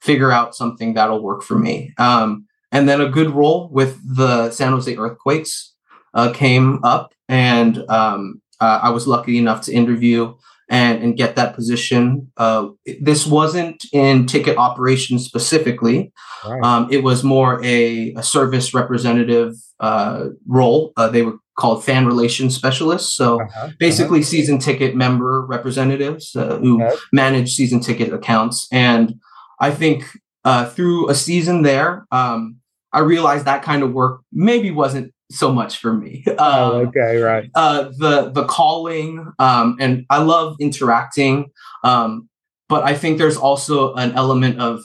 figure 0.01 0.29
out 0.29 0.55
something 0.55 0.93
that'll 0.93 1.23
work 1.23 1.41
for 1.41 1.57
me. 1.57 1.93
Um, 1.97 2.45
and 2.71 2.87
then 2.87 2.99
a 2.99 3.07
good 3.07 3.29
role 3.29 3.69
with 3.71 3.97
the 4.03 4.51
San 4.51 4.73
Jose 4.73 4.93
Earthquakes 4.93 5.73
uh, 6.13 6.31
came 6.33 6.83
up, 6.83 7.13
and 7.29 7.77
um, 7.89 8.41
uh, 8.59 8.79
I 8.83 8.89
was 8.89 9.07
lucky 9.07 9.37
enough 9.37 9.61
to 9.61 9.73
interview 9.73 10.35
and, 10.69 11.03
and 11.03 11.17
get 11.17 11.35
that 11.35 11.55
position. 11.55 12.31
Uh, 12.37 12.69
this 13.01 13.25
wasn't 13.25 13.83
in 13.91 14.25
ticket 14.27 14.57
operations 14.57 15.25
specifically. 15.25 16.13
Right. 16.45 16.63
Um, 16.63 16.87
it 16.91 17.03
was 17.03 17.23
more 17.23 17.63
a, 17.63 18.13
a 18.13 18.23
service 18.23 18.73
representative 18.73 19.53
uh, 19.79 20.27
role. 20.47 20.93
Uh, 20.95 21.09
they 21.09 21.23
were 21.23 21.37
called 21.57 21.83
fan 21.83 22.05
relations 22.05 22.55
specialists. 22.55 23.15
So 23.15 23.41
uh-huh. 23.41 23.65
uh-huh. 23.65 23.73
basically, 23.79 24.19
uh-huh. 24.19 24.29
season 24.29 24.59
ticket 24.59 24.95
member 24.95 25.45
representatives 25.45 26.35
uh, 26.35 26.57
who 26.57 26.83
okay. 26.83 26.95
manage 27.11 27.53
season 27.53 27.79
ticket 27.79 28.13
accounts. 28.13 28.67
And 28.71 29.15
I 29.59 29.71
think 29.71 30.05
uh, 30.45 30.65
through 30.69 31.09
a 31.09 31.15
season 31.15 31.63
there, 31.63 32.05
um, 32.11 32.57
I 32.93 32.99
realized 32.99 33.45
that 33.45 33.63
kind 33.63 33.83
of 33.83 33.91
work 33.91 34.21
maybe 34.31 34.71
wasn't 34.71 35.13
so 35.31 35.51
much 35.51 35.77
for 35.77 35.93
me. 35.93 36.23
Uh, 36.39 36.71
oh, 36.71 36.77
okay, 36.87 37.17
right. 37.17 37.49
Uh, 37.53 37.89
the 37.97 38.31
the 38.31 38.45
calling, 38.45 39.31
um, 39.39 39.75
and 39.79 40.05
I 40.09 40.21
love 40.21 40.55
interacting, 40.59 41.51
um, 41.83 42.29
but 42.69 42.83
I 42.83 42.93
think 42.95 43.17
there's 43.17 43.35
also 43.35 43.93
an 43.95 44.13
element 44.13 44.59
of 44.59 44.81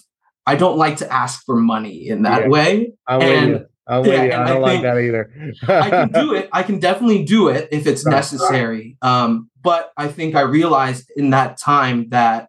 I 0.46 0.56
don't 0.56 0.76
like 0.76 0.96
to 0.96 1.12
ask 1.12 1.44
for 1.44 1.56
money 1.56 2.08
in 2.08 2.22
that 2.22 2.42
yeah. 2.42 2.48
way. 2.48 2.92
I'm 3.06 3.22
and, 3.22 3.66
I'm 3.86 4.04
yeah, 4.04 4.42
I 4.42 4.48
don't 4.48 4.48
I 4.48 4.58
like 4.58 4.82
that 4.82 4.98
either. 4.98 5.30
I 5.68 5.90
can 5.90 6.12
do 6.12 6.34
it. 6.38 6.48
I 6.52 6.62
can 6.62 6.80
definitely 6.80 7.24
do 7.24 7.48
it 7.48 7.68
if 7.70 7.86
it's 7.86 8.04
right. 8.04 8.14
necessary. 8.14 8.96
Um, 9.02 9.50
but 9.62 9.92
I 9.96 10.08
think 10.08 10.34
I 10.34 10.40
realized 10.40 11.10
in 11.16 11.30
that 11.30 11.58
time 11.58 12.08
that 12.08 12.48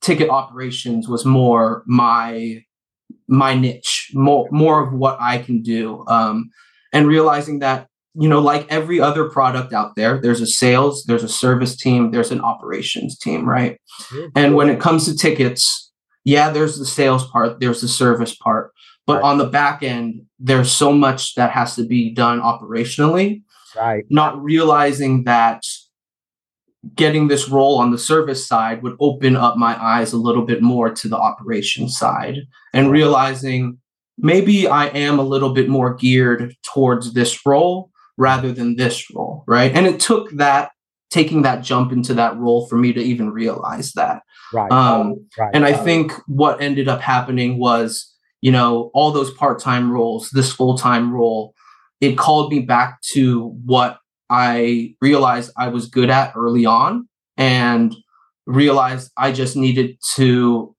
ticket 0.00 0.28
operations 0.28 1.08
was 1.08 1.24
more 1.24 1.84
my 1.86 2.64
my 3.28 3.54
niche, 3.54 4.10
more 4.14 4.48
more 4.50 4.86
of 4.86 4.92
what 4.92 5.16
I 5.20 5.38
can 5.38 5.62
do. 5.62 6.04
Um, 6.06 6.50
and 6.92 7.06
realizing 7.06 7.60
that 7.60 7.88
you 8.14 8.28
know 8.28 8.40
like 8.40 8.66
every 8.70 9.00
other 9.00 9.28
product 9.28 9.72
out 9.72 9.96
there 9.96 10.20
there's 10.20 10.40
a 10.40 10.46
sales 10.46 11.04
there's 11.04 11.24
a 11.24 11.28
service 11.28 11.76
team 11.76 12.10
there's 12.10 12.30
an 12.30 12.40
operations 12.40 13.18
team 13.18 13.48
right 13.48 13.80
mm-hmm. 14.02 14.26
and 14.36 14.54
when 14.54 14.68
it 14.68 14.80
comes 14.80 15.06
to 15.06 15.16
tickets 15.16 15.90
yeah 16.24 16.50
there's 16.50 16.78
the 16.78 16.86
sales 16.86 17.26
part 17.30 17.58
there's 17.60 17.80
the 17.80 17.88
service 17.88 18.34
part 18.34 18.72
but 19.06 19.22
right. 19.22 19.24
on 19.24 19.38
the 19.38 19.46
back 19.46 19.82
end 19.82 20.22
there's 20.38 20.70
so 20.70 20.92
much 20.92 21.34
that 21.34 21.50
has 21.50 21.74
to 21.74 21.86
be 21.86 22.12
done 22.12 22.40
operationally 22.40 23.42
right 23.76 24.04
not 24.10 24.40
realizing 24.42 25.24
that 25.24 25.62
getting 26.96 27.28
this 27.28 27.48
role 27.48 27.78
on 27.78 27.92
the 27.92 27.98
service 27.98 28.46
side 28.46 28.82
would 28.82 28.96
open 28.98 29.36
up 29.36 29.56
my 29.56 29.80
eyes 29.82 30.12
a 30.12 30.18
little 30.18 30.44
bit 30.44 30.60
more 30.60 30.90
to 30.90 31.08
the 31.08 31.16
operations 31.16 31.96
side 31.96 32.38
and 32.72 32.90
realizing 32.90 33.78
maybe 34.18 34.66
I 34.68 34.86
am 34.88 35.18
a 35.18 35.22
little 35.24 35.52
bit 35.52 35.68
more 35.68 35.94
geared 35.94 36.54
towards 36.62 37.14
this 37.14 37.44
role 37.46 37.90
rather 38.16 38.52
than 38.52 38.76
this 38.76 39.10
role, 39.14 39.44
right? 39.46 39.72
And 39.72 39.86
it 39.86 40.00
took 40.00 40.30
that 40.32 40.70
taking 41.10 41.42
that 41.42 41.62
jump 41.62 41.92
into 41.92 42.14
that 42.14 42.36
role 42.38 42.66
for 42.66 42.76
me 42.76 42.92
to 42.92 43.00
even 43.00 43.30
realize 43.30 43.92
that. 43.92 44.22
Right. 44.52 44.70
Um, 44.72 45.26
right. 45.38 45.50
And 45.52 45.64
I 45.64 45.72
think 45.72 46.12
what 46.26 46.60
ended 46.62 46.88
up 46.88 47.00
happening 47.00 47.58
was, 47.58 48.14
you 48.40 48.50
know, 48.50 48.90
all 48.94 49.12
those 49.12 49.30
part-time 49.32 49.90
roles, 49.90 50.30
this 50.30 50.52
full-time 50.52 51.12
role, 51.12 51.54
it 52.00 52.16
called 52.16 52.50
me 52.50 52.60
back 52.60 53.00
to 53.12 53.48
what 53.64 53.98
I 54.30 54.94
realized 55.00 55.52
I 55.56 55.68
was 55.68 55.88
good 55.88 56.08
at 56.08 56.32
early 56.34 56.64
on 56.64 57.08
and 57.36 57.94
realized 58.46 59.10
I 59.16 59.32
just 59.32 59.54
needed 59.54 59.98
to 60.14 60.74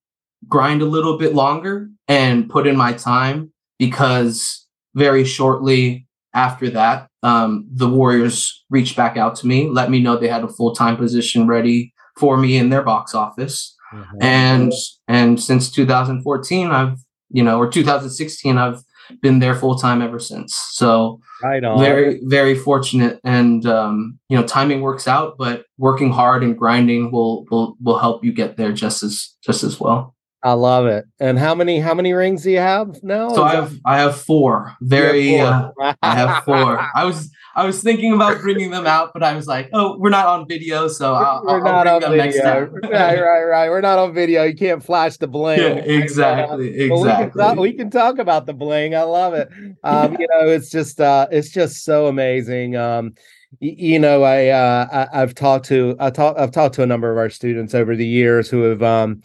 grind 0.49 0.81
a 0.81 0.85
little 0.85 1.17
bit 1.17 1.33
longer 1.33 1.89
and 2.07 2.49
put 2.49 2.67
in 2.67 2.75
my 2.75 2.93
time 2.93 3.51
because 3.79 4.67
very 4.95 5.23
shortly 5.23 6.07
after 6.33 6.69
that, 6.71 7.07
um, 7.21 7.67
the 7.71 7.87
Warriors 7.87 8.65
reached 8.69 8.95
back 8.95 9.17
out 9.17 9.35
to 9.37 9.47
me, 9.47 9.69
let 9.69 9.89
me 9.89 9.99
know 9.99 10.17
they 10.17 10.27
had 10.27 10.43
a 10.43 10.49
full 10.49 10.73
time 10.73 10.97
position 10.97 11.47
ready 11.47 11.93
for 12.17 12.37
me 12.37 12.57
in 12.57 12.69
their 12.69 12.83
box 12.83 13.13
office. 13.15 13.75
Mm-hmm. 13.93 14.17
And 14.21 14.73
and 15.07 15.39
since 15.39 15.71
2014, 15.71 16.71
I've 16.71 16.97
you 17.29 17.43
know, 17.43 17.59
or 17.59 17.69
2016, 17.69 18.57
I've 18.57 18.83
been 19.21 19.39
there 19.39 19.55
full 19.55 19.75
time 19.75 20.01
ever 20.01 20.19
since. 20.19 20.55
So 20.71 21.19
right 21.41 21.61
very 21.77 22.19
very 22.23 22.55
fortunate, 22.55 23.19
and 23.23 23.65
um, 23.65 24.19
you 24.29 24.37
know, 24.37 24.43
timing 24.45 24.81
works 24.81 25.07
out, 25.07 25.37
but 25.37 25.65
working 25.77 26.11
hard 26.11 26.43
and 26.43 26.57
grinding 26.57 27.11
will 27.11 27.45
will 27.49 27.75
will 27.81 27.99
help 27.99 28.23
you 28.23 28.31
get 28.31 28.57
there 28.57 28.71
just 28.71 29.03
as 29.03 29.35
just 29.43 29.63
as 29.63 29.79
well. 29.79 30.12
I 30.43 30.53
love 30.53 30.87
it. 30.87 31.05
And 31.21 31.39
how 31.39 31.55
many 31.55 31.79
how 31.79 31.93
many 31.93 32.11
rings 32.11 32.43
do 32.43 32.51
you 32.51 32.59
have 32.59 33.01
now? 33.01 33.29
So 33.29 33.43
I 33.43 33.55
have 33.55 33.79
I 33.85 33.99
have 33.99 34.19
four. 34.19 34.75
Very 34.81 35.37
four. 35.37 35.73
Uh, 35.81 35.93
I 36.01 36.15
have 36.15 36.43
four. 36.43 36.79
I 36.95 37.05
was 37.05 37.31
I 37.55 37.65
was 37.65 37.81
thinking 37.81 38.13
about 38.13 38.41
bringing 38.41 38.71
them 38.71 38.85
out, 38.85 39.13
but 39.13 39.23
I 39.23 39.35
was 39.35 39.47
like, 39.47 39.69
oh, 39.73 39.97
we're 39.99 40.09
not 40.09 40.25
on 40.25 40.47
video, 40.47 40.87
so 40.87 41.13
I'll, 41.13 41.43
we're 41.45 41.65
I'll 41.65 41.85
not 41.85 41.87
on 41.87 42.11
video. 42.11 42.65
right, 42.83 43.21
right, 43.21 43.43
right. 43.43 43.69
We're 43.69 43.81
not 43.81 43.99
on 43.99 44.13
video. 44.13 44.43
You 44.43 44.55
can't 44.55 44.83
flash 44.83 45.17
the 45.17 45.27
bling. 45.29 45.59
Yeah, 45.59 45.75
exactly, 45.75 46.75
exactly. 46.81 46.91
We 46.97 47.03
can, 47.03 47.31
talk, 47.31 47.57
we 47.57 47.73
can, 47.73 47.89
talk, 47.89 48.17
about 48.17 48.45
the 48.47 48.53
bling. 48.53 48.95
I 48.95 49.03
love 49.03 49.33
it. 49.33 49.49
Um, 49.83 50.13
you 50.19 50.27
know, 50.31 50.47
it's 50.49 50.69
just 50.69 50.99
uh, 50.99 51.27
it's 51.31 51.51
just 51.51 51.85
so 51.85 52.07
amazing. 52.07 52.75
Um, 52.75 53.13
you 53.59 53.99
know, 53.99 54.23
I, 54.23 54.47
uh, 54.47 55.07
I 55.13 55.19
have 55.19 55.35
talked 55.35 55.65
to 55.67 55.95
I 55.99 56.09
talk 56.09 56.37
I've 56.37 56.51
talked 56.51 56.75
to 56.75 56.83
a 56.83 56.87
number 56.87 57.11
of 57.11 57.17
our 57.17 57.29
students 57.29 57.73
over 57.75 57.95
the 57.95 58.05
years 58.05 58.49
who 58.49 58.63
have 58.63 58.81
um 58.81 59.21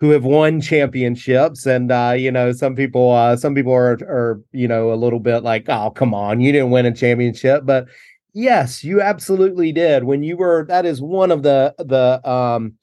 who 0.00 0.10
have 0.10 0.24
won 0.24 0.60
championships. 0.60 1.66
And 1.66 1.90
uh, 1.90 2.14
you 2.16 2.30
know 2.30 2.52
some 2.52 2.74
people 2.74 3.12
uh, 3.12 3.36
some 3.36 3.54
people 3.54 3.72
are, 3.72 3.98
are 4.02 4.40
you 4.52 4.68
know 4.68 4.92
a 4.92 4.96
little 4.96 5.20
bit 5.20 5.42
like 5.42 5.68
oh 5.68 5.90
come 5.90 6.14
on 6.14 6.40
you 6.40 6.52
didn't 6.52 6.70
win 6.70 6.86
a 6.86 6.94
championship. 6.94 7.62
But 7.64 7.86
yes 8.32 8.84
you 8.84 9.00
absolutely 9.00 9.72
did. 9.72 10.04
When 10.04 10.22
you 10.22 10.36
were 10.36 10.64
that 10.68 10.86
is 10.86 11.00
one 11.00 11.30
of 11.30 11.42
the 11.42 11.74
the 11.78 12.28
um 12.28 12.74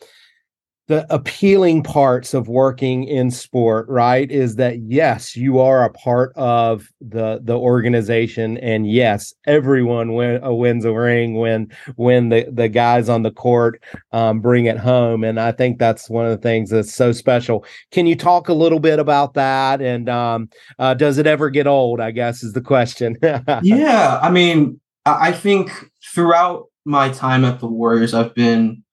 the 0.88 1.06
appealing 1.14 1.82
parts 1.82 2.34
of 2.36 2.48
working 2.48 3.06
in 3.06 3.32
sport 3.32 3.88
right 3.90 4.30
is 4.32 4.56
that 4.56 4.80
yes 4.82 5.36
you 5.36 5.60
are 5.60 5.84
a 5.84 5.90
part 5.90 6.32
of 6.36 6.88
the 7.02 7.40
the 7.44 7.58
organization 7.58 8.58
and 8.60 8.92
yes 8.92 9.34
everyone 9.48 10.14
win, 10.14 10.44
uh, 10.44 10.52
wins 10.52 10.86
a 10.86 10.94
ring 10.94 11.36
when 11.36 11.68
when 11.96 12.30
the 12.30 12.46
the 12.52 12.70
guys 12.70 13.10
on 13.10 13.24
the 13.24 13.32
court 13.32 13.82
um, 14.12 14.40
bring 14.40 14.66
it 14.66 14.78
home 14.78 15.24
and 15.24 15.40
i 15.40 15.52
think 15.52 15.80
that's 15.80 16.10
one 16.10 16.26
of 16.26 16.32
the 16.32 16.38
things 16.38 16.70
that's 16.70 16.94
so 16.94 17.12
special. 17.12 17.66
Can 17.92 18.06
you 18.06 18.16
talk 18.16 18.50
a 18.50 18.54
little 18.54 18.80
bit 18.80 19.00
about 19.00 19.34
that? 19.34 19.82
And 19.82 20.10
um, 20.10 20.50
uh, 20.80 20.94
does 20.94 21.18
it 21.18 21.28
ever 21.28 21.50
get 21.50 21.68
old 21.68 22.00
i 22.00 22.12
guess 22.12 22.44
is 22.44 22.54
the 22.54 22.62
question. 22.62 23.18
Yeah 23.64 24.20
i 24.22 24.30
mean 24.30 24.80
i 25.06 25.32
think 25.32 25.72
throughout 26.14 26.66
my 26.86 27.10
time 27.10 27.44
at 27.44 27.60
the 27.60 27.68
Warriors 27.68 28.14
i've 28.14 28.36
been 28.36 28.84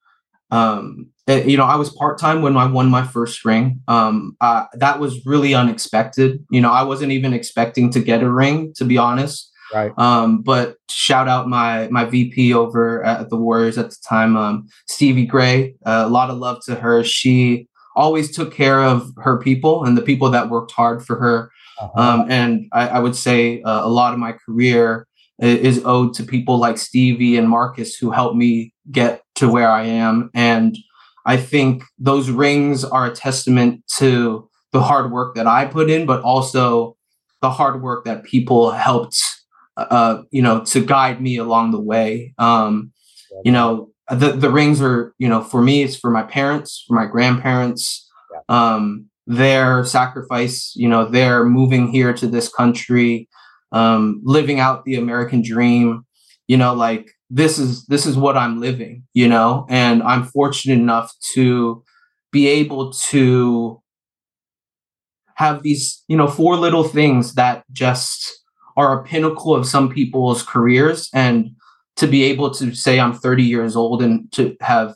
um, 0.51 1.12
you 1.29 1.57
know, 1.57 1.65
I 1.65 1.77
was 1.77 1.91
part 1.91 2.19
time 2.19 2.43
when 2.43 2.57
I 2.57 2.67
won 2.67 2.89
my 2.91 3.07
first 3.07 3.45
ring. 3.45 3.81
Um, 3.89 4.37
uh, 4.41 4.65
that 4.75 4.99
was 4.99 5.25
really 5.25 5.55
unexpected. 5.55 6.45
You 6.51 6.61
know, 6.61 6.73
I 6.73 6.83
wasn't 6.83 7.13
even 7.13 7.33
expecting 7.33 7.91
to 7.93 8.01
get 8.01 8.23
a 8.23 8.31
ring, 8.31 8.73
to 8.77 8.85
be 8.85 8.99
honest. 8.99 9.51
Right. 9.73 9.93
Um, 9.97 10.43
but 10.43 10.77
shout 10.91 11.29
out 11.29 11.49
my 11.49 11.89
my 11.89 12.05
VP 12.05 12.53
over 12.53 13.03
at 13.05 13.31
the 13.31 13.37
Warriors 13.37 13.79
at 13.79 13.91
the 13.91 13.97
time, 14.07 14.37
um, 14.37 14.69
Stevie 14.89 15.27
Gray. 15.27 15.75
Uh, 15.87 16.05
a 16.07 16.11
lot 16.11 16.31
of 16.31 16.39
love 16.39 16.59
to 16.67 16.75
her. 16.75 17.03
She 17.05 17.69
always 17.95 18.35
took 18.35 18.53
care 18.53 18.83
of 18.83 19.11
her 19.19 19.39
people 19.39 19.85
and 19.85 19.97
the 19.97 20.03
people 20.03 20.31
that 20.31 20.51
worked 20.51 20.73
hard 20.73 21.05
for 21.05 21.17
her. 21.17 21.51
Uh-huh. 21.81 22.01
Um, 22.01 22.31
and 22.31 22.69
I, 22.73 22.89
I, 22.89 22.99
would 23.01 23.17
say 23.17 23.61
uh, 23.63 23.85
a 23.85 23.89
lot 23.89 24.13
of 24.13 24.19
my 24.19 24.33
career 24.33 25.07
is 25.39 25.83
owed 25.85 26.15
to 26.15 26.23
people 26.23 26.59
like 26.59 26.79
Stevie 26.79 27.37
and 27.37 27.49
Marcus 27.49 27.97
who 27.97 28.11
helped 28.11 28.37
me 28.37 28.73
get 28.91 29.23
to 29.35 29.49
where 29.49 29.71
I 29.71 29.85
am. 29.85 30.31
And 30.35 30.77
I 31.25 31.37
think 31.37 31.85
those 31.99 32.31
rings 32.31 32.85
are 32.85 33.07
a 33.07 33.15
testament 33.15 33.85
to 33.99 34.49
the 34.73 34.83
hard 34.83 35.13
work 35.13 35.35
that 35.35 35.47
I 35.47 35.67
put 35.67 35.91
in, 35.91 36.07
but 36.07 36.23
also 36.23 36.97
the 37.41 37.51
hard 37.51 37.83
work 37.83 38.05
that 38.05 38.25
people 38.25 38.71
helped 38.71 39.23
uh, 39.77 40.23
you 40.31 40.43
know, 40.43 40.65
to 40.65 40.85
guide 40.85 41.21
me 41.21 41.37
along 41.37 41.71
the 41.71 41.81
way. 41.81 42.35
Um, 42.39 42.93
you 43.45 43.53
know, 43.53 43.91
the 44.11 44.33
the 44.33 44.51
rings 44.51 44.83
are, 44.83 45.15
you 45.19 45.29
know, 45.29 45.43
for 45.43 45.63
me, 45.63 45.83
it's 45.83 45.97
for 45.97 46.11
my 46.11 46.23
parents, 46.23 46.85
for 46.87 46.95
my 46.95 47.07
grandparents, 47.07 48.09
um, 48.49 49.07
their 49.27 49.85
sacrifice, 49.85 50.73
you 50.77 50.89
know, 50.89 51.07
they're 51.07 51.45
moving 51.45 51.89
here 51.89 52.13
to 52.13 52.27
this 52.27 52.49
country, 52.49 53.29
um, 53.73 54.21
living 54.25 54.61
out 54.61 54.85
the 54.85 54.97
American 54.97 55.43
dream, 55.43 56.05
you 56.49 56.57
know, 56.57 56.75
like 56.75 57.11
this 57.35 57.59
is 57.59 57.87
this 57.87 58.05
is 58.05 58.17
what 58.17 58.37
I'm 58.37 58.61
living, 58.61 59.05
you 59.15 59.27
know, 59.27 59.67
and 59.71 60.03
I'm 60.03 60.25
fortunate 60.25 60.79
enough 60.79 61.13
to 61.33 61.83
be 62.31 62.47
able 62.47 62.93
to 62.93 63.81
have 65.37 65.63
these, 65.63 66.05
you 66.09 66.17
know, 66.17 66.29
four 66.29 66.57
little 66.57 66.85
things 66.85 67.35
that 67.35 67.65
just 67.73 68.43
are 68.77 69.01
a 69.01 69.05
pinnacle 69.05 69.55
of 69.55 69.67
some 69.67 69.89
people's 69.89 70.43
careers. 70.43 71.09
And 71.15 71.53
to 71.97 72.07
be 72.07 72.25
able 72.25 72.51
to 72.51 72.75
say 72.75 73.01
I'm 73.01 73.15
30 73.15 73.43
years 73.43 73.77
old 73.77 74.03
and 74.03 74.31
to 74.33 74.55
have 74.61 74.95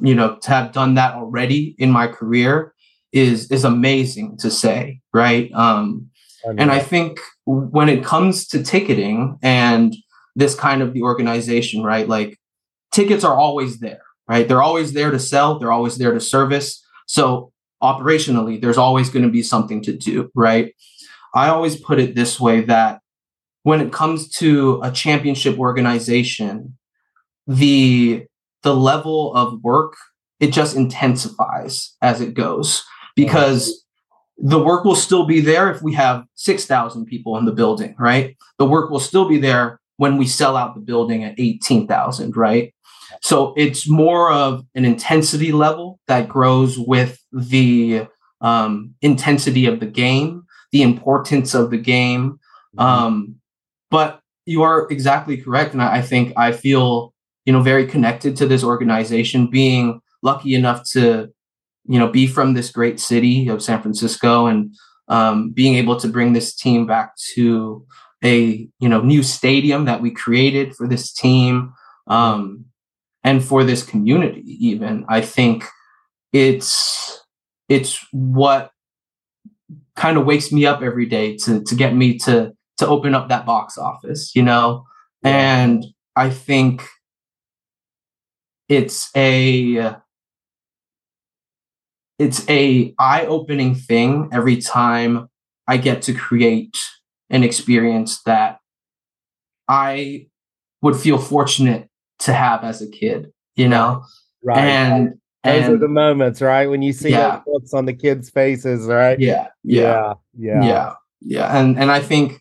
you 0.00 0.14
know 0.14 0.36
to 0.42 0.50
have 0.50 0.72
done 0.72 0.94
that 0.94 1.14
already 1.14 1.74
in 1.78 1.90
my 1.90 2.08
career 2.08 2.74
is 3.12 3.50
is 3.50 3.64
amazing 3.64 4.36
to 4.38 4.50
say 4.50 5.00
right? 5.12 5.52
Um 5.52 6.10
I 6.46 6.50
and 6.56 6.72
i 6.72 6.78
think 6.78 7.20
when 7.44 7.90
it 7.90 8.02
comes 8.02 8.46
to 8.48 8.62
ticketing 8.62 9.38
and 9.42 9.94
this 10.40 10.54
kind 10.54 10.82
of 10.82 10.92
the 10.92 11.02
organization 11.02 11.84
right? 11.84 12.08
Like 12.08 12.38
tickets 12.90 13.22
are 13.22 13.34
always 13.34 13.78
there 13.78 14.02
right? 14.28 14.46
They're 14.46 14.62
always 14.62 14.92
there 14.92 15.10
to 15.10 15.18
sell. 15.18 15.58
They're 15.58 15.72
always 15.72 15.98
there 15.98 16.12
to 16.12 16.20
service. 16.20 16.84
So 17.06 17.52
operationally 17.82 18.60
there's 18.60 18.78
always 18.78 19.10
going 19.10 19.24
to 19.24 19.30
be 19.30 19.42
something 19.42 19.82
to 19.82 19.96
do 19.96 20.30
right? 20.34 20.74
I 21.34 21.48
always 21.48 21.76
put 21.76 22.00
it 22.00 22.14
this 22.14 22.40
way 22.40 22.62
that 22.62 23.00
when 23.62 23.80
it 23.80 23.92
comes 23.92 24.28
to 24.38 24.80
a 24.82 24.90
championship 24.90 25.58
organization 25.58 26.76
the 27.46 28.24
the 28.62 28.74
level 28.74 29.34
of 29.34 29.62
work 29.62 29.94
it 30.38 30.52
just 30.52 30.76
intensifies 30.76 31.94
as 32.00 32.20
it 32.20 32.34
goes 32.34 32.84
because 33.14 33.84
the 34.38 34.58
work 34.58 34.84
will 34.84 34.96
still 34.96 35.26
be 35.26 35.40
there 35.40 35.70
if 35.70 35.82
we 35.82 35.92
have 35.94 36.24
6,000 36.34 37.04
people 37.04 37.36
in 37.36 37.44
the 37.44 37.52
building, 37.52 37.94
right? 37.98 38.36
The 38.58 38.64
work 38.64 38.90
will 38.90 39.00
still 39.00 39.28
be 39.28 39.38
there 39.38 39.79
when 40.00 40.16
we 40.16 40.26
sell 40.26 40.56
out 40.56 40.74
the 40.74 40.80
building 40.80 41.24
at 41.24 41.34
18,000, 41.36 42.34
right? 42.34 42.72
So 43.20 43.52
it's 43.54 43.86
more 43.86 44.32
of 44.32 44.64
an 44.74 44.86
intensity 44.86 45.52
level 45.52 46.00
that 46.08 46.26
grows 46.26 46.78
with 46.78 47.22
the 47.30 48.06
um, 48.40 48.94
intensity 49.02 49.66
of 49.66 49.78
the 49.78 49.84
game, 49.84 50.44
the 50.72 50.80
importance 50.80 51.52
of 51.52 51.70
the 51.70 51.76
game. 51.76 52.40
Mm-hmm. 52.78 52.80
Um, 52.80 53.34
but 53.90 54.22
you 54.46 54.62
are 54.62 54.88
exactly 54.90 55.36
correct. 55.36 55.74
And 55.74 55.82
I, 55.82 55.96
I 55.96 56.00
think 56.00 56.32
I 56.34 56.52
feel, 56.52 57.12
you 57.44 57.52
know, 57.52 57.60
very 57.60 57.86
connected 57.86 58.36
to 58.36 58.46
this 58.46 58.64
organization 58.64 59.48
being 59.48 60.00
lucky 60.22 60.54
enough 60.54 60.82
to 60.92 61.28
you 61.86 61.98
know 61.98 62.08
be 62.08 62.26
from 62.26 62.54
this 62.54 62.70
great 62.70 63.00
city 63.00 63.48
of 63.48 63.62
San 63.62 63.82
Francisco 63.82 64.46
and 64.46 64.74
um, 65.08 65.50
being 65.50 65.74
able 65.74 66.00
to 66.00 66.08
bring 66.08 66.32
this 66.32 66.54
team 66.54 66.86
back 66.86 67.16
to 67.34 67.84
a 68.24 68.68
you 68.78 68.88
know 68.88 69.00
new 69.00 69.22
stadium 69.22 69.84
that 69.86 70.02
we 70.02 70.10
created 70.10 70.74
for 70.74 70.86
this 70.86 71.12
team 71.12 71.72
um, 72.06 72.66
and 73.24 73.44
for 73.44 73.64
this 73.64 73.82
community 73.82 74.42
even. 74.46 75.04
I 75.08 75.20
think 75.20 75.64
it's 76.32 77.24
it's 77.68 78.04
what 78.12 78.72
kind 79.96 80.16
of 80.16 80.26
wakes 80.26 80.52
me 80.52 80.66
up 80.66 80.82
every 80.82 81.06
day 81.06 81.36
to 81.38 81.62
to 81.62 81.74
get 81.74 81.94
me 81.94 82.18
to 82.18 82.52
to 82.78 82.86
open 82.86 83.14
up 83.14 83.28
that 83.28 83.46
box 83.46 83.76
office 83.76 84.34
you 84.34 84.42
know? 84.42 84.86
And 85.22 85.84
I 86.16 86.30
think 86.30 86.82
it's 88.68 89.10
a 89.16 89.96
it's 92.18 92.48
a 92.50 92.94
eye-opening 92.98 93.74
thing 93.74 94.28
every 94.30 94.58
time 94.58 95.28
I 95.66 95.78
get 95.78 96.02
to 96.02 96.12
create 96.12 96.76
an 97.30 97.44
experience 97.44 98.22
that 98.22 98.58
I 99.68 100.26
would 100.82 100.96
feel 100.96 101.18
fortunate 101.18 101.88
to 102.20 102.32
have 102.32 102.64
as 102.64 102.82
a 102.82 102.88
kid, 102.88 103.32
you 103.56 103.68
know? 103.68 104.04
Right. 104.42 104.58
And 104.58 105.20
those 105.44 105.64
and, 105.64 105.74
are 105.74 105.78
the 105.78 105.88
moments, 105.88 106.42
right? 106.42 106.66
When 106.68 106.82
you 106.82 106.92
see 106.92 107.10
yeah. 107.10 107.40
those 107.46 107.54
looks 107.54 107.74
on 107.74 107.86
the 107.86 107.94
kids' 107.94 108.30
faces, 108.30 108.86
right? 108.86 109.18
Yeah. 109.18 109.48
Yeah. 109.62 110.14
Yeah. 110.36 110.62
Yeah. 110.62 110.94
Yeah. 111.20 111.58
And 111.58 111.78
and 111.78 111.90
I 111.90 112.00
think 112.00 112.40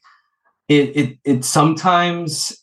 it 0.68 0.96
it 0.96 1.18
it 1.24 1.46
sometimes 1.46 2.58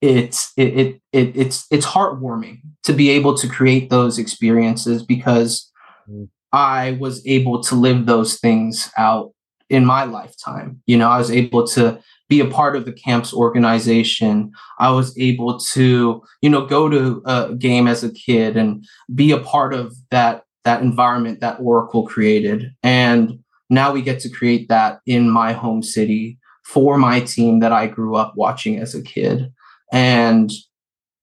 it's 0.00 0.52
it, 0.56 0.78
it 0.78 1.00
it 1.12 1.36
it's 1.36 1.66
it's 1.70 1.86
heartwarming 1.86 2.60
to 2.84 2.92
be 2.92 3.10
able 3.10 3.36
to 3.36 3.48
create 3.48 3.90
those 3.90 4.18
experiences 4.18 5.02
because 5.02 5.70
mm. 6.08 6.28
I 6.52 6.92
was 7.00 7.24
able 7.26 7.62
to 7.64 7.74
live 7.74 8.06
those 8.06 8.38
things 8.38 8.90
out 8.96 9.32
in 9.70 9.86
my 9.86 10.04
lifetime. 10.04 10.82
You 10.86 10.98
know, 10.98 11.08
I 11.08 11.18
was 11.18 11.30
able 11.30 11.66
to 11.68 12.00
be 12.28 12.40
a 12.40 12.46
part 12.46 12.76
of 12.76 12.84
the 12.84 12.92
camp's 12.92 13.32
organization. 13.32 14.52
I 14.78 14.90
was 14.90 15.16
able 15.18 15.58
to, 15.58 16.22
you 16.42 16.50
know, 16.50 16.66
go 16.66 16.88
to 16.88 17.22
a 17.24 17.54
game 17.54 17.88
as 17.88 18.04
a 18.04 18.12
kid 18.12 18.56
and 18.56 18.84
be 19.14 19.32
a 19.32 19.38
part 19.38 19.72
of 19.72 19.94
that 20.10 20.44
that 20.64 20.82
environment 20.82 21.40
that 21.40 21.58
Oracle 21.58 22.06
created. 22.06 22.70
And 22.82 23.38
now 23.70 23.92
we 23.92 24.02
get 24.02 24.20
to 24.20 24.28
create 24.28 24.68
that 24.68 25.00
in 25.06 25.30
my 25.30 25.52
home 25.52 25.82
city 25.82 26.38
for 26.64 26.98
my 26.98 27.20
team 27.20 27.60
that 27.60 27.72
I 27.72 27.86
grew 27.86 28.14
up 28.14 28.34
watching 28.36 28.78
as 28.78 28.94
a 28.94 29.02
kid. 29.02 29.52
And 29.90 30.52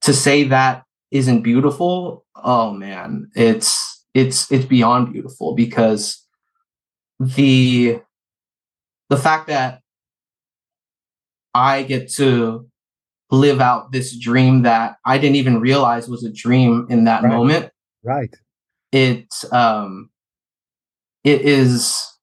to 0.01 0.13
say 0.13 0.43
that 0.45 0.83
isn't 1.11 1.43
beautiful, 1.43 2.25
oh 2.35 2.71
man, 2.71 3.29
it's 3.35 4.03
it's 4.13 4.51
it's 4.51 4.65
beyond 4.65 5.13
beautiful 5.13 5.53
because 5.53 6.25
the 7.19 8.01
the 9.09 9.17
fact 9.17 9.47
that 9.47 9.81
I 11.53 11.83
get 11.83 12.11
to 12.13 12.67
live 13.31 13.59
out 13.59 13.91
this 13.91 14.17
dream 14.17 14.61
that 14.63 14.97
I 15.05 15.17
didn't 15.17 15.35
even 15.35 15.59
realize 15.59 16.07
was 16.07 16.23
a 16.23 16.31
dream 16.31 16.87
in 16.89 17.05
that 17.05 17.23
right. 17.23 17.29
moment. 17.29 17.71
Right. 18.03 18.33
It 18.91 19.27
um 19.51 20.09
it 21.23 21.41
is 21.41 22.17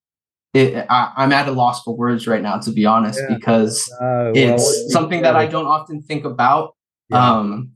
it, 0.55 0.87
I, 0.89 1.13
am 1.17 1.33
at 1.33 1.49
a 1.49 1.51
loss 1.51 1.83
for 1.83 1.97
words 1.97 2.29
right 2.29 2.41
now, 2.41 2.59
to 2.59 2.71
be 2.71 2.87
honest, 2.87 3.21
yeah. 3.21 3.35
because 3.35 3.91
uh, 4.01 4.31
well, 4.31 4.33
it's 4.35 4.93
something 4.93 5.23
that 5.23 5.35
I 5.35 5.47
don't 5.47 5.67
often 5.67 6.01
think 6.01 6.25
about. 6.25 6.77
Yeah. 7.11 7.39
Um, 7.39 7.73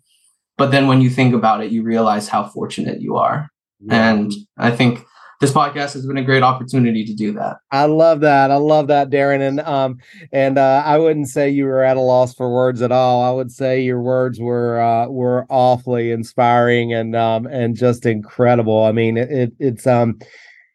but 0.56 0.70
then 0.70 0.86
when 0.86 1.00
you 1.00 1.11
think 1.11 1.34
about 1.34 1.62
it, 1.62 1.72
you 1.72 1.82
realize 1.82 2.28
how 2.28 2.44
fortunate 2.44 3.00
you 3.00 3.16
are. 3.16 3.48
Yeah. 3.80 4.11
And 4.11 4.32
I 4.56 4.70
think 4.70 5.04
this 5.41 5.53
podcast 5.53 5.93
has 5.93 6.05
been 6.05 6.16
a 6.16 6.24
great 6.24 6.43
opportunity 6.43 7.05
to 7.05 7.14
do 7.14 7.32
that. 7.32 7.59
I 7.70 7.84
love 7.84 8.20
that. 8.20 8.51
I 8.51 8.57
love 8.57 8.89
that, 8.89 9.11
Darren. 9.11 9.47
And 9.47 9.61
um, 9.61 9.99
and 10.32 10.59
uh, 10.59 10.82
I 10.84 10.99
wouldn't 10.99 11.28
say 11.28 11.49
you 11.49 11.64
were 11.64 11.84
at 11.84 11.97
a 11.97 12.01
loss 12.01 12.34
for 12.34 12.53
words 12.53 12.82
at 12.82 12.91
all. 12.91 13.22
I 13.22 13.30
would 13.30 13.53
say 13.53 13.80
your 13.80 14.03
words 14.03 14.41
were 14.41 14.80
uh, 14.80 15.07
were 15.09 15.47
awfully 15.49 16.11
inspiring 16.11 16.93
and 16.93 17.14
um 17.14 17.47
and 17.47 17.76
just 17.76 18.05
incredible. 18.05 18.84
I 18.84 18.93
mean, 18.93 19.16
it, 19.16 19.30
it 19.30 19.53
it's 19.59 19.86
um 19.86 20.18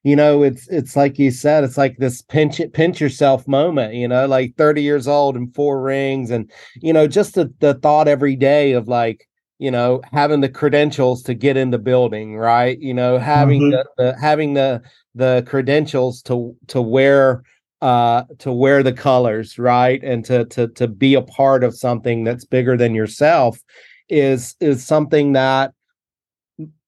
you 0.03 0.15
know 0.15 0.43
it's 0.43 0.67
it's 0.69 0.95
like 0.95 1.17
you 1.19 1.31
said 1.31 1.63
it's 1.63 1.77
like 1.77 1.97
this 1.97 2.21
pinch 2.21 2.61
pinch 2.73 2.99
yourself 2.99 3.47
moment 3.47 3.93
you 3.93 4.05
know 4.05 4.27
like 4.27 4.53
30 4.57 4.83
years 4.83 5.07
old 5.07 5.37
and 5.37 5.55
four 5.55 5.81
rings 5.81 6.29
and 6.29 6.51
you 6.81 6.91
know 6.91 7.07
just 7.07 7.35
the, 7.35 7.53
the 7.59 7.73
thought 7.75 8.09
every 8.09 8.35
day 8.35 8.73
of 8.73 8.89
like 8.89 9.27
you 9.63 9.71
know 9.71 10.01
having 10.11 10.41
the 10.41 10.49
credentials 10.49 11.23
to 11.23 11.33
get 11.33 11.55
in 11.55 11.69
the 11.71 11.77
building 11.77 12.35
right? 12.35 12.77
You 12.79 12.93
know 12.93 13.17
having 13.17 13.61
mm-hmm. 13.61 13.81
the, 13.97 14.11
the, 14.11 14.19
having 14.19 14.55
the 14.55 14.81
the 15.15 15.45
credentials 15.47 16.21
to 16.23 16.53
to 16.67 16.81
wear 16.81 17.43
uh 17.81 18.23
to 18.39 18.51
wear 18.51 18.83
the 18.83 18.91
colors 18.91 19.57
right? 19.57 20.03
And 20.03 20.25
to 20.25 20.43
to 20.45 20.67
to 20.67 20.87
be 20.89 21.13
a 21.13 21.21
part 21.21 21.63
of 21.63 21.77
something 21.77 22.25
that's 22.25 22.43
bigger 22.43 22.75
than 22.75 22.93
yourself 22.93 23.57
is 24.09 24.55
is 24.59 24.85
something 24.85 25.31
that 25.31 25.71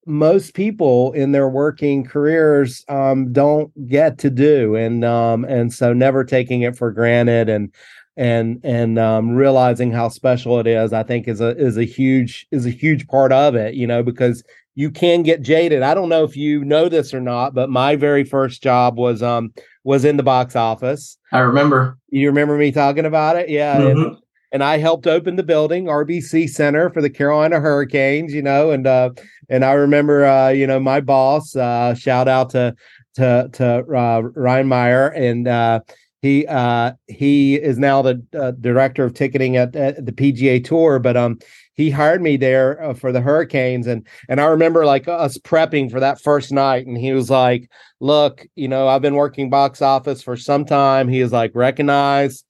most 0.06 0.54
people 0.54 1.14
in 1.14 1.32
their 1.32 1.50
working 1.50 2.04
careers 2.04 2.84
um, 2.90 3.32
don't 3.32 3.72
get 3.88 4.18
to 4.20 4.30
do. 4.30 4.76
And 4.76 5.04
um, 5.04 5.46
and 5.46 5.74
so 5.74 5.94
never 5.94 6.24
taking 6.24 6.62
it 6.62 6.78
for 6.78 6.92
granted 6.92 7.50
and 7.50 7.74
and 8.18 8.60
and 8.64 8.98
um, 8.98 9.32
realizing 9.32 9.92
how 9.92 10.10
special 10.10 10.60
it 10.60 10.68
is, 10.68 10.94
I 10.94 11.04
think 11.04 11.28
is 11.28 11.42
a 11.42 11.56
is 11.58 11.78
a 11.78 11.84
huge 11.84 12.48
is 12.52 12.66
a 12.66 12.72
huge 12.72 13.08
part 13.08 13.32
of 13.32 13.56
it. 13.56 13.76
You 13.76 13.88
know, 13.88 14.04
because 14.04 14.44
you 14.76 14.92
can 14.92 15.24
get 15.24 15.42
jaded. 15.42 15.82
I 15.82 15.94
don't 15.94 16.10
know 16.10 16.24
if 16.24 16.36
you 16.36 16.64
know 16.64 16.90
this 16.90 17.14
or 17.14 17.22
not, 17.22 17.54
but 17.54 17.70
my 17.70 17.96
very 17.96 18.24
first 18.24 18.62
job 18.62 18.98
was 18.98 19.24
um 19.24 19.54
was 19.84 20.06
in 20.06 20.18
the 20.18 20.24
box 20.24 20.56
office. 20.56 21.18
I 21.32 21.40
remember. 21.40 21.98
You 22.10 22.28
remember 22.28 22.58
me 22.58 22.72
talking 22.72 23.06
about 23.06 23.38
it? 23.38 23.50
Yeah. 23.50 23.78
Mm-hmm. 23.78 24.04
And, 24.04 24.18
and 24.52 24.64
I 24.64 24.78
helped 24.78 25.08
open 25.08 25.36
the 25.36 25.44
building, 25.44 25.86
RBC 25.86 26.50
Center 26.50 26.90
for 26.90 27.02
the 27.02 27.10
Carolina 27.10 27.60
Hurricanes, 27.60 28.34
you 28.34 28.42
know, 28.42 28.72
and 28.72 28.86
uh 28.86 29.12
and 29.50 29.64
I 29.64 29.74
remember 29.74 30.26
uh, 30.26 30.50
you 30.50 30.68
know, 30.68 30.80
my 30.80 31.02
boss, 31.02 31.56
uh 31.56 31.94
shout 31.96 32.28
out 32.28 32.50
to 32.52 32.76
to 33.16 33.50
to 33.54 33.78
uh, 33.80 34.22
Ryan 34.36 34.68
Meyer 34.68 35.08
and 35.08 35.48
uh 35.48 35.80
he 36.26 36.48
uh 36.48 36.94
he 37.08 37.56
is 37.56 37.78
now 37.78 38.02
the 38.02 38.22
uh, 38.38 38.52
director 38.52 39.04
of 39.04 39.14
ticketing 39.14 39.58
at, 39.58 39.76
at, 39.76 40.06
the 40.06 40.12
PGA 40.12 40.64
Tour, 40.64 41.00
but 41.00 41.16
um 41.16 41.40
he 41.74 41.92
hired 41.92 42.22
me 42.22 42.38
there 42.38 42.82
uh, 42.82 42.94
for 42.94 43.12
the 43.12 43.22
Hurricanes 43.22 43.86
and 43.86 44.06
and 44.28 44.42
I 44.42 44.46
remember 44.46 44.86
like 44.86 45.08
us 45.08 45.38
prepping 45.38 45.92
for 45.92 46.00
that 46.00 46.22
first 46.22 46.52
night 46.52 46.88
and 46.88 46.98
he 46.98 47.14
was 47.14 47.30
like, 47.30 47.70
"Look, 48.00 48.46
you 48.56 48.68
know, 48.68 48.88
I've 48.88 49.02
been 49.02 49.16
working 49.16 49.50
box 49.50 49.82
office 49.82 50.24
for 50.24 50.36
some 50.36 50.66
time." 50.66 51.08
He 51.08 51.22
is 51.22 51.32
like, 51.32 51.52
"Recognize 51.54 52.44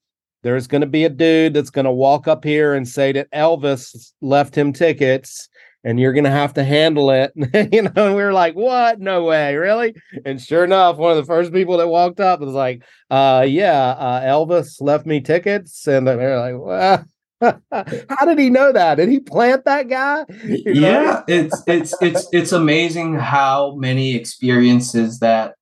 there's 0.43 0.67
going 0.67 0.81
to 0.81 0.87
be 0.87 1.03
a 1.05 1.09
dude 1.09 1.55
that's 1.55 1.71
going 1.71 1.85
to 1.85 1.91
walk 1.91 2.27
up 2.27 2.43
here 2.43 2.75
and 2.75 2.87
say 2.87 3.11
that 3.11 3.31
Elvis 3.31 4.13
left 4.21 4.55
him 4.55 4.71
tickets 4.71 5.49
and 5.85 5.99
you're 5.99 6.13
gonna 6.13 6.31
have 6.31 6.55
to 6.55 6.63
handle 6.63 7.11
it. 7.11 7.31
you 7.71 7.83
know, 7.83 7.91
and 7.95 8.15
we 8.15 8.23
were 8.23 8.33
like, 8.33 8.55
what? 8.55 8.99
No 8.99 9.23
way, 9.23 9.55
really? 9.55 9.93
And 10.25 10.41
sure 10.41 10.63
enough, 10.63 10.97
one 10.97 11.11
of 11.11 11.17
the 11.17 11.25
first 11.25 11.53
people 11.53 11.77
that 11.77 11.87
walked 11.87 12.19
up 12.19 12.39
was 12.39 12.53
like, 12.53 12.83
uh, 13.11 13.45
yeah, 13.47 13.91
uh, 13.91 14.21
Elvis 14.21 14.81
left 14.81 15.05
me 15.05 15.21
tickets. 15.21 15.87
And 15.87 16.07
they're 16.07 16.39
like, 16.39 16.55
well, 16.57 17.05
how 18.09 18.25
did 18.25 18.39
he 18.39 18.49
know 18.49 18.71
that? 18.71 18.95
Did 18.95 19.09
he 19.09 19.19
plant 19.19 19.65
that 19.65 19.87
guy? 19.87 20.25
You 20.43 20.73
know? 20.73 20.81
Yeah, 20.81 21.23
it's 21.27 21.63
it's 21.67 21.93
it's 22.01 22.27
it's 22.33 22.51
amazing 22.51 23.15
how 23.15 23.75
many 23.75 24.15
experiences 24.15 25.19
that 25.19 25.53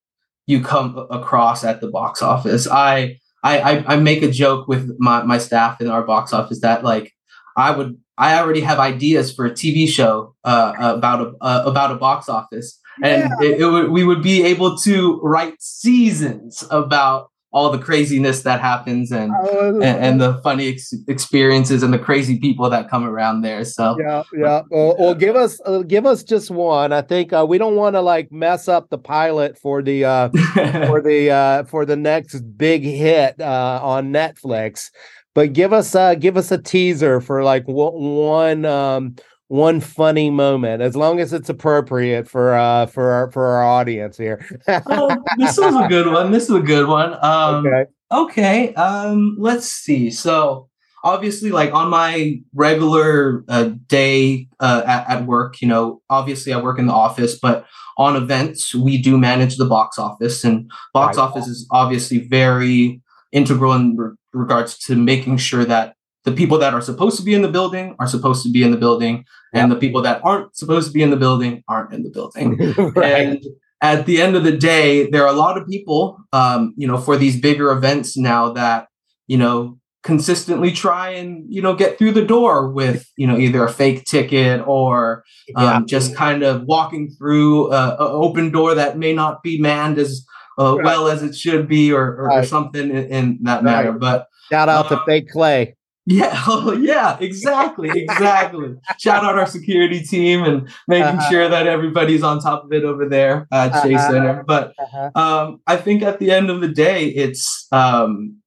you 0.46 0.62
come 0.62 1.06
across 1.10 1.64
at 1.64 1.82
the 1.82 1.88
box 1.88 2.22
office. 2.22 2.66
I 2.66 3.18
I 3.42 3.84
I 3.86 3.96
make 3.96 4.22
a 4.22 4.30
joke 4.30 4.68
with 4.68 4.90
my, 4.98 5.22
my 5.22 5.36
staff 5.36 5.82
in 5.82 5.88
our 5.88 6.02
box 6.02 6.32
office 6.32 6.60
that 6.60 6.82
like 6.82 7.12
I 7.56 7.72
would 7.72 7.98
I 8.16 8.38
already 8.38 8.60
have 8.60 8.78
ideas 8.78 9.32
for 9.32 9.46
a 9.46 9.50
TV 9.50 9.88
show 9.88 10.34
uh, 10.44 10.72
about 10.78 11.20
a 11.20 11.32
uh, 11.40 11.62
about 11.66 11.90
a 11.90 11.96
box 11.96 12.28
office, 12.28 12.78
and 13.02 13.28
yeah. 13.40 13.48
it, 13.48 13.60
it 13.60 13.66
would, 13.66 13.90
we 13.90 14.04
would 14.04 14.22
be 14.22 14.44
able 14.44 14.76
to 14.78 15.20
write 15.22 15.60
seasons 15.60 16.64
about 16.70 17.30
all 17.54 17.70
the 17.70 17.78
craziness 17.78 18.42
that 18.42 18.60
happens 18.60 19.12
and 19.12 19.32
and, 19.32 19.84
and, 19.84 20.20
the 20.20 20.40
funny 20.42 20.70
ex- 20.70 20.92
experiences 21.06 21.84
and 21.84 21.94
the 21.94 21.98
crazy 22.00 22.36
people 22.36 22.68
that 22.68 22.90
come 22.90 23.04
around 23.04 23.42
there. 23.42 23.64
So 23.64 23.96
yeah, 24.00 24.24
yeah. 24.36 24.62
Well, 24.70 24.96
well 24.98 25.14
give 25.14 25.36
us 25.36 25.60
uh, 25.64 25.82
give 25.82 26.04
us 26.04 26.24
just 26.24 26.50
one. 26.50 26.92
I 26.92 27.00
think 27.00 27.32
uh, 27.32 27.46
we 27.48 27.56
don't 27.58 27.76
want 27.76 27.94
to 27.94 28.00
like 28.00 28.32
mess 28.32 28.66
up 28.66 28.90
the 28.90 28.98
pilot 28.98 29.56
for 29.56 29.82
the 29.82 30.04
uh, 30.04 30.28
for 30.86 31.00
the 31.00 31.30
uh, 31.30 31.64
for 31.64 31.86
the 31.86 31.96
next 31.96 32.40
big 32.58 32.82
hit 32.82 33.40
uh, 33.40 33.80
on 33.82 34.12
Netflix 34.12 34.90
but 35.34 35.52
give 35.52 35.72
us 35.72 35.94
uh 35.94 36.14
give 36.14 36.36
us 36.36 36.50
a 36.50 36.58
teaser 36.58 37.20
for 37.20 37.42
like 37.44 37.64
one 37.66 38.64
um 38.64 39.14
one 39.48 39.80
funny 39.80 40.30
moment 40.30 40.80
as 40.82 40.96
long 40.96 41.20
as 41.20 41.32
it's 41.32 41.48
appropriate 41.48 42.28
for 42.28 42.54
uh 42.54 42.86
for 42.86 43.10
our 43.10 43.30
for 43.30 43.44
our 43.44 43.64
audience 43.64 44.16
here. 44.16 44.44
Oh, 44.86 45.14
this 45.36 45.58
was 45.58 45.74
a 45.74 45.86
good 45.88 46.06
one. 46.06 46.32
This 46.32 46.44
is 46.44 46.56
a 46.56 46.60
good 46.60 46.88
one. 46.88 47.16
Um 47.22 47.66
okay, 47.66 47.84
okay 48.10 48.74
um 48.74 49.36
let's 49.38 49.68
see. 49.68 50.10
So 50.10 50.68
obviously 51.04 51.50
like 51.50 51.72
on 51.74 51.90
my 51.90 52.40
regular 52.54 53.44
uh, 53.48 53.70
day 53.86 54.48
uh, 54.58 54.82
at, 54.86 55.08
at 55.08 55.26
work 55.26 55.60
you 55.60 55.68
know 55.68 56.00
obviously 56.08 56.50
i 56.50 56.60
work 56.60 56.78
in 56.78 56.86
the 56.86 56.92
office 56.94 57.38
but 57.38 57.66
on 57.98 58.16
events 58.16 58.74
we 58.74 58.96
do 58.96 59.18
manage 59.18 59.56
the 59.56 59.66
box 59.66 59.98
office 59.98 60.42
and 60.42 60.68
box 60.94 61.18
right. 61.18 61.22
office 61.24 61.46
is 61.46 61.68
obviously 61.70 62.26
very 62.26 63.02
integral 63.32 63.74
in 63.74 64.16
regards 64.34 64.78
to 64.78 64.96
making 64.96 65.38
sure 65.38 65.64
that 65.64 65.94
the 66.24 66.32
people 66.32 66.58
that 66.58 66.74
are 66.74 66.80
supposed 66.80 67.18
to 67.18 67.22
be 67.22 67.34
in 67.34 67.42
the 67.42 67.48
building 67.48 67.94
are 67.98 68.06
supposed 68.06 68.42
to 68.44 68.50
be 68.50 68.62
in 68.62 68.70
the 68.70 68.76
building, 68.76 69.24
and 69.52 69.70
the 69.70 69.76
people 69.76 70.02
that 70.02 70.24
aren't 70.24 70.56
supposed 70.56 70.86
to 70.88 70.92
be 70.92 71.02
in 71.02 71.10
the 71.10 71.16
building 71.16 71.62
aren't 71.68 71.92
in 71.92 72.02
the 72.02 72.10
building. 72.10 72.56
right. 72.96 73.14
And 73.14 73.44
at 73.82 74.06
the 74.06 74.22
end 74.22 74.34
of 74.34 74.42
the 74.42 74.56
day, 74.56 75.10
there 75.10 75.22
are 75.22 75.32
a 75.32 75.36
lot 75.36 75.58
of 75.58 75.68
people, 75.68 76.18
um, 76.32 76.72
you 76.76 76.88
know, 76.88 76.96
for 76.96 77.16
these 77.18 77.38
bigger 77.38 77.70
events 77.70 78.16
now 78.16 78.52
that 78.52 78.88
you 79.26 79.36
know 79.36 79.78
consistently 80.02 80.70
try 80.70 81.10
and 81.10 81.44
you 81.48 81.62
know 81.62 81.74
get 81.74 81.98
through 81.98 82.12
the 82.12 82.24
door 82.24 82.70
with 82.70 83.10
you 83.16 83.26
know 83.26 83.36
either 83.38 83.64
a 83.64 83.72
fake 83.72 84.04
ticket 84.04 84.62
or 84.66 85.24
um, 85.56 85.64
yeah. 85.64 85.80
just 85.86 86.14
kind 86.14 86.42
of 86.42 86.62
walking 86.64 87.10
through 87.10 87.72
a, 87.72 87.96
a, 87.98 88.08
open 88.08 88.50
door 88.50 88.74
that 88.74 88.98
may 88.98 89.14
not 89.14 89.42
be 89.42 89.58
manned 89.58 89.98
as 89.98 90.24
uh, 90.58 90.76
right. 90.76 90.84
well 90.84 91.08
as 91.08 91.22
it 91.22 91.34
should 91.34 91.68
be, 91.68 91.92
or, 91.92 92.16
or, 92.16 92.26
right. 92.26 92.38
or 92.38 92.46
something 92.46 92.90
in, 92.90 93.06
in 93.06 93.38
that 93.42 93.64
matter. 93.64 93.92
But 93.92 94.28
shout 94.50 94.68
out 94.68 94.86
uh, 94.90 94.96
to 94.96 95.04
Fake 95.06 95.30
Clay. 95.30 95.76
Yeah, 96.06 96.34
oh, 96.48 96.72
yeah, 96.72 97.16
exactly, 97.18 97.90
exactly. 97.94 98.74
Shout 98.98 99.24
out 99.24 99.38
our 99.38 99.46
security 99.46 100.02
team 100.02 100.44
and 100.44 100.68
making 100.86 101.18
uh-huh. 101.18 101.30
sure 101.30 101.48
that 101.48 101.66
everybody's 101.66 102.22
on 102.22 102.40
top 102.40 102.64
of 102.64 102.72
it 102.72 102.84
over 102.84 103.08
there 103.08 103.48
at 103.50 103.72
uh-huh. 103.72 103.82
Chase 103.82 104.00
Center. 104.02 104.44
But 104.46 104.74
uh-huh. 104.78 105.10
um, 105.14 105.60
I 105.66 105.76
think 105.76 106.02
at 106.02 106.18
the 106.18 106.30
end 106.30 106.50
of 106.50 106.60
the 106.60 106.68
day, 106.68 107.06
it's 107.06 107.66
um, 107.72 108.40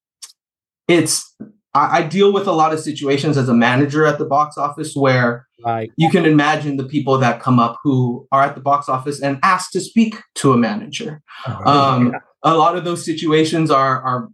it's 0.87 1.35
I, 1.77 1.97
I, 1.97 2.03
deal 2.03 2.33
with 2.33 2.47
a 2.47 2.51
lot 2.51 2.73
of 2.73 2.79
situations 2.79 3.37
as 3.37 3.49
a 3.49 3.53
manager 3.53 4.05
at 4.05 4.17
the 4.17 4.25
box 4.25 4.57
office 4.57 4.95
where 4.95 5.47
right. 5.63 5.91
you 5.97 6.09
can 6.09 6.25
imagine 6.25 6.77
the 6.77 6.83
people 6.83 7.17
that 7.19 7.39
come 7.39 7.59
up 7.59 7.77
who 7.83 8.27
are 8.31 8.43
at 8.43 8.55
the 8.55 8.61
box 8.61 8.89
office 8.89 9.21
and 9.21 9.39
ask 9.43 9.71
to 9.71 9.81
speak 9.81 10.15
to 10.35 10.53
a 10.53 10.57
manager. 10.57 11.21
Oh, 11.45 11.71
um, 11.71 12.11
yeah. 12.11 12.19
A 12.43 12.55
lot 12.55 12.77
of 12.77 12.83
those 12.83 13.03
situations 13.03 13.69
are 13.71 14.01
are 14.01 14.29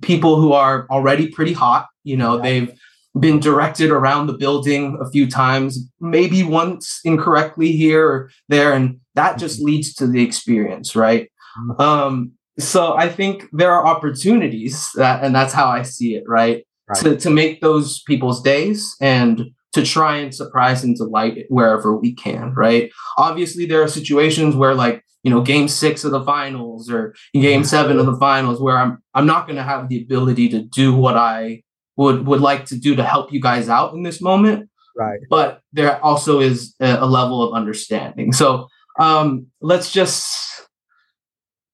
people 0.00 0.40
who 0.40 0.52
are 0.52 0.86
already 0.90 1.28
pretty 1.28 1.52
hot. 1.52 1.86
You 2.04 2.16
know, 2.16 2.38
right. 2.38 2.42
they've 2.42 2.80
been 3.18 3.40
directed 3.40 3.90
around 3.90 4.26
the 4.26 4.32
building 4.32 4.98
a 5.00 5.10
few 5.10 5.28
times, 5.28 5.78
maybe 6.00 6.42
once 6.42 7.00
incorrectly 7.04 7.72
here 7.72 8.08
or 8.08 8.30
there, 8.48 8.72
and 8.72 9.00
that 9.14 9.38
just 9.38 9.56
mm-hmm. 9.56 9.66
leads 9.66 9.94
to 9.94 10.06
the 10.06 10.22
experience, 10.22 10.94
right? 10.94 11.30
Mm-hmm. 11.58 11.80
Um, 11.80 12.32
so 12.58 12.96
I 12.96 13.08
think 13.08 13.46
there 13.52 13.72
are 13.72 13.86
opportunities 13.86 14.90
that, 14.96 15.22
and 15.22 15.34
that's 15.34 15.52
how 15.52 15.68
I 15.68 15.82
see 15.82 16.14
it, 16.14 16.24
right? 16.26 16.64
Right. 16.88 16.98
To, 17.00 17.16
to 17.16 17.30
make 17.30 17.60
those 17.60 18.02
people's 18.02 18.42
days 18.42 18.96
and 19.00 19.50
to 19.72 19.84
try 19.84 20.16
and 20.16 20.34
surprise 20.34 20.82
and 20.82 20.96
delight 20.96 21.44
wherever 21.48 21.96
we 21.96 22.14
can, 22.14 22.54
right? 22.54 22.90
Obviously, 23.18 23.66
there 23.66 23.82
are 23.82 23.88
situations 23.88 24.56
where, 24.56 24.74
like, 24.74 25.04
you 25.22 25.30
know, 25.30 25.42
game 25.42 25.68
six 25.68 26.04
of 26.04 26.12
the 26.12 26.24
finals 26.24 26.90
or 26.90 27.14
game 27.34 27.64
seven 27.64 27.98
of 27.98 28.06
the 28.06 28.16
finals, 28.16 28.60
where 28.60 28.78
I'm 28.78 29.02
I'm 29.14 29.26
not 29.26 29.46
going 29.46 29.56
to 29.56 29.62
have 29.62 29.88
the 29.88 30.00
ability 30.02 30.48
to 30.50 30.62
do 30.62 30.94
what 30.94 31.16
I 31.16 31.62
would 31.96 32.26
would 32.26 32.40
like 32.40 32.64
to 32.66 32.78
do 32.78 32.94
to 32.96 33.02
help 33.02 33.32
you 33.32 33.40
guys 33.40 33.68
out 33.68 33.94
in 33.94 34.02
this 34.04 34.20
moment. 34.20 34.70
Right. 34.96 35.20
But 35.28 35.60
there 35.72 36.02
also 36.04 36.40
is 36.40 36.74
a, 36.80 36.98
a 37.00 37.06
level 37.06 37.42
of 37.42 37.54
understanding. 37.54 38.32
So 38.32 38.68
um, 38.98 39.46
let's 39.60 39.92
just 39.92 40.57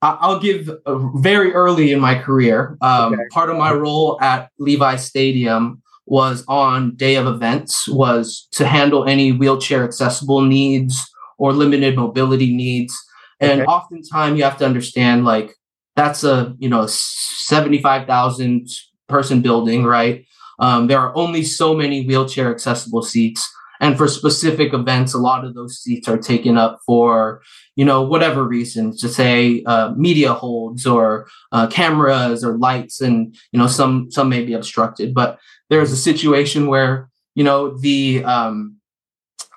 I'll 0.03 0.39
give 0.39 0.71
very 1.15 1.55
early 1.55 1.93
in 1.93 2.01
my 2.01 2.19
career. 2.19 2.77
Um, 2.83 3.15
okay. 3.15 3.23
Part 3.31 3.49
of 3.49 3.57
my 3.57 3.73
role 3.73 4.19
at 4.21 4.51
Levi 4.59 4.97
Stadium 4.97 5.83
was 6.07 6.45
on 6.47 6.95
day 6.97 7.15
of 7.17 7.27
events 7.27 7.89
was 7.89 8.47
to 8.53 8.67
handle 8.67 9.07
any 9.07 9.33
wheelchair 9.33 9.85
accessible 9.85 10.43
needs 10.43 11.11
or 11.39 11.53
limited 11.53 11.97
mobility 11.97 12.55
needs. 12.55 12.95
And 13.41 13.63
okay. 13.63 13.67
oftentimes 13.67 14.37
you 14.37 14.45
have 14.45 14.59
to 14.59 14.67
understand 14.67 15.25
like 15.25 15.55
that's 15.97 16.25
a 16.25 16.55
you 16.59 16.69
know 16.69 16.87
75,000 16.87 18.69
person 19.09 19.41
building, 19.41 19.85
right? 19.85 20.25
Um, 20.59 20.87
there 20.87 21.01
are 21.01 21.17
only 21.17 21.43
so 21.43 21.75
many 21.75 22.05
wheelchair 22.07 22.51
accessible 22.51 23.03
seats. 23.03 23.49
And 23.85 23.99
for 23.99 24.09
specific 24.09 24.73
events, 24.73 25.13
a 25.13 25.19
lot 25.19 25.45
of 25.45 25.53
those 25.55 25.77
seats 25.77 26.09
are 26.09 26.17
taken 26.17 26.57
up 26.57 26.79
for, 26.87 27.43
you 27.77 27.85
know, 27.85 28.01
whatever 28.01 28.43
reasons, 28.43 28.99
to 29.03 29.11
say 29.11 29.63
uh, 29.67 29.93
media 29.95 30.33
holds 30.33 30.87
or 30.87 31.27
uh, 31.53 31.67
cameras 31.67 32.43
or 32.43 32.57
lights, 32.57 33.03
and 33.03 33.37
you 33.53 33.59
know, 33.59 33.67
some 33.67 34.11
some 34.11 34.31
may 34.31 34.43
be 34.43 34.55
obstructed. 34.55 35.13
But 35.13 35.39
there's 35.69 35.93
a 35.93 35.99
situation 35.99 36.67
where 36.67 37.11
you 37.35 37.45
know 37.45 37.77
the 37.77 38.25
um, 38.25 38.77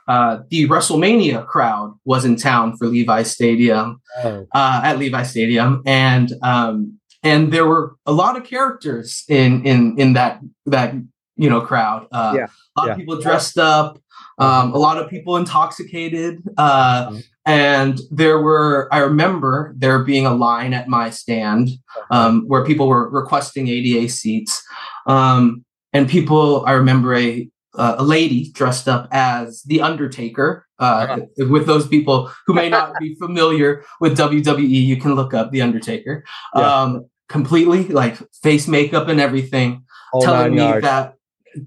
uh, 0.10 0.40
the 0.50 0.68
WrestleMania 0.68 1.48
crowd 1.48 1.98
was 2.04 2.26
in 2.26 2.36
town 2.36 2.76
for 2.76 2.88
Levi 2.88 3.24
Stadium 3.24 4.02
oh. 4.26 4.46
uh, 4.54 4.82
at 4.84 5.00
Levi 5.00 5.24
Stadium, 5.24 5.84
and 5.86 6.34
um, 6.44 7.00
and 7.24 7.54
there 7.54 7.66
were 7.66 7.96
a 8.06 8.12
lot 8.12 8.36
of 8.36 8.44
characters 8.44 9.24
in 9.30 9.66
in 9.66 9.98
in 9.98 10.14
that 10.14 10.42
that 10.66 10.96
you 11.38 11.50
know 11.50 11.62
crowd. 11.62 12.08
Uh, 12.12 12.34
yeah. 12.36 12.48
A 12.76 12.82
lot 12.82 12.88
yeah. 12.88 12.92
of 12.92 12.98
people 12.98 13.22
dressed 13.22 13.58
up 13.58 14.00
um, 14.38 14.74
a 14.74 14.78
lot 14.78 14.98
of 14.98 15.10
people 15.10 15.38
intoxicated. 15.38 16.44
Uh, 16.58 17.08
mm-hmm. 17.10 17.20
and 17.46 18.00
there 18.12 18.40
were, 18.42 18.88
I 18.92 19.00
remember 19.00 19.74
there 19.78 20.04
being 20.04 20.26
a 20.26 20.34
line 20.34 20.74
at 20.74 20.88
my 20.88 21.10
stand 21.10 21.70
um, 22.12 22.44
where 22.48 22.66
people 22.66 22.88
were 22.88 23.10
requesting 23.10 23.68
ADA 23.68 24.10
seats. 24.10 24.64
Um, 25.08 25.66
and 25.94 26.08
people, 26.08 26.66
I 26.66 26.74
remember 26.74 27.16
a, 27.16 27.50
uh, 27.76 27.96
a 27.98 28.04
lady 28.04 28.52
dressed 28.52 28.88
up 28.88 29.08
as 29.12 29.64
the 29.64 29.82
Undertaker. 29.82 30.66
Uh, 30.80 30.84
uh-huh. 30.84 31.46
With 31.50 31.66
those 31.66 31.88
people 31.88 32.32
who 32.46 32.54
may 32.54 32.70
not 32.70 32.94
be 33.00 33.16
familiar 33.20 33.84
with 34.00 34.18
WWE, 34.18 34.68
you 34.70 34.98
can 34.98 35.16
look 35.16 35.34
up 35.34 35.52
the 35.52 35.62
Undertaker. 35.62 36.24
Yeah. 36.56 36.82
Um, 36.82 37.06
completely 37.30 37.88
like 37.88 38.18
face 38.42 38.68
makeup 38.68 39.08
and 39.08 39.20
everything, 39.20 39.84
telling 40.22 40.56
me 40.56 40.62
yards. 40.62 40.84
that 40.84 41.16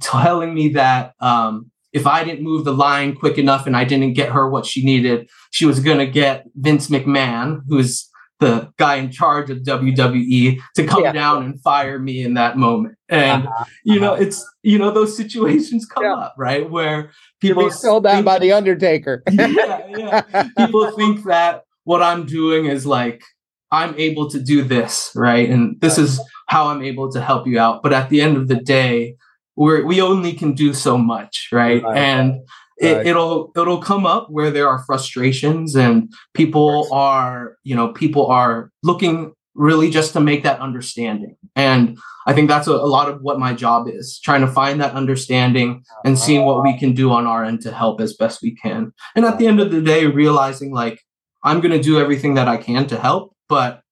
telling 0.00 0.54
me 0.54 0.70
that 0.70 1.14
um, 1.20 1.70
if 1.92 2.06
I 2.06 2.24
didn't 2.24 2.44
move 2.44 2.64
the 2.64 2.72
line 2.72 3.16
quick 3.16 3.38
enough 3.38 3.66
and 3.66 3.76
I 3.76 3.84
didn't 3.84 4.14
get 4.14 4.30
her 4.30 4.48
what 4.48 4.66
she 4.66 4.84
needed, 4.84 5.28
she 5.50 5.66
was 5.66 5.80
going 5.80 5.98
to 5.98 6.06
get 6.06 6.46
Vince 6.54 6.88
McMahon, 6.88 7.60
who's 7.68 8.08
the 8.40 8.72
guy 8.78 8.96
in 8.96 9.10
charge 9.10 9.50
of 9.50 9.58
WWE 9.58 10.58
to 10.74 10.86
come 10.86 11.04
yeah. 11.04 11.12
down 11.12 11.44
and 11.44 11.60
fire 11.62 11.98
me 11.98 12.22
in 12.22 12.34
that 12.34 12.56
moment. 12.56 12.96
And 13.08 13.46
uh-huh. 13.46 13.64
you 13.84 14.00
know, 14.00 14.14
uh-huh. 14.14 14.22
it's 14.22 14.44
you 14.62 14.78
know 14.78 14.90
those 14.90 15.16
situations 15.16 15.86
come 15.86 16.04
yeah. 16.04 16.14
up 16.14 16.34
right 16.38 16.68
where 16.68 17.10
people 17.40 17.70
sold 17.70 18.04
that 18.04 18.24
by 18.24 18.38
the 18.38 18.52
Undertaker. 18.52 19.22
yeah, 19.30 19.86
yeah. 19.88 20.48
People 20.56 20.90
think 20.92 21.24
that 21.24 21.64
what 21.84 22.02
I'm 22.02 22.24
doing 22.24 22.66
is 22.66 22.86
like 22.86 23.22
I'm 23.70 23.94
able 23.98 24.28
to 24.30 24.40
do 24.40 24.62
this, 24.62 25.12
right? 25.14 25.48
And 25.48 25.80
this 25.80 25.98
is 25.98 26.20
how 26.46 26.66
I'm 26.68 26.82
able 26.82 27.12
to 27.12 27.20
help 27.20 27.46
you 27.46 27.58
out. 27.58 27.82
But 27.82 27.92
at 27.92 28.08
the 28.08 28.20
end 28.20 28.36
of 28.36 28.48
the 28.48 28.56
day, 28.56 29.16
we're 29.60 29.84
we 29.84 30.00
only 30.00 30.32
can 30.32 30.54
do 30.54 30.72
so 30.72 30.96
much, 30.96 31.48
right? 31.52 31.82
right. 31.82 31.96
And 31.96 32.40
it, 32.78 33.08
it'll 33.08 33.52
it'll 33.54 33.82
come 33.82 34.06
up 34.06 34.30
where 34.30 34.50
there 34.50 34.66
are 34.66 34.82
frustrations 34.86 35.76
and 35.76 36.10
people 36.32 36.88
are, 36.90 37.58
you 37.62 37.76
know, 37.76 37.88
people 37.88 38.26
are 38.28 38.70
looking 38.82 39.34
really 39.54 39.90
just 39.90 40.14
to 40.14 40.20
make 40.20 40.44
that 40.44 40.60
understanding. 40.60 41.36
And 41.54 41.98
I 42.26 42.32
think 42.32 42.48
that's 42.48 42.68
a, 42.68 42.72
a, 42.72 42.90
lot 42.96 43.10
of 43.10 43.20
what 43.20 43.38
my 43.38 43.52
job 43.52 43.86
is 43.86 44.18
trying 44.24 44.40
to 44.40 44.46
find 44.46 44.80
that 44.80 44.94
understanding 44.94 45.82
and 46.06 46.18
seeing 46.18 46.46
what 46.46 46.62
we 46.62 46.78
can 46.78 46.94
do 46.94 47.10
on 47.10 47.26
our 47.26 47.44
end 47.44 47.60
to 47.62 47.72
help 47.72 48.00
as 48.00 48.14
best 48.14 48.40
we 48.40 48.54
can. 48.54 48.92
And 49.14 49.26
at 49.26 49.38
the 49.38 49.46
end 49.46 49.60
of 49.60 49.70
the 49.70 49.82
day, 49.82 50.06
realizing 50.06 50.72
like 50.72 51.02
I'm 51.44 51.60
going 51.60 51.76
to 51.76 51.82
do 51.82 52.00
everything 52.00 52.32
that 52.34 52.48
I 52.48 52.56
can 52.56 52.86
to 52.86 52.98
help, 52.98 53.36
but 53.46 53.82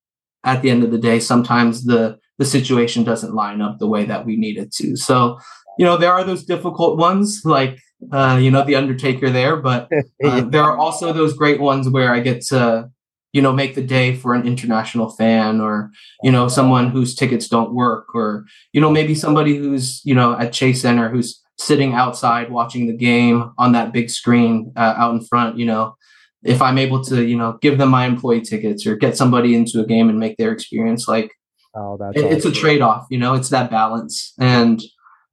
at 0.44 0.62
the 0.62 0.70
end 0.70 0.82
of 0.82 0.92
the 0.92 0.98
day, 0.98 1.20
sometimes 1.20 1.84
the 1.84 2.18
the 2.38 2.44
situation 2.44 3.02
doesn't 3.02 3.34
line 3.34 3.60
up 3.60 3.78
the 3.78 3.88
way 3.88 4.04
that 4.04 4.24
we 4.24 4.36
need 4.36 4.56
it 4.56 4.72
to. 4.72 4.96
So, 4.96 5.38
you 5.78 5.84
know, 5.84 5.96
there 5.96 6.12
are 6.12 6.24
those 6.24 6.44
difficult 6.44 6.98
ones 6.98 7.42
like 7.44 7.78
uh, 8.12 8.38
you 8.40 8.50
know, 8.50 8.64
the 8.64 8.76
Undertaker 8.76 9.28
there, 9.28 9.56
but 9.56 9.88
uh, 10.24 10.42
there 10.42 10.62
are 10.62 10.76
also 10.76 11.12
those 11.12 11.34
great 11.34 11.60
ones 11.60 11.88
where 11.88 12.12
I 12.12 12.20
get 12.20 12.42
to 12.46 12.90
you 13.32 13.42
know 13.42 13.52
make 13.52 13.74
the 13.74 13.82
day 13.82 14.16
for 14.16 14.34
an 14.34 14.46
international 14.46 15.10
fan 15.10 15.60
or 15.60 15.90
you 16.22 16.32
know 16.32 16.48
someone 16.48 16.88
whose 16.90 17.14
tickets 17.14 17.46
don't 17.46 17.74
work 17.74 18.14
or 18.14 18.46
you 18.72 18.80
know 18.80 18.90
maybe 18.90 19.14
somebody 19.14 19.56
who's 19.56 20.00
you 20.04 20.14
know 20.14 20.36
at 20.38 20.52
Chase 20.52 20.80
Center 20.82 21.10
who's 21.10 21.42
sitting 21.58 21.92
outside 21.92 22.50
watching 22.50 22.86
the 22.86 22.96
game 22.96 23.52
on 23.58 23.72
that 23.72 23.92
big 23.92 24.08
screen 24.08 24.72
uh, 24.76 24.94
out 24.96 25.12
in 25.12 25.20
front 25.20 25.58
you 25.58 25.66
know 25.66 25.94
if 26.42 26.62
I'm 26.62 26.78
able 26.78 27.02
to, 27.04 27.24
you 27.24 27.36
know, 27.36 27.58
give 27.60 27.78
them 27.78 27.90
my 27.90 28.06
employee 28.06 28.40
tickets 28.40 28.86
or 28.86 28.96
get 28.96 29.16
somebody 29.16 29.54
into 29.54 29.80
a 29.80 29.86
game 29.86 30.08
and 30.08 30.18
make 30.18 30.36
their 30.36 30.52
experience 30.52 31.08
like 31.08 31.32
oh, 31.74 31.96
that's 31.98 32.16
it, 32.16 32.24
awesome. 32.24 32.36
it's 32.36 32.46
a 32.46 32.52
trade 32.52 32.80
off, 32.80 33.06
you 33.10 33.18
know, 33.18 33.34
it's 33.34 33.48
that 33.48 33.70
balance. 33.70 34.34
And 34.38 34.80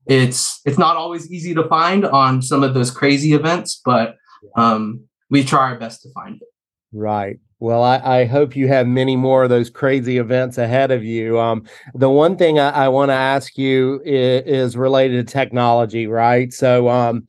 it's 0.06 0.62
it's 0.66 0.78
not 0.78 0.96
always 0.98 1.32
easy 1.32 1.54
to 1.54 1.64
find 1.68 2.06
on 2.06 2.42
some 2.42 2.64
of 2.64 2.74
those 2.74 2.92
crazy 2.92 3.34
events, 3.34 3.82
but 3.84 4.18
um 4.56 5.02
we 5.30 5.44
try 5.44 5.72
our 5.72 5.80
best 5.80 6.02
to 6.04 6.10
find 6.12 6.36
it. 6.42 6.48
Right. 6.94 7.40
Well, 7.60 7.84
I, 7.84 7.98
I, 7.98 8.26
hope 8.26 8.56
you 8.56 8.68
have 8.68 8.86
many 8.86 9.16
more 9.16 9.46
of 9.46 9.50
those 9.50 9.70
crazy 9.70 10.18
events 10.18 10.58
ahead 10.58 10.92
of 10.92 11.04
you. 11.04 11.40
Um, 11.40 11.66
the 11.94 12.10
one 12.10 12.38
thing 12.38 12.60
I, 12.60 12.70
I 12.70 12.88
want 12.90 13.10
to 13.10 13.16
ask 13.16 13.58
you 13.58 14.02
is, 14.06 14.44
is, 14.46 14.78
related 14.78 15.26
to 15.26 15.34
technology, 15.34 16.06
right? 16.06 16.54
So, 16.54 16.90
um, 16.90 17.28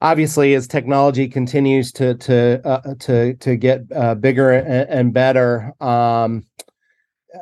obviously 0.00 0.54
as 0.54 0.66
technology 0.66 1.28
continues 1.28 1.92
to 1.92 2.14
to 2.14 2.60
uh, 2.64 2.94
to 3.00 3.34
to 3.34 3.56
get 3.56 3.82
uh, 3.94 4.14
bigger 4.14 4.52
and, 4.52 4.88
and 4.88 5.12
better 5.12 5.72
um, 5.80 6.44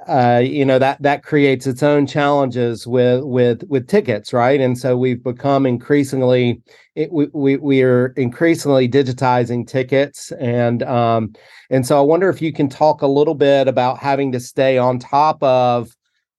uh, 0.07 0.43
you 0.45 0.65
know 0.65 0.79
that 0.79 1.01
that 1.03 1.23
creates 1.23 1.67
its 1.67 1.83
own 1.83 2.07
challenges 2.07 2.87
with 2.87 3.25
with 3.25 3.63
with 3.69 3.87
tickets 3.89 4.33
right? 4.33 4.61
And 4.61 4.77
so 4.77 4.97
we've 4.97 5.23
become 5.23 5.65
increasingly 5.65 6.61
it, 6.95 7.11
we, 7.13 7.29
we 7.33 7.57
we 7.57 7.83
are 7.83 8.09
increasingly 8.09 8.89
digitizing 8.89 9.67
tickets. 9.67 10.31
And 10.33 10.83
um 10.83 11.33
and 11.71 11.87
so 11.87 11.99
i 11.99 12.01
wonder 12.01 12.29
if 12.29 12.43
you 12.43 12.53
can 12.53 12.69
talk 12.69 13.03
a 13.03 13.07
little 13.07 13.35
bit 13.35 13.69
about 13.69 13.99
having 13.99 14.33
to 14.33 14.41
stay 14.41 14.79
on 14.79 14.99
top 14.99 15.43
of 15.43 15.95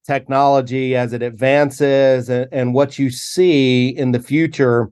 technology 0.06 0.96
as 0.96 1.12
it 1.12 1.22
advances 1.22 2.28
and, 2.28 2.48
and 2.52 2.74
what 2.74 2.98
you 2.98 3.10
see 3.10 3.88
in 3.88 4.12
the 4.12 4.20
future 4.20 4.90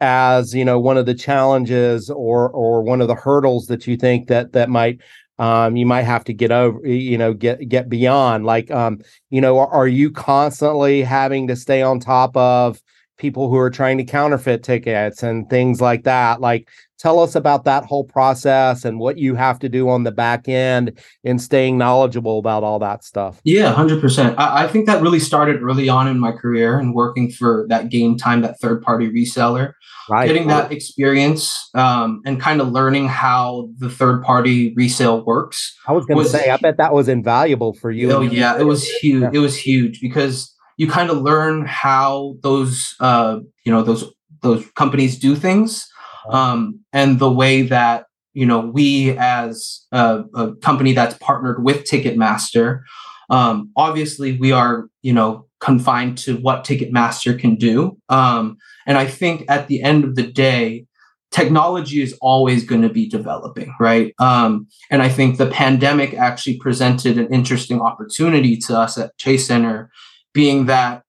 as 0.00 0.54
you 0.54 0.64
know 0.64 0.78
one 0.78 0.96
of 0.96 1.06
the 1.06 1.14
challenges 1.14 2.10
or 2.10 2.50
or 2.50 2.82
one 2.82 3.00
of 3.00 3.08
the 3.08 3.14
hurdles 3.14 3.66
that 3.66 3.86
you 3.86 3.96
think 3.96 4.28
that 4.28 4.52
that 4.52 4.68
might 4.68 5.00
um, 5.38 5.76
you 5.76 5.86
might 5.86 6.02
have 6.02 6.24
to 6.24 6.32
get 6.32 6.50
over 6.50 6.86
you 6.86 7.16
know 7.16 7.32
get 7.32 7.68
get 7.68 7.88
beyond 7.88 8.44
like 8.44 8.70
um, 8.70 9.00
you 9.30 9.40
know 9.40 9.58
are, 9.58 9.68
are, 9.68 9.88
you 9.88 10.10
constantly 10.10 11.02
having 11.02 11.46
to 11.48 11.56
stay 11.56 11.82
on 11.82 12.00
top 12.00 12.36
of 12.36 12.82
people 13.18 13.48
who 13.50 13.56
are 13.56 13.70
trying 13.70 13.98
to 13.98 14.04
counterfeit 14.04 14.62
tickets 14.62 15.22
and 15.22 15.50
things 15.50 15.80
like 15.80 16.04
that. 16.04 16.40
Like 16.40 16.68
tell 16.98 17.20
us 17.20 17.34
about 17.34 17.64
that 17.64 17.84
whole 17.84 18.04
process 18.04 18.84
and 18.84 18.98
what 18.98 19.18
you 19.18 19.34
have 19.34 19.58
to 19.60 19.68
do 19.68 19.88
on 19.88 20.04
the 20.04 20.10
back 20.10 20.48
end 20.48 20.98
in 21.22 21.38
staying 21.38 21.78
knowledgeable 21.78 22.38
about 22.38 22.64
all 22.64 22.78
that 22.78 23.04
stuff. 23.04 23.40
Yeah 23.44 23.74
100% 23.74 24.34
I, 24.38 24.64
I, 24.64 24.68
think 24.68 24.86
that 24.86 25.00
really 25.02 25.20
started 25.20 25.62
early 25.62 25.88
on 25.88 26.08
in 26.08 26.18
my 26.18 26.32
career 26.32 26.78
and 26.78 26.94
working 26.94 27.30
for 27.30 27.66
that 27.68 27.88
Gametime 27.88 28.42
that 28.42 28.58
third 28.60 28.82
party 28.82 29.10
reseller. 29.10 29.74
Right. 30.10 30.26
getting 30.26 30.48
that 30.48 30.72
experience 30.72 31.68
um, 31.74 32.22
and 32.24 32.40
kind 32.40 32.62
of 32.62 32.68
learning 32.68 33.08
how 33.08 33.68
the 33.76 33.90
third 33.90 34.22
party 34.22 34.72
resale 34.74 35.22
works 35.22 35.76
i 35.86 35.92
was 35.92 36.06
going 36.06 36.24
to 36.24 36.30
say 36.30 36.48
i 36.48 36.56
bet 36.56 36.78
that 36.78 36.94
was 36.94 37.08
invaluable 37.08 37.74
for 37.74 37.90
you 37.90 38.10
oh 38.12 38.22
yeah 38.22 38.58
it 38.58 38.62
was 38.62 38.88
huge 38.88 39.20
yeah. 39.20 39.30
it 39.34 39.38
was 39.38 39.54
huge 39.54 40.00
because 40.00 40.54
you 40.78 40.88
kind 40.88 41.10
of 41.10 41.18
learn 41.18 41.66
how 41.66 42.36
those 42.42 42.94
uh, 43.00 43.40
you 43.66 43.70
know 43.70 43.82
those 43.82 44.10
those 44.40 44.64
companies 44.70 45.18
do 45.18 45.34
things 45.34 45.86
um, 46.30 46.80
and 46.92 47.18
the 47.18 47.30
way 47.30 47.62
that 47.62 48.06
you 48.32 48.46
know 48.46 48.60
we 48.60 49.16
as 49.18 49.84
a, 49.92 50.24
a 50.34 50.54
company 50.56 50.92
that's 50.92 51.18
partnered 51.18 51.62
with 51.62 51.84
Ticketmaster, 51.84 52.82
um, 53.28 53.70
obviously 53.76 54.38
we 54.38 54.52
are 54.52 54.88
you 55.02 55.12
know 55.12 55.46
confined 55.60 56.16
to 56.16 56.36
what 56.36 56.64
Ticketmaster 56.64 57.38
can 57.38 57.56
do, 57.56 57.98
um, 58.08 58.56
and 58.86 58.96
I 58.96 59.06
think 59.06 59.44
at 59.50 59.66
the 59.66 59.82
end 59.82 60.04
of 60.04 60.14
the 60.14 60.26
day, 60.26 60.86
technology 61.30 62.00
is 62.00 62.16
always 62.20 62.64
going 62.64 62.82
to 62.82 62.88
be 62.88 63.08
developing, 63.08 63.74
right? 63.80 64.14
Um, 64.18 64.68
and 64.90 65.02
I 65.02 65.08
think 65.08 65.36
the 65.36 65.50
pandemic 65.50 66.14
actually 66.14 66.58
presented 66.58 67.18
an 67.18 67.32
interesting 67.32 67.80
opportunity 67.80 68.56
to 68.58 68.78
us 68.78 68.96
at 68.96 69.16
Chase 69.18 69.46
Center, 69.46 69.90
being 70.32 70.66
that 70.66 71.02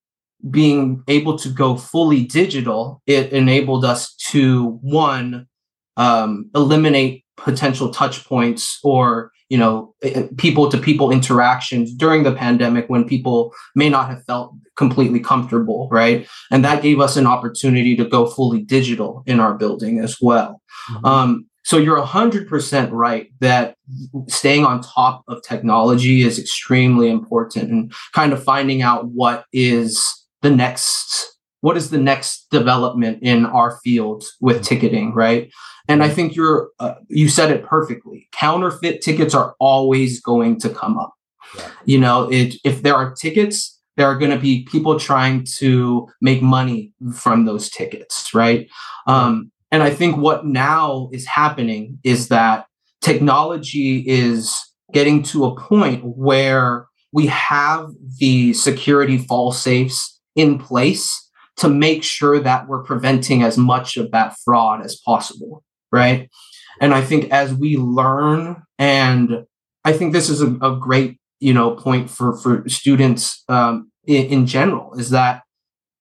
being 0.50 1.04
able 1.08 1.38
to 1.38 1.50
go 1.50 1.76
fully 1.76 2.24
digital, 2.24 3.02
it 3.06 3.34
enabled 3.34 3.84
us 3.84 4.14
to 4.16 4.80
one 4.82 5.48
um, 5.98 6.50
eliminate 6.56 7.26
potential 7.36 7.90
touch 7.90 8.26
points 8.26 8.80
or 8.84 9.32
you 9.50 9.58
know 9.58 9.94
people 10.38 10.70
to 10.70 10.78
people 10.78 11.12
interactions 11.12 11.94
during 11.94 12.24
the 12.24 12.34
pandemic 12.34 12.88
when 12.88 13.08
people 13.08 13.54
may 13.76 13.90
not 13.90 14.10
have 14.10 14.24
felt 14.26 14.54
completely 14.76 15.20
comfortable 15.20 15.88
right 15.90 16.28
and 16.52 16.64
that 16.66 16.84
gave 16.84 17.00
us 17.00 17.16
an 17.16 17.26
opportunity 17.26 17.96
to 17.96 18.06
go 18.06 18.26
fully 18.26 18.62
digital 18.62 19.24
in 19.26 19.40
our 19.40 19.54
building 19.56 20.00
as 20.00 20.18
well 20.22 20.62
mm-hmm. 20.92 21.06
um, 21.06 21.46
so 21.70 21.78
you're 21.78 22.02
100% 22.02 22.90
right 22.92 23.32
that 23.42 23.76
staying 24.28 24.66
on 24.66 24.82
top 24.82 25.24
of 25.28 25.44
technology 25.44 26.24
is 26.24 26.40
extremely 26.40 27.12
important 27.12 27.70
and 27.70 27.94
kind 28.12 28.34
of 28.34 28.44
finding 28.44 28.82
out 28.82 29.06
what 29.10 29.46
is 29.54 30.26
the 30.42 30.50
next 30.50 31.38
what 31.62 31.78
is 31.78 31.92
the 31.92 32.00
next 32.00 32.50
development 32.50 33.20
in 33.22 33.46
our 33.46 33.78
field 33.84 34.24
with 34.42 34.64
ticketing 34.64 35.14
right? 35.14 35.52
And 35.88 36.02
i 36.02 36.10
think 36.10 36.36
you're 36.36 36.72
uh, 36.80 36.96
you 37.08 37.30
said 37.30 37.52
it 37.52 37.64
perfectly. 37.64 38.28
Counterfeit 38.32 39.04
tickets 39.04 39.36
are 39.36 39.54
always 39.60 40.20
going 40.20 40.60
to 40.62 40.70
come 40.70 40.98
up. 40.98 41.14
Yeah. 41.56 41.70
you 41.86 42.00
know 42.00 42.32
it, 42.32 42.56
if 42.64 42.82
there 42.82 42.96
are 42.96 43.14
tickets 43.14 43.80
there 43.96 44.08
are 44.08 44.18
going 44.18 44.32
to 44.32 44.40
be 44.40 44.64
people 44.64 44.98
trying 44.98 45.46
to 45.60 46.08
make 46.20 46.42
money 46.42 46.94
from 47.14 47.46
those 47.46 47.70
tickets 47.70 48.34
right. 48.34 48.68
Um, 49.06 49.52
and 49.72 49.84
i 49.84 49.90
think 49.90 50.18
what 50.18 50.46
now 50.46 51.10
is 51.12 51.26
happening 51.26 52.00
is 52.04 52.28
that 52.30 52.66
technology 53.02 54.04
is 54.08 54.56
getting 54.94 55.22
to 55.22 55.46
a 55.46 55.56
point 55.56 56.02
where 56.04 56.88
we 57.12 57.28
have 57.28 57.90
the 58.20 58.54
security 58.54 59.18
fall 59.18 59.52
safes 59.52 60.20
in 60.36 60.58
place 60.58 61.28
to 61.58 61.68
make 61.68 62.04
sure 62.04 62.40
that 62.40 62.68
we're 62.68 62.84
preventing 62.84 63.44
as 63.44 63.58
much 63.58 63.98
of 63.98 64.12
that 64.12 64.36
fraud 64.44 64.84
as 64.84 65.00
possible 65.06 65.64
right? 65.92 66.30
And 66.82 66.94
i 66.94 67.02
think 67.02 67.32
as 67.32 67.54
we 67.54 67.78
learn 67.78 68.64
and 68.78 69.46
i 69.84 69.92
think 69.92 70.14
this 70.14 70.30
is 70.30 70.42
a, 70.42 70.56
a 70.62 70.78
great 70.78 71.20
you 71.40 71.54
know 71.54 71.72
point 71.72 72.10
for 72.10 72.38
for 72.38 72.68
students 72.70 73.44
um, 73.50 73.92
in, 74.06 74.26
in 74.28 74.46
general 74.46 74.94
is 74.98 75.10
that 75.10 75.44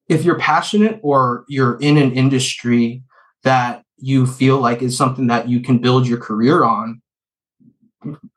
if 0.08 0.24
you're 0.24 0.38
passionate 0.38 1.00
or 1.02 1.44
you're 1.48 1.78
in 1.80 1.96
an 1.96 2.12
industry 2.12 3.02
that 3.45 3.82
you 3.97 4.26
feel 4.26 4.59
like 4.59 4.82
is 4.82 4.97
something 4.97 5.26
that 5.26 5.49
you 5.49 5.61
can 5.61 5.78
build 5.78 6.07
your 6.07 6.18
career 6.18 6.64
on 6.64 7.01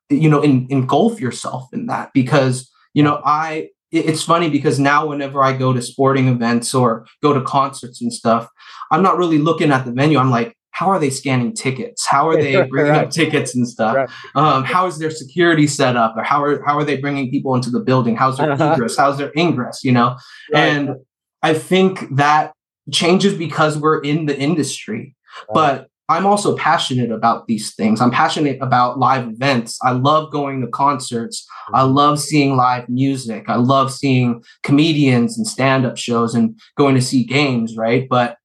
you 0.09 0.29
know 0.29 0.41
in, 0.41 0.67
engulf 0.69 1.21
yourself 1.21 1.67
in 1.71 1.85
that 1.85 2.11
because 2.13 2.69
you 2.93 3.03
know 3.03 3.21
i 3.23 3.69
it's 3.91 4.23
funny 4.23 4.49
because 4.49 4.79
now 4.79 5.05
whenever 5.05 5.43
I 5.43 5.53
go 5.53 5.73
to 5.73 5.81
sporting 5.81 6.27
events 6.27 6.73
or 6.73 7.05
go 7.21 7.33
to 7.33 7.41
concerts 7.41 8.01
and 8.01 8.11
stuff, 8.11 8.47
I'm 8.89 9.03
not 9.03 9.17
really 9.17 9.37
looking 9.37 9.71
at 9.71 9.85
the 9.85 9.91
venue. 9.91 10.17
I'm 10.17 10.31
like, 10.31 10.55
how 10.71 10.89
are 10.89 10.99
they 10.99 11.09
scanning 11.09 11.53
tickets? 11.53 12.05
How 12.05 12.29
are 12.29 12.35
they 12.41 12.63
bringing 12.63 12.93
right. 12.93 13.05
up 13.05 13.11
tickets 13.11 13.53
and 13.53 13.67
stuff? 13.67 13.95
Right. 13.95 14.09
Um, 14.35 14.63
how 14.63 14.87
is 14.87 14.97
their 14.97 15.11
security 15.11 15.67
set 15.67 15.97
up? 15.97 16.15
Or 16.15 16.23
how 16.23 16.41
are 16.43 16.63
how 16.63 16.77
are 16.77 16.85
they 16.85 16.97
bringing 16.97 17.29
people 17.29 17.53
into 17.53 17.69
the 17.69 17.81
building? 17.81 18.15
How's 18.15 18.37
their 18.37 18.51
uh-huh. 18.51 18.73
egress? 18.73 18.95
How's 18.95 19.17
their 19.17 19.31
ingress? 19.37 19.83
You 19.83 19.91
know, 19.91 20.17
right. 20.53 20.61
and 20.61 20.95
I 21.43 21.53
think 21.53 22.15
that 22.15 22.53
changes 22.91 23.33
because 23.33 23.77
we're 23.77 24.01
in 24.01 24.25
the 24.25 24.37
industry. 24.37 25.15
But 25.53 25.87
I'm 26.09 26.25
also 26.25 26.57
passionate 26.57 27.09
about 27.09 27.47
these 27.47 27.73
things. 27.73 28.01
I'm 28.01 28.11
passionate 28.11 28.57
about 28.61 28.99
live 28.99 29.29
events. 29.29 29.79
I 29.81 29.91
love 29.91 30.29
going 30.31 30.59
to 30.59 30.67
concerts. 30.67 31.47
I 31.73 31.81
mm-hmm. 31.81 31.93
love 31.93 32.19
seeing 32.19 32.57
live 32.57 32.89
music. 32.89 33.45
I 33.47 33.55
love 33.55 33.93
seeing 33.93 34.43
comedians 34.63 35.37
and 35.37 35.47
stand-up 35.47 35.97
shows 35.97 36.35
and 36.35 36.59
going 36.75 36.95
to 36.95 37.01
see 37.01 37.23
games, 37.23 37.77
right? 37.77 38.09
But 38.09 38.37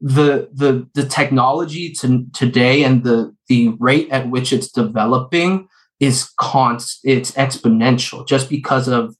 the 0.00 0.48
the 0.52 0.86
the 0.94 1.06
technology 1.06 1.90
to 1.90 2.26
today 2.32 2.84
and 2.84 3.04
the 3.04 3.34
the 3.48 3.68
rate 3.78 4.10
at 4.10 4.28
which 4.28 4.52
it's 4.52 4.70
developing 4.70 5.68
is 6.00 6.30
const 6.38 7.00
it's 7.02 7.30
exponential 7.32 8.28
just 8.28 8.50
because 8.50 8.88
of 8.88 9.16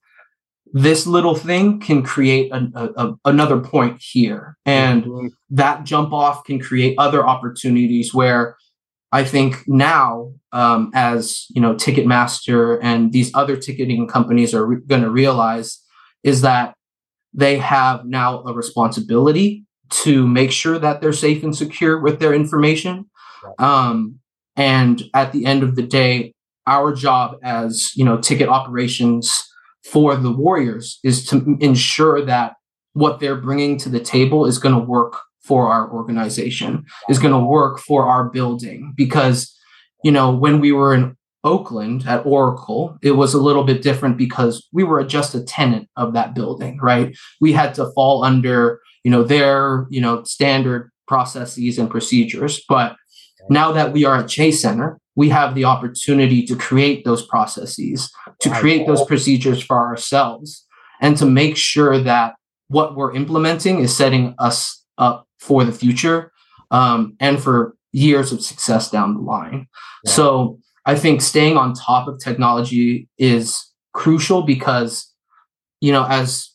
this 0.77 1.07
little 1.07 1.35
thing 1.35 1.81
can 1.81 2.03
create 2.03 2.53
a, 2.53 2.70
a, 2.74 3.07
a, 3.07 3.14
another 3.24 3.59
point 3.59 3.97
here. 3.99 4.59
And 4.66 5.05
mm-hmm. 5.05 5.27
that 5.49 5.85
jump 5.85 6.12
off 6.12 6.45
can 6.45 6.61
create 6.61 6.95
other 6.99 7.27
opportunities 7.27 8.12
where 8.12 8.57
i 9.12 9.24
think 9.24 9.62
now 9.66 10.33
um, 10.53 10.91
as 10.95 11.47
you 11.51 11.62
know 11.62 11.74
Ticketmaster 11.74 12.79
and 12.83 13.12
these 13.12 13.31
other 13.35 13.57
ticketing 13.57 14.07
companies 14.07 14.53
are 14.53 14.66
re- 14.66 14.83
going 14.87 15.03
to 15.03 15.11
realize 15.11 15.81
is 16.24 16.43
that 16.43 16.74
they 17.33 17.57
have 17.57 18.05
now 18.05 18.43
a 18.43 18.53
responsibility 18.53 19.64
to 19.89 20.27
make 20.27 20.51
sure 20.51 20.79
that 20.79 21.01
they're 21.01 21.12
safe 21.12 21.43
and 21.43 21.57
secure 21.57 22.01
with 22.01 22.18
their 22.18 22.35
information. 22.35 23.07
Um, 23.59 24.18
and 24.57 25.05
at 25.14 25.33
the 25.33 25.47
end 25.47 25.62
of 25.62 25.77
the 25.77 25.83
day 25.83 26.35
our 26.66 26.93
job 26.93 27.39
as 27.43 27.93
you 27.97 28.05
know 28.05 28.18
ticket 28.20 28.49
operations 28.49 29.47
for 29.91 30.16
the 30.16 30.32
Warriors 30.32 30.99
is 31.05 31.24
to 31.26 31.57
ensure 31.61 32.24
that 32.24 32.55
what 32.93 33.20
they're 33.20 33.41
bringing 33.41 33.76
to 33.78 33.89
the 33.89 34.01
table 34.01 34.47
is 34.47 34.59
going 34.59 34.74
to 34.74 34.80
work 34.80 35.18
for 35.45 35.68
our 35.68 35.91
organization, 35.91 36.84
is 37.09 37.18
going 37.18 37.32
to 37.32 37.39
work 37.39 37.78
for 37.78 38.07
our 38.07 38.28
building. 38.28 38.93
Because, 38.97 39.55
you 40.03 40.11
know, 40.11 40.34
when 40.34 40.61
we 40.61 40.72
were 40.72 40.93
in 40.95 41.16
Oakland 41.45 42.05
at 42.07 42.26
Oracle, 42.26 42.99
it 43.03 43.12
was 43.12 43.32
a 43.32 43.41
little 43.41 43.62
bit 43.62 43.82
different 43.82 44.16
because 44.16 44.66
we 44.72 44.82
were 44.82 45.05
just 45.05 45.34
a 45.34 45.45
tenant 45.45 45.89
of 45.97 46.14
that 46.14 46.34
building, 46.34 46.78
right? 46.78 47.16
We 47.41 47.53
had 47.53 47.74
to 47.74 47.93
fall 47.93 48.24
under, 48.24 48.80
you 49.05 49.11
know, 49.11 49.22
their, 49.22 49.87
you 49.89 50.01
know, 50.01 50.24
standard 50.24 50.91
processes 51.07 51.78
and 51.78 51.89
procedures. 51.89 52.64
But 52.68 52.97
now 53.49 53.70
that 53.72 53.93
we 53.93 54.05
are 54.05 54.16
at 54.16 54.28
Chase 54.28 54.61
Center, 54.61 54.99
we 55.17 55.31
have 55.31 55.55
the 55.55 55.64
opportunity 55.64 56.45
to 56.47 56.55
create 56.55 57.05
those 57.05 57.27
processes, 57.27 58.12
to 58.41 58.51
create 58.51 58.87
those 58.87 59.05
procedures 59.05 59.62
for 59.62 59.79
ourselves, 59.79 60.67
and 61.01 61.17
to 61.17 61.27
make 61.27 61.57
sure 61.57 61.99
that 61.99 62.35
what 62.69 62.95
we're 62.95 63.14
implementing 63.14 63.81
is 63.81 63.97
setting 63.97 64.35
us 64.39 64.85
up 64.99 65.27
for 65.41 65.64
the 65.64 65.73
future 65.73 66.33
um, 66.71 67.17
and 67.19 67.43
for 67.43 67.77
years 67.93 68.31
of 68.31 68.43
success 68.43 68.91
down 68.91 69.14
the 69.14 69.21
line. 69.21 69.67
Yeah. 70.05 70.12
So 70.12 70.59
I 70.85 70.95
think 70.95 71.23
staying 71.23 71.57
on 71.57 71.73
top 71.73 72.09
of 72.09 72.19
technology 72.19 73.09
is 73.19 73.73
crucial 73.95 74.43
because, 74.43 75.11
you 75.81 75.93
know, 75.93 76.05
as 76.05 76.51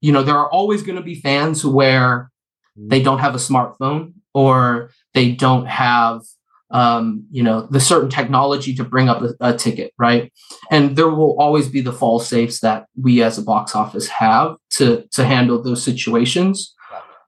you 0.00 0.12
know, 0.12 0.22
there 0.22 0.36
are 0.36 0.50
always 0.50 0.82
going 0.82 0.96
to 0.96 1.02
be 1.02 1.20
fans 1.20 1.64
where 1.64 2.30
they 2.76 3.02
don't 3.02 3.18
have 3.18 3.34
a 3.34 3.38
smartphone 3.38 4.12
or 4.34 4.90
they 5.14 5.32
don't 5.32 5.66
have 5.66 6.22
um, 6.70 7.24
you 7.30 7.42
know, 7.42 7.68
the 7.70 7.80
certain 7.80 8.10
technology 8.10 8.74
to 8.74 8.84
bring 8.84 9.08
up 9.08 9.22
a, 9.22 9.34
a, 9.40 9.56
ticket, 9.56 9.92
right? 9.98 10.32
And 10.70 10.96
there 10.96 11.08
will 11.08 11.36
always 11.38 11.68
be 11.68 11.80
the 11.80 11.92
fall 11.92 12.18
safes 12.18 12.60
that 12.60 12.86
we 13.00 13.22
as 13.22 13.38
a 13.38 13.42
box 13.42 13.76
office 13.76 14.08
have 14.08 14.56
to 14.70 15.06
to 15.12 15.24
handle 15.24 15.62
those 15.62 15.82
situations. 15.82 16.74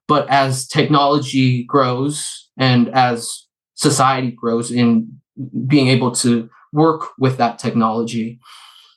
But 0.08 0.28
as 0.30 0.66
technology 0.66 1.64
grows 1.64 2.50
and 2.56 2.88
as 2.88 3.46
society 3.74 4.32
grows 4.32 4.72
in 4.72 5.20
being 5.66 5.88
able 5.88 6.10
to 6.12 6.48
work 6.72 7.10
with 7.18 7.36
that 7.36 7.58
technology, 7.58 8.40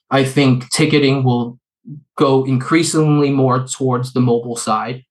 I 0.09 0.23
think 0.23 0.69
ticketing 0.71 1.23
will 1.23 1.59
go 2.17 2.45
increasingly 2.45 3.29
more 3.29 3.65
towards 3.67 4.13
the 4.13 4.21
mobile 4.21 4.55
side 4.55 5.03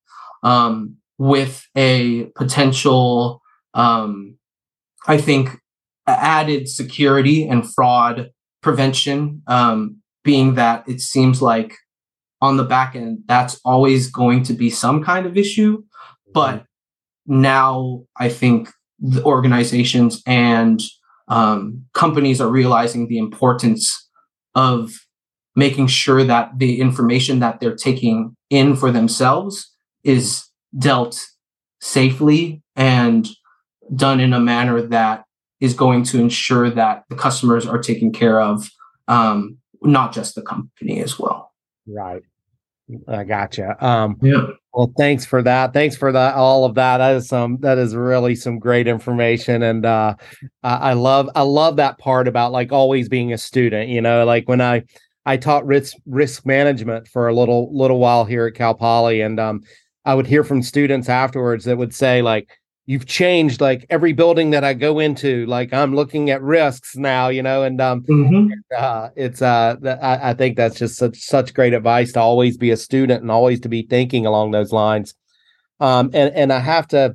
um, 0.42 0.96
with 1.18 1.66
a 1.76 2.24
potential 2.36 3.42
um, 3.74 4.38
I 5.06 5.18
think 5.18 5.56
added 6.06 6.68
security 6.68 7.46
and 7.46 7.72
fraud 7.72 8.30
prevention, 8.62 9.42
um, 9.46 9.96
being 10.24 10.54
that 10.54 10.84
it 10.88 11.00
seems 11.00 11.40
like 11.40 11.74
on 12.40 12.56
the 12.56 12.64
back 12.64 12.94
end, 12.94 13.20
that's 13.26 13.60
always 13.64 14.10
going 14.10 14.42
to 14.44 14.52
be 14.52 14.70
some 14.70 15.02
kind 15.02 15.26
of 15.26 15.36
issue. 15.36 15.82
But 16.32 16.64
now 17.26 18.04
I 18.16 18.28
think 18.28 18.70
the 18.98 19.22
organizations 19.24 20.22
and 20.26 20.80
um, 21.28 21.84
companies 21.94 22.40
are 22.40 22.48
realizing 22.48 23.08
the 23.08 23.18
importance 23.18 24.08
of 24.54 24.92
making 25.56 25.86
sure 25.86 26.24
that 26.24 26.50
the 26.58 26.80
information 26.80 27.40
that 27.40 27.60
they're 27.60 27.76
taking 27.76 28.36
in 28.50 28.76
for 28.76 28.90
themselves 28.90 29.72
is 30.04 30.44
dealt 30.78 31.24
safely 31.80 32.62
and 32.76 33.28
done 33.94 34.20
in 34.20 34.32
a 34.32 34.40
manner 34.40 34.80
that 34.82 35.24
is 35.60 35.74
going 35.74 36.04
to 36.04 36.18
ensure 36.18 36.70
that 36.70 37.04
the 37.08 37.16
customers 37.16 37.66
are 37.66 37.78
taken 37.78 38.12
care 38.12 38.40
of, 38.40 38.70
um, 39.08 39.58
not 39.82 40.12
just 40.12 40.34
the 40.34 40.42
company 40.42 41.02
as 41.02 41.18
well. 41.18 41.52
Right. 41.86 42.22
I 43.06 43.24
gotcha. 43.24 43.84
Um, 43.84 44.16
yeah. 44.20 44.46
Well, 44.72 44.92
thanks 44.96 45.24
for 45.24 45.42
that. 45.42 45.72
Thanks 45.72 45.96
for 45.96 46.12
that. 46.12 46.34
All 46.34 46.64
of 46.64 46.74
that. 46.74 46.98
That 46.98 47.16
is 47.16 47.28
some. 47.28 47.58
That 47.60 47.78
is 47.78 47.94
really 47.94 48.34
some 48.34 48.58
great 48.58 48.86
information, 48.86 49.62
and 49.62 49.84
uh, 49.84 50.14
I 50.62 50.92
love. 50.92 51.28
I 51.34 51.42
love 51.42 51.76
that 51.76 51.98
part 51.98 52.28
about 52.28 52.52
like 52.52 52.72
always 52.72 53.08
being 53.08 53.32
a 53.32 53.38
student. 53.38 53.88
You 53.88 54.00
know, 54.00 54.24
like 54.24 54.48
when 54.48 54.60
I 54.60 54.84
I 55.26 55.36
taught 55.36 55.66
risk 55.66 55.96
risk 56.06 56.46
management 56.46 57.08
for 57.08 57.28
a 57.28 57.34
little 57.34 57.76
little 57.76 57.98
while 57.98 58.24
here 58.24 58.46
at 58.46 58.54
Cal 58.54 58.74
Poly, 58.74 59.20
and 59.20 59.40
um, 59.40 59.62
I 60.04 60.14
would 60.14 60.26
hear 60.26 60.44
from 60.44 60.62
students 60.62 61.08
afterwards 61.08 61.64
that 61.64 61.78
would 61.78 61.94
say 61.94 62.22
like, 62.22 62.48
you've 62.90 63.06
changed 63.06 63.60
like 63.60 63.86
every 63.88 64.12
building 64.12 64.50
that 64.50 64.64
I 64.64 64.74
go 64.74 64.98
into. 64.98 65.46
Like 65.46 65.72
I'm 65.72 65.94
looking 65.94 66.28
at 66.28 66.42
risks 66.42 66.96
now, 66.96 67.28
you 67.28 67.40
know, 67.40 67.62
and 67.62 67.80
um, 67.80 68.02
mm-hmm. 68.02 68.48
uh, 68.76 69.10
it's 69.14 69.40
uh, 69.40 69.76
I, 70.02 70.30
I, 70.30 70.34
think 70.34 70.56
that's 70.56 70.76
just 70.76 70.96
such 70.96 71.16
such 71.18 71.54
great 71.54 71.72
advice 71.72 72.10
to 72.14 72.20
always 72.20 72.56
be 72.56 72.72
a 72.72 72.76
student 72.76 73.22
and 73.22 73.30
always 73.30 73.60
to 73.60 73.68
be 73.68 73.82
thinking 73.82 74.26
along 74.26 74.50
those 74.50 74.72
lines. 74.72 75.14
Um, 75.78 76.10
and 76.12 76.34
and 76.34 76.52
I 76.52 76.58
have 76.58 76.88
to, 76.88 77.14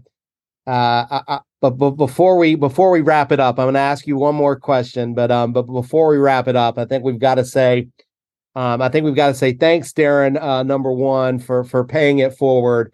uh, 0.66 1.06
I, 1.12 1.22
I, 1.28 1.40
but, 1.60 1.72
but 1.72 1.92
before 1.92 2.38
we 2.38 2.56
before 2.56 2.90
we 2.90 3.02
wrap 3.02 3.34
it 3.34 3.42
up, 3.42 3.60
I'm 3.60 3.66
going 3.66 3.74
to 3.74 3.82
ask 3.82 4.08
you 4.08 4.16
one 4.16 4.36
more 4.36 4.58
question. 4.58 5.14
But 5.14 5.30
um, 5.30 5.52
but 5.52 5.64
before 5.64 6.08
we 6.08 6.16
wrap 6.16 6.48
it 6.48 6.56
up, 6.56 6.78
I 6.78 6.86
think 6.86 7.04
we've 7.04 7.20
got 7.20 7.36
to 7.36 7.44
say. 7.44 7.90
Um, 8.56 8.82
I 8.82 8.88
think 8.88 9.04
we've 9.04 9.14
got 9.14 9.28
to 9.28 9.34
say 9.34 9.52
thanks, 9.52 9.92
Darren, 9.92 10.42
uh, 10.42 10.64
number 10.64 10.94
one, 10.94 11.38
for 11.38 11.66
for 11.66 11.84
paying 11.84 12.20
it 12.20 12.34
forward 12.38 12.94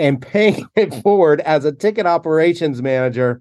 and 0.00 0.20
paying 0.20 0.66
it 0.76 0.94
forward 1.02 1.40
as 1.42 1.64
a 1.64 1.72
ticket 1.72 2.06
operations 2.06 2.82
manager 2.82 3.40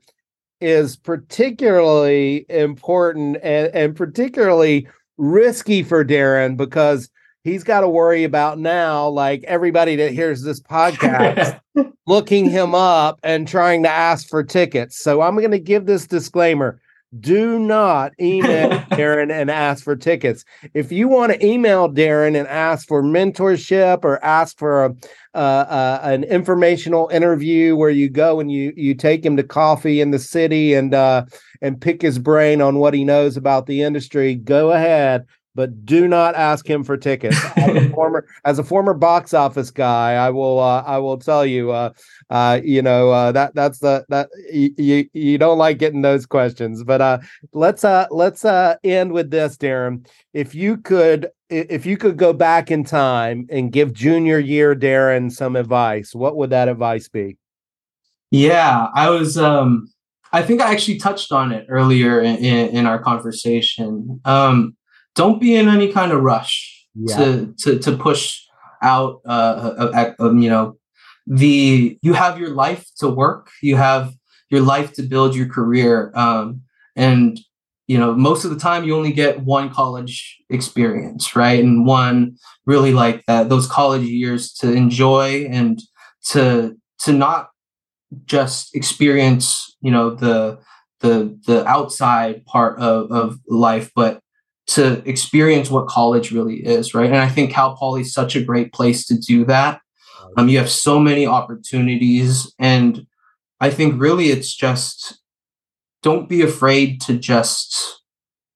is 0.62 0.98
particularly 0.98 2.46
important 2.50 3.38
and, 3.42 3.74
and 3.74 3.96
particularly 3.96 4.88
risky 5.18 5.84
for 5.84 6.04
Darren 6.04 6.58
because 6.58 7.10
he's 7.44 7.64
got 7.64 7.82
to 7.82 7.90
worry 7.90 8.26
about 8.26 8.60
now, 8.60 9.08
like 9.08 9.44
everybody 9.44 9.96
that 9.96 10.12
hears 10.12 10.44
this 10.44 10.60
podcast, 10.60 11.60
looking 12.08 12.50
him 12.50 12.76
up 12.76 13.20
and 13.24 13.48
trying 13.48 13.84
to 13.84 13.90
ask 13.90 14.28
for 14.28 14.44
tickets. 14.44 15.02
So 15.02 15.22
I'm 15.22 15.38
going 15.38 15.52
to 15.52 15.60
give 15.60 15.86
this 15.86 16.06
disclaimer 16.06 16.82
do 17.18 17.58
not 17.58 18.14
email 18.20 18.70
Darren 18.92 19.32
and 19.32 19.50
ask 19.50 19.84
for 19.84 19.96
tickets. 19.96 20.46
If 20.74 20.92
you 20.92 21.08
want 21.08 21.34
to 21.34 21.46
email 21.46 21.90
Darren 21.90 22.38
and 22.38 22.48
ask 22.48 22.88
for 22.88 23.02
mentorship 23.02 24.04
or 24.04 24.24
ask 24.24 24.58
for 24.58 24.86
a, 24.86 24.96
uh, 25.34 25.38
uh, 25.38 26.00
an 26.04 26.24
informational 26.26 27.08
interview 27.10 27.76
where 27.76 27.90
you 27.90 28.10
go 28.10 28.40
and 28.40 28.52
you 28.52 28.74
you 28.76 28.94
take 28.94 29.26
him 29.26 29.38
to 29.38 29.44
coffee 29.44 30.02
in 30.02 30.12
the 30.12 30.20
city 30.20 30.74
and 30.74 30.94
uh, 30.94 31.26
and 31.62 31.82
pick 31.82 32.02
his 32.02 32.20
brain 32.20 32.62
on 32.62 32.78
what 32.78 32.94
he 32.94 33.04
knows 33.04 33.38
about 33.38 33.66
the 33.66 33.82
industry, 33.82 34.36
go 34.36 34.72
ahead 34.72 35.26
but 35.56 35.86
do 35.86 36.08
not 36.08 36.36
ask 36.36 36.66
him 36.70 36.86
for 36.86 36.96
tickets. 36.96 37.38
As 37.58 37.76
a 37.76 37.90
former 37.94 38.26
as 38.46 38.60
a 38.60 38.64
former 38.64 38.94
box 38.94 39.34
office 39.34 39.72
guy, 39.72 40.14
I 40.14 40.30
will 40.30 40.58
uh, 40.58 40.84
I 40.86 41.00
will 41.00 41.18
tell 41.18 41.46
you 41.46 41.72
uh, 42.30 42.60
you 42.64 42.82
know 42.82 43.12
uh, 43.12 43.32
that 43.32 43.56
that's 43.56 43.80
the 43.80 44.06
that 44.10 44.30
you 44.52 45.10
you 45.14 45.38
don't 45.38 45.58
like 45.58 45.78
getting 45.78 46.02
those 46.02 46.26
questions. 46.26 46.84
But 46.84 47.02
uh, 47.02 47.20
let's 47.54 47.84
uh 47.84 48.08
let's 48.12 48.46
uh 48.46 48.76
end 48.84 49.12
with 49.12 49.32
this, 49.32 49.58
Darren. 49.58 50.08
If 50.34 50.54
you 50.56 50.78
could 50.78 51.30
if 51.50 51.86
you 51.86 51.98
could 51.98 52.18
go 52.18 52.34
back 52.34 52.70
in 52.70 52.84
time 52.84 53.48
and 53.50 53.72
give 53.72 53.94
junior 53.94 54.40
year 54.40 54.76
Darren 54.76 55.32
some 55.32 55.56
advice, 55.56 56.14
what 56.14 56.36
would 56.38 56.52
that 56.52 56.68
advice 56.68 57.08
be? 57.10 57.38
Yeah, 58.32 58.88
I 58.94 59.10
was 59.10 59.38
um 59.38 59.90
I 60.32 60.44
think 60.44 60.62
I 60.62 60.72
actually 60.72 61.00
touched 61.00 61.32
on 61.32 61.52
it 61.52 61.66
earlier 61.70 62.22
in, 62.22 62.38
in, 62.38 62.70
in 62.70 62.86
our 62.86 63.00
conversation. 63.00 64.22
Um, 64.26 64.76
don't 65.16 65.42
be 65.42 65.56
in 65.56 65.68
any 65.68 65.92
kind 65.92 66.12
of 66.12 66.22
rush 66.22 66.88
yeah. 66.94 67.18
to, 67.18 67.56
to 67.60 67.80
to 67.80 67.98
push 67.98 68.42
out. 68.82 69.22
Uh, 69.26 69.90
uh, 69.94 70.14
uh, 70.20 70.34
you 70.34 70.50
know, 70.50 70.78
the 71.30 71.98
you 72.02 72.14
have 72.14 72.40
your 72.40 72.50
life 72.50 72.86
to 72.98 73.08
work. 73.08 73.50
You 73.62 73.78
have 73.78 74.14
your 74.50 74.62
life 74.62 74.94
to 74.94 75.04
build 75.04 75.36
your 75.36 75.48
career. 75.48 76.12
Um, 76.16 76.64
and 76.96 77.40
you 77.88 77.98
know, 77.98 78.14
most 78.14 78.46
of 78.46 78.52
the 78.52 78.60
time 78.60 78.84
you 78.84 78.96
only 78.96 79.12
get 79.12 79.42
one 79.42 79.72
college 79.72 80.38
experience, 80.50 81.36
right? 81.36 81.64
And 81.64 81.88
one 81.88 82.38
really 82.66 82.92
like 82.92 83.26
that 83.26 83.50
those 83.50 83.68
college 83.68 84.04
years 84.04 84.52
to 84.56 84.72
enjoy 84.72 85.46
and 85.50 85.82
to 86.32 86.76
to 87.00 87.14
not 87.14 87.50
just 88.26 88.76
experience 88.76 89.76
you 89.82 89.92
know 89.92 90.10
the 90.10 90.60
the 91.02 91.38
the 91.46 91.66
outside 91.68 92.46
part 92.46 92.80
of, 92.80 93.12
of 93.12 93.40
life 93.48 93.92
but 93.96 94.20
to 94.68 95.02
experience 95.08 95.70
what 95.70 95.88
college 95.88 96.32
really 96.32 96.58
is 96.66 96.94
right 96.94 97.08
and 97.08 97.18
i 97.18 97.30
think 97.30 97.52
Cal 97.52 97.76
Poly 97.76 98.02
is 98.02 98.14
such 98.14 98.36
a 98.36 98.44
great 98.44 98.74
place 98.74 99.06
to 99.08 99.18
do 99.18 99.46
that 99.46 99.80
um, 100.38 100.50
you 100.50 100.58
have 100.58 100.70
so 100.70 101.00
many 101.00 101.26
opportunities 101.26 102.54
and 102.60 103.06
i 103.60 103.70
think 103.70 104.00
really 104.00 104.30
it's 104.30 104.56
just 104.56 105.20
don't 106.02 106.30
be 106.30 106.42
afraid 106.42 107.02
to 107.02 107.18
just 107.18 108.02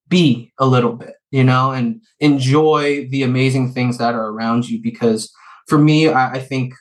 be 0.08 0.52
a 0.60 0.66
little 0.66 0.94
bit 0.94 1.16
you 1.32 1.44
know 1.44 1.72
and 1.72 2.02
enjoy 2.20 3.08
the 3.10 3.24
amazing 3.24 3.72
things 3.72 3.98
that 3.98 4.14
are 4.14 4.28
around 4.28 4.70
you 4.70 4.82
because 4.82 5.32
for 5.68 5.78
me 5.78 6.10
i, 6.10 6.34
I 6.34 6.40
think 6.40 6.74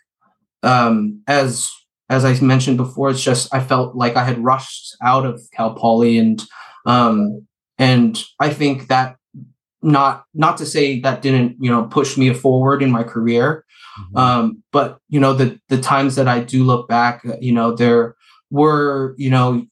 um, 0.62 1.22
as 1.26 1.68
as 2.08 2.24
I 2.24 2.38
mentioned 2.40 2.76
before, 2.76 3.10
it's 3.10 3.22
just 3.22 3.52
I 3.54 3.60
felt 3.60 3.96
like 3.96 4.16
I 4.16 4.24
had 4.24 4.42
rushed 4.44 4.96
out 5.02 5.24
of 5.24 5.40
Cal 5.52 5.74
Poly, 5.74 6.18
and 6.18 6.42
um, 6.86 7.46
and 7.78 8.22
I 8.38 8.50
think 8.50 8.88
that 8.88 9.16
not 9.82 10.24
not 10.34 10.58
to 10.58 10.66
say 10.66 11.00
that 11.00 11.22
didn't 11.22 11.56
you 11.60 11.70
know 11.70 11.84
push 11.84 12.16
me 12.16 12.32
forward 12.34 12.82
in 12.82 12.90
my 12.90 13.02
career, 13.02 13.64
mm-hmm. 13.98 14.16
um, 14.16 14.62
but 14.72 14.98
you 15.08 15.20
know 15.20 15.32
the 15.34 15.60
the 15.68 15.80
times 15.80 16.16
that 16.16 16.28
I 16.28 16.40
do 16.40 16.64
look 16.64 16.88
back, 16.88 17.22
you 17.40 17.52
know 17.52 17.74
there 17.74 18.16
were 18.50 19.14
you 19.18 19.30
know 19.30 19.66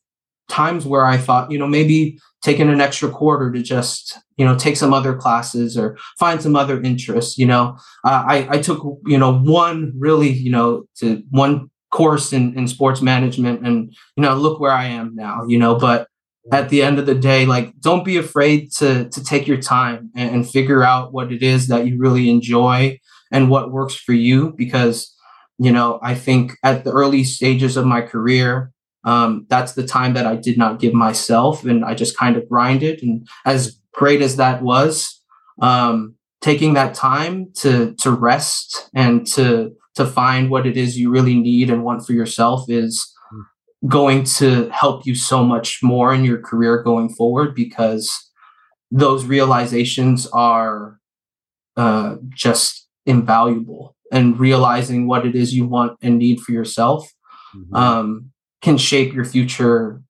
times 0.49 0.85
where 0.85 1.07
I 1.07 1.17
thought 1.17 1.51
you 1.51 1.59
know 1.59 1.67
maybe 1.67 2.19
taking 2.43 2.69
an 2.69 2.81
extra 2.81 3.11
quarter 3.11 3.53
to 3.53 3.63
just 3.63 4.19
you 4.37 4.45
know 4.45 4.57
take 4.57 4.77
some 4.77 4.93
other 4.93 5.15
classes 5.15 5.77
or 5.77 5.97
find 6.19 6.41
some 6.43 6.57
other 6.57 6.81
interests 6.83 7.39
you 7.39 7.47
know. 7.47 7.77
Uh, 8.05 8.25
i 8.27 8.49
i 8.51 8.59
took 8.59 8.83
you 9.07 9.19
know 9.19 9.39
one 9.39 9.93
really 9.97 10.31
you 10.31 10.51
know 10.51 10.85
to 10.97 11.23
one 11.31 11.71
course 11.91 12.33
in, 12.33 12.57
in 12.57 12.69
sports 12.69 13.03
management 13.03 13.67
and 13.67 13.93
you 14.17 14.23
know 14.23 14.35
look 14.35 14.61
where 14.61 14.73
i 14.73 14.85
am 14.85 15.15
now 15.15 15.45
you 15.47 15.59
know. 15.59 15.77
But 15.77 16.09
at 16.53 16.71
the 16.71 16.83
end 16.83 16.99
of 16.99 17.07
the 17.07 17.15
day 17.15 17.45
like 17.47 17.79
don't 17.81 18.05
be 18.05 18.17
afraid 18.17 18.73
to 18.73 19.09
to 19.11 19.23
take 19.23 19.47
your 19.47 19.61
time 19.61 20.11
and, 20.17 20.35
and 20.35 20.51
figure 20.51 20.83
out 20.83 21.13
what 21.13 21.33
it 21.33 21.43
is 21.43 21.69
that 21.69 21.87
you 21.87 21.99
really 21.99 22.31
enjoy 22.31 22.99
and 23.31 23.51
what 23.51 23.73
works 23.73 23.95
for 23.95 24.13
you 24.13 24.53
because 24.57 25.15
you 25.59 25.71
know 25.71 25.99
i 26.03 26.15
think 26.15 26.53
at 26.63 26.85
the 26.85 26.93
early 26.93 27.25
stages 27.25 27.77
of 27.77 27.87
my 27.87 28.01
career 28.01 28.73
um, 29.05 29.47
that's 29.49 29.73
the 29.73 29.87
time 29.87 30.15
that 30.15 30.27
i 30.27 30.37
did 30.37 30.59
not 30.59 30.81
give 30.81 30.93
myself 30.93 31.65
and 31.65 31.85
i 31.85 31.95
just 31.95 32.17
kind 32.17 32.37
of 32.37 32.49
grinded 32.49 33.03
and 33.03 33.27
as 33.45 33.79
great 33.93 34.23
as 34.23 34.37
that 34.37 34.63
was 34.63 35.23
um, 35.63 36.15
taking 36.41 36.75
that 36.75 36.95
time 36.95 37.51
to 37.55 37.95
to 37.97 38.11
rest 38.11 38.89
and 38.95 39.27
to 39.27 39.75
to 39.95 40.07
find 40.07 40.51
what 40.51 40.67
it 40.67 40.77
is 40.77 40.99
you 40.99 41.11
really 41.11 41.35
need 41.35 41.71
and 41.71 41.85
want 41.85 42.07
for 42.07 42.13
yourself 42.13 42.69
is 42.69 43.13
going 43.89 44.25
to 44.25 44.69
help 44.71 45.07
you 45.07 45.15
so 45.15 45.43
much 45.43 45.81
more 45.83 46.13
in 46.13 46.25
your 46.25 46.39
career 46.39 46.83
going 46.83 47.09
forward 47.09 47.55
because 47.55 48.31
those 48.91 49.25
realizations 49.25 50.27
are 50.29 50.99
uh, 51.77 52.17
just 52.29 52.80
invaluable 53.11 53.97
and 54.13 54.39
realizing 54.39 55.07
what 55.07 55.27
it 55.27 55.35
is 55.35 55.55
you 55.55 55.67
want 55.67 55.99
and 56.03 56.19
need 56.19 56.41
for 56.41 56.53
yourself 56.53 57.11
mm-hmm. 57.55 57.75
um, 57.75 58.31
can 58.63 58.77
shape 58.77 59.13
your 59.13 59.25
future 59.25 60.03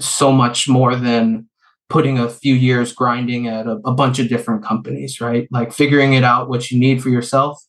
so 0.00 0.32
much 0.32 0.68
more 0.68 0.94
than 0.94 1.48
putting 1.88 2.18
a 2.18 2.28
few 2.28 2.54
years 2.54 2.92
grinding 2.92 3.48
at 3.48 3.66
a, 3.66 3.78
a 3.84 3.92
bunch 3.92 4.18
of 4.18 4.28
different 4.28 4.64
companies 4.64 5.20
right 5.20 5.48
like 5.50 5.72
figuring 5.72 6.14
it 6.14 6.24
out 6.24 6.48
what 6.48 6.70
you 6.70 6.78
need 6.78 7.02
for 7.02 7.10
yourself 7.10 7.62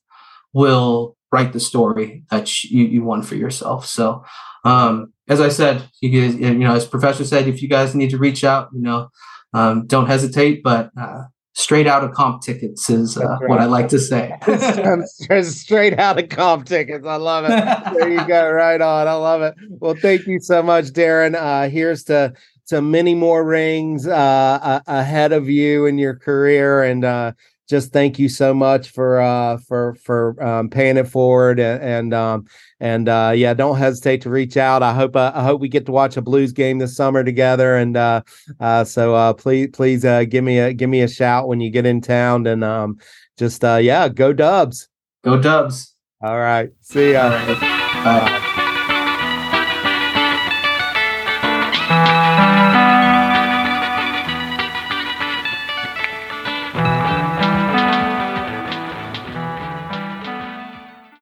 will 0.53 1.17
write 1.34 1.51
the 1.51 1.59
story 1.59 2.23
that 2.29 2.63
you, 2.63 2.86
you 2.86 3.03
want 3.03 3.25
for 3.25 3.36
yourself. 3.36 3.88
So, 3.88 4.23
um, 4.63 5.11
as 5.27 5.41
I 5.41 5.49
said, 5.49 5.89
you 5.99 6.09
guys, 6.09 6.36
you 6.36 6.53
know, 6.53 6.75
as 6.75 6.86
professor 6.86 7.25
said, 7.25 7.47
if 7.47 7.61
you 7.61 7.67
guys 7.67 7.95
need 7.95 8.11
to 8.11 8.19
reach 8.19 8.43
out, 8.43 8.69
you 8.71 8.81
know, 8.81 9.09
um, 9.53 9.88
don't 9.88 10.05
hesitate, 10.05 10.61
but, 10.63 10.91
uh, 10.97 11.23
straight 11.54 11.88
out 11.88 12.04
of 12.04 12.12
comp 12.14 12.41
tickets 12.41 12.89
is 12.89 13.18
uh, 13.18 13.26
right. 13.26 13.49
what 13.49 13.60
I 13.60 13.66
like 13.66 13.88
to 13.89 13.99
say. 13.99 14.36
straight 15.43 15.99
out 15.99 16.20
of 16.20 16.30
comp 16.30 16.66
tickets. 16.66 17.06
I 17.06 17.16
love 17.16 17.45
it. 17.45 17.93
There 17.97 18.10
you 18.10 18.28
go. 18.28 18.51
Right 18.51 18.82
on. 18.82 19.08
I 19.08 19.14
love 19.14 19.41
it. 19.41 19.56
Well, 19.70 19.95
thank 19.95 20.28
you 20.28 20.39
so 20.39 20.64
much, 20.64 20.86
Darren. 20.86 21.36
Uh, 21.36 21.70
here's 21.70 22.04
to, 22.06 22.34
to 22.68 22.82
many 22.82 23.14
more 23.14 23.43
rings, 23.43 24.08
uh, 24.08 24.82
ahead 24.88 25.32
of 25.32 25.47
you 25.47 25.86
in 25.86 25.97
your 25.97 26.16
career 26.16 26.84
and, 26.84 27.06
uh, 27.06 27.34
just 27.70 27.93
thank 27.93 28.20
you 28.20 28.28
so 28.28 28.53
much 28.53 28.89
for 28.89 29.22
uh 29.22 29.57
for 29.57 29.95
for 29.95 30.41
um, 30.43 30.70
paying 30.70 30.97
it 30.97 31.07
forward 31.07 31.59
and 31.59 31.82
and 31.82 32.14
um 32.14 32.45
and 32.80 33.07
uh 33.07 33.32
yeah 33.36 33.53
don't 33.53 33.78
hesitate 33.78 34.22
to 34.22 34.30
reach 34.30 34.57
out. 34.57 34.84
I 34.84 34.93
hope 34.93 35.16
uh, 35.16 35.32
i 35.34 35.43
hope 35.43 35.61
we 35.61 35.70
get 35.70 35.86
to 35.86 35.91
watch 35.91 36.18
a 36.18 36.22
Blues 36.22 36.51
game 36.51 36.80
this 36.80 36.95
summer 36.95 37.24
together 37.24 37.78
and 37.78 37.95
uh 37.95 38.22
uh 38.59 38.84
so 38.84 39.16
uh 39.16 39.34
please 39.34 39.70
please 39.74 40.03
uh 40.03 40.26
give 40.26 40.43
me 40.43 40.59
a 40.59 40.74
give 40.74 40.89
me 40.89 41.01
a 41.01 41.07
shout 41.07 41.47
when 41.47 41.61
you 41.61 41.70
get 41.70 41.86
in 41.86 42.01
town 42.01 42.45
and 42.47 42.64
um 42.64 42.97
just 43.38 43.64
uh 43.64 43.78
yeah 43.78 44.09
go 44.09 44.34
dubs. 44.34 44.89
Go 45.24 45.41
dubs. 45.41 45.95
All 46.22 46.39
right. 46.39 46.70
See 46.82 47.14
ya. 47.14 47.30
Bye. 48.03 48.49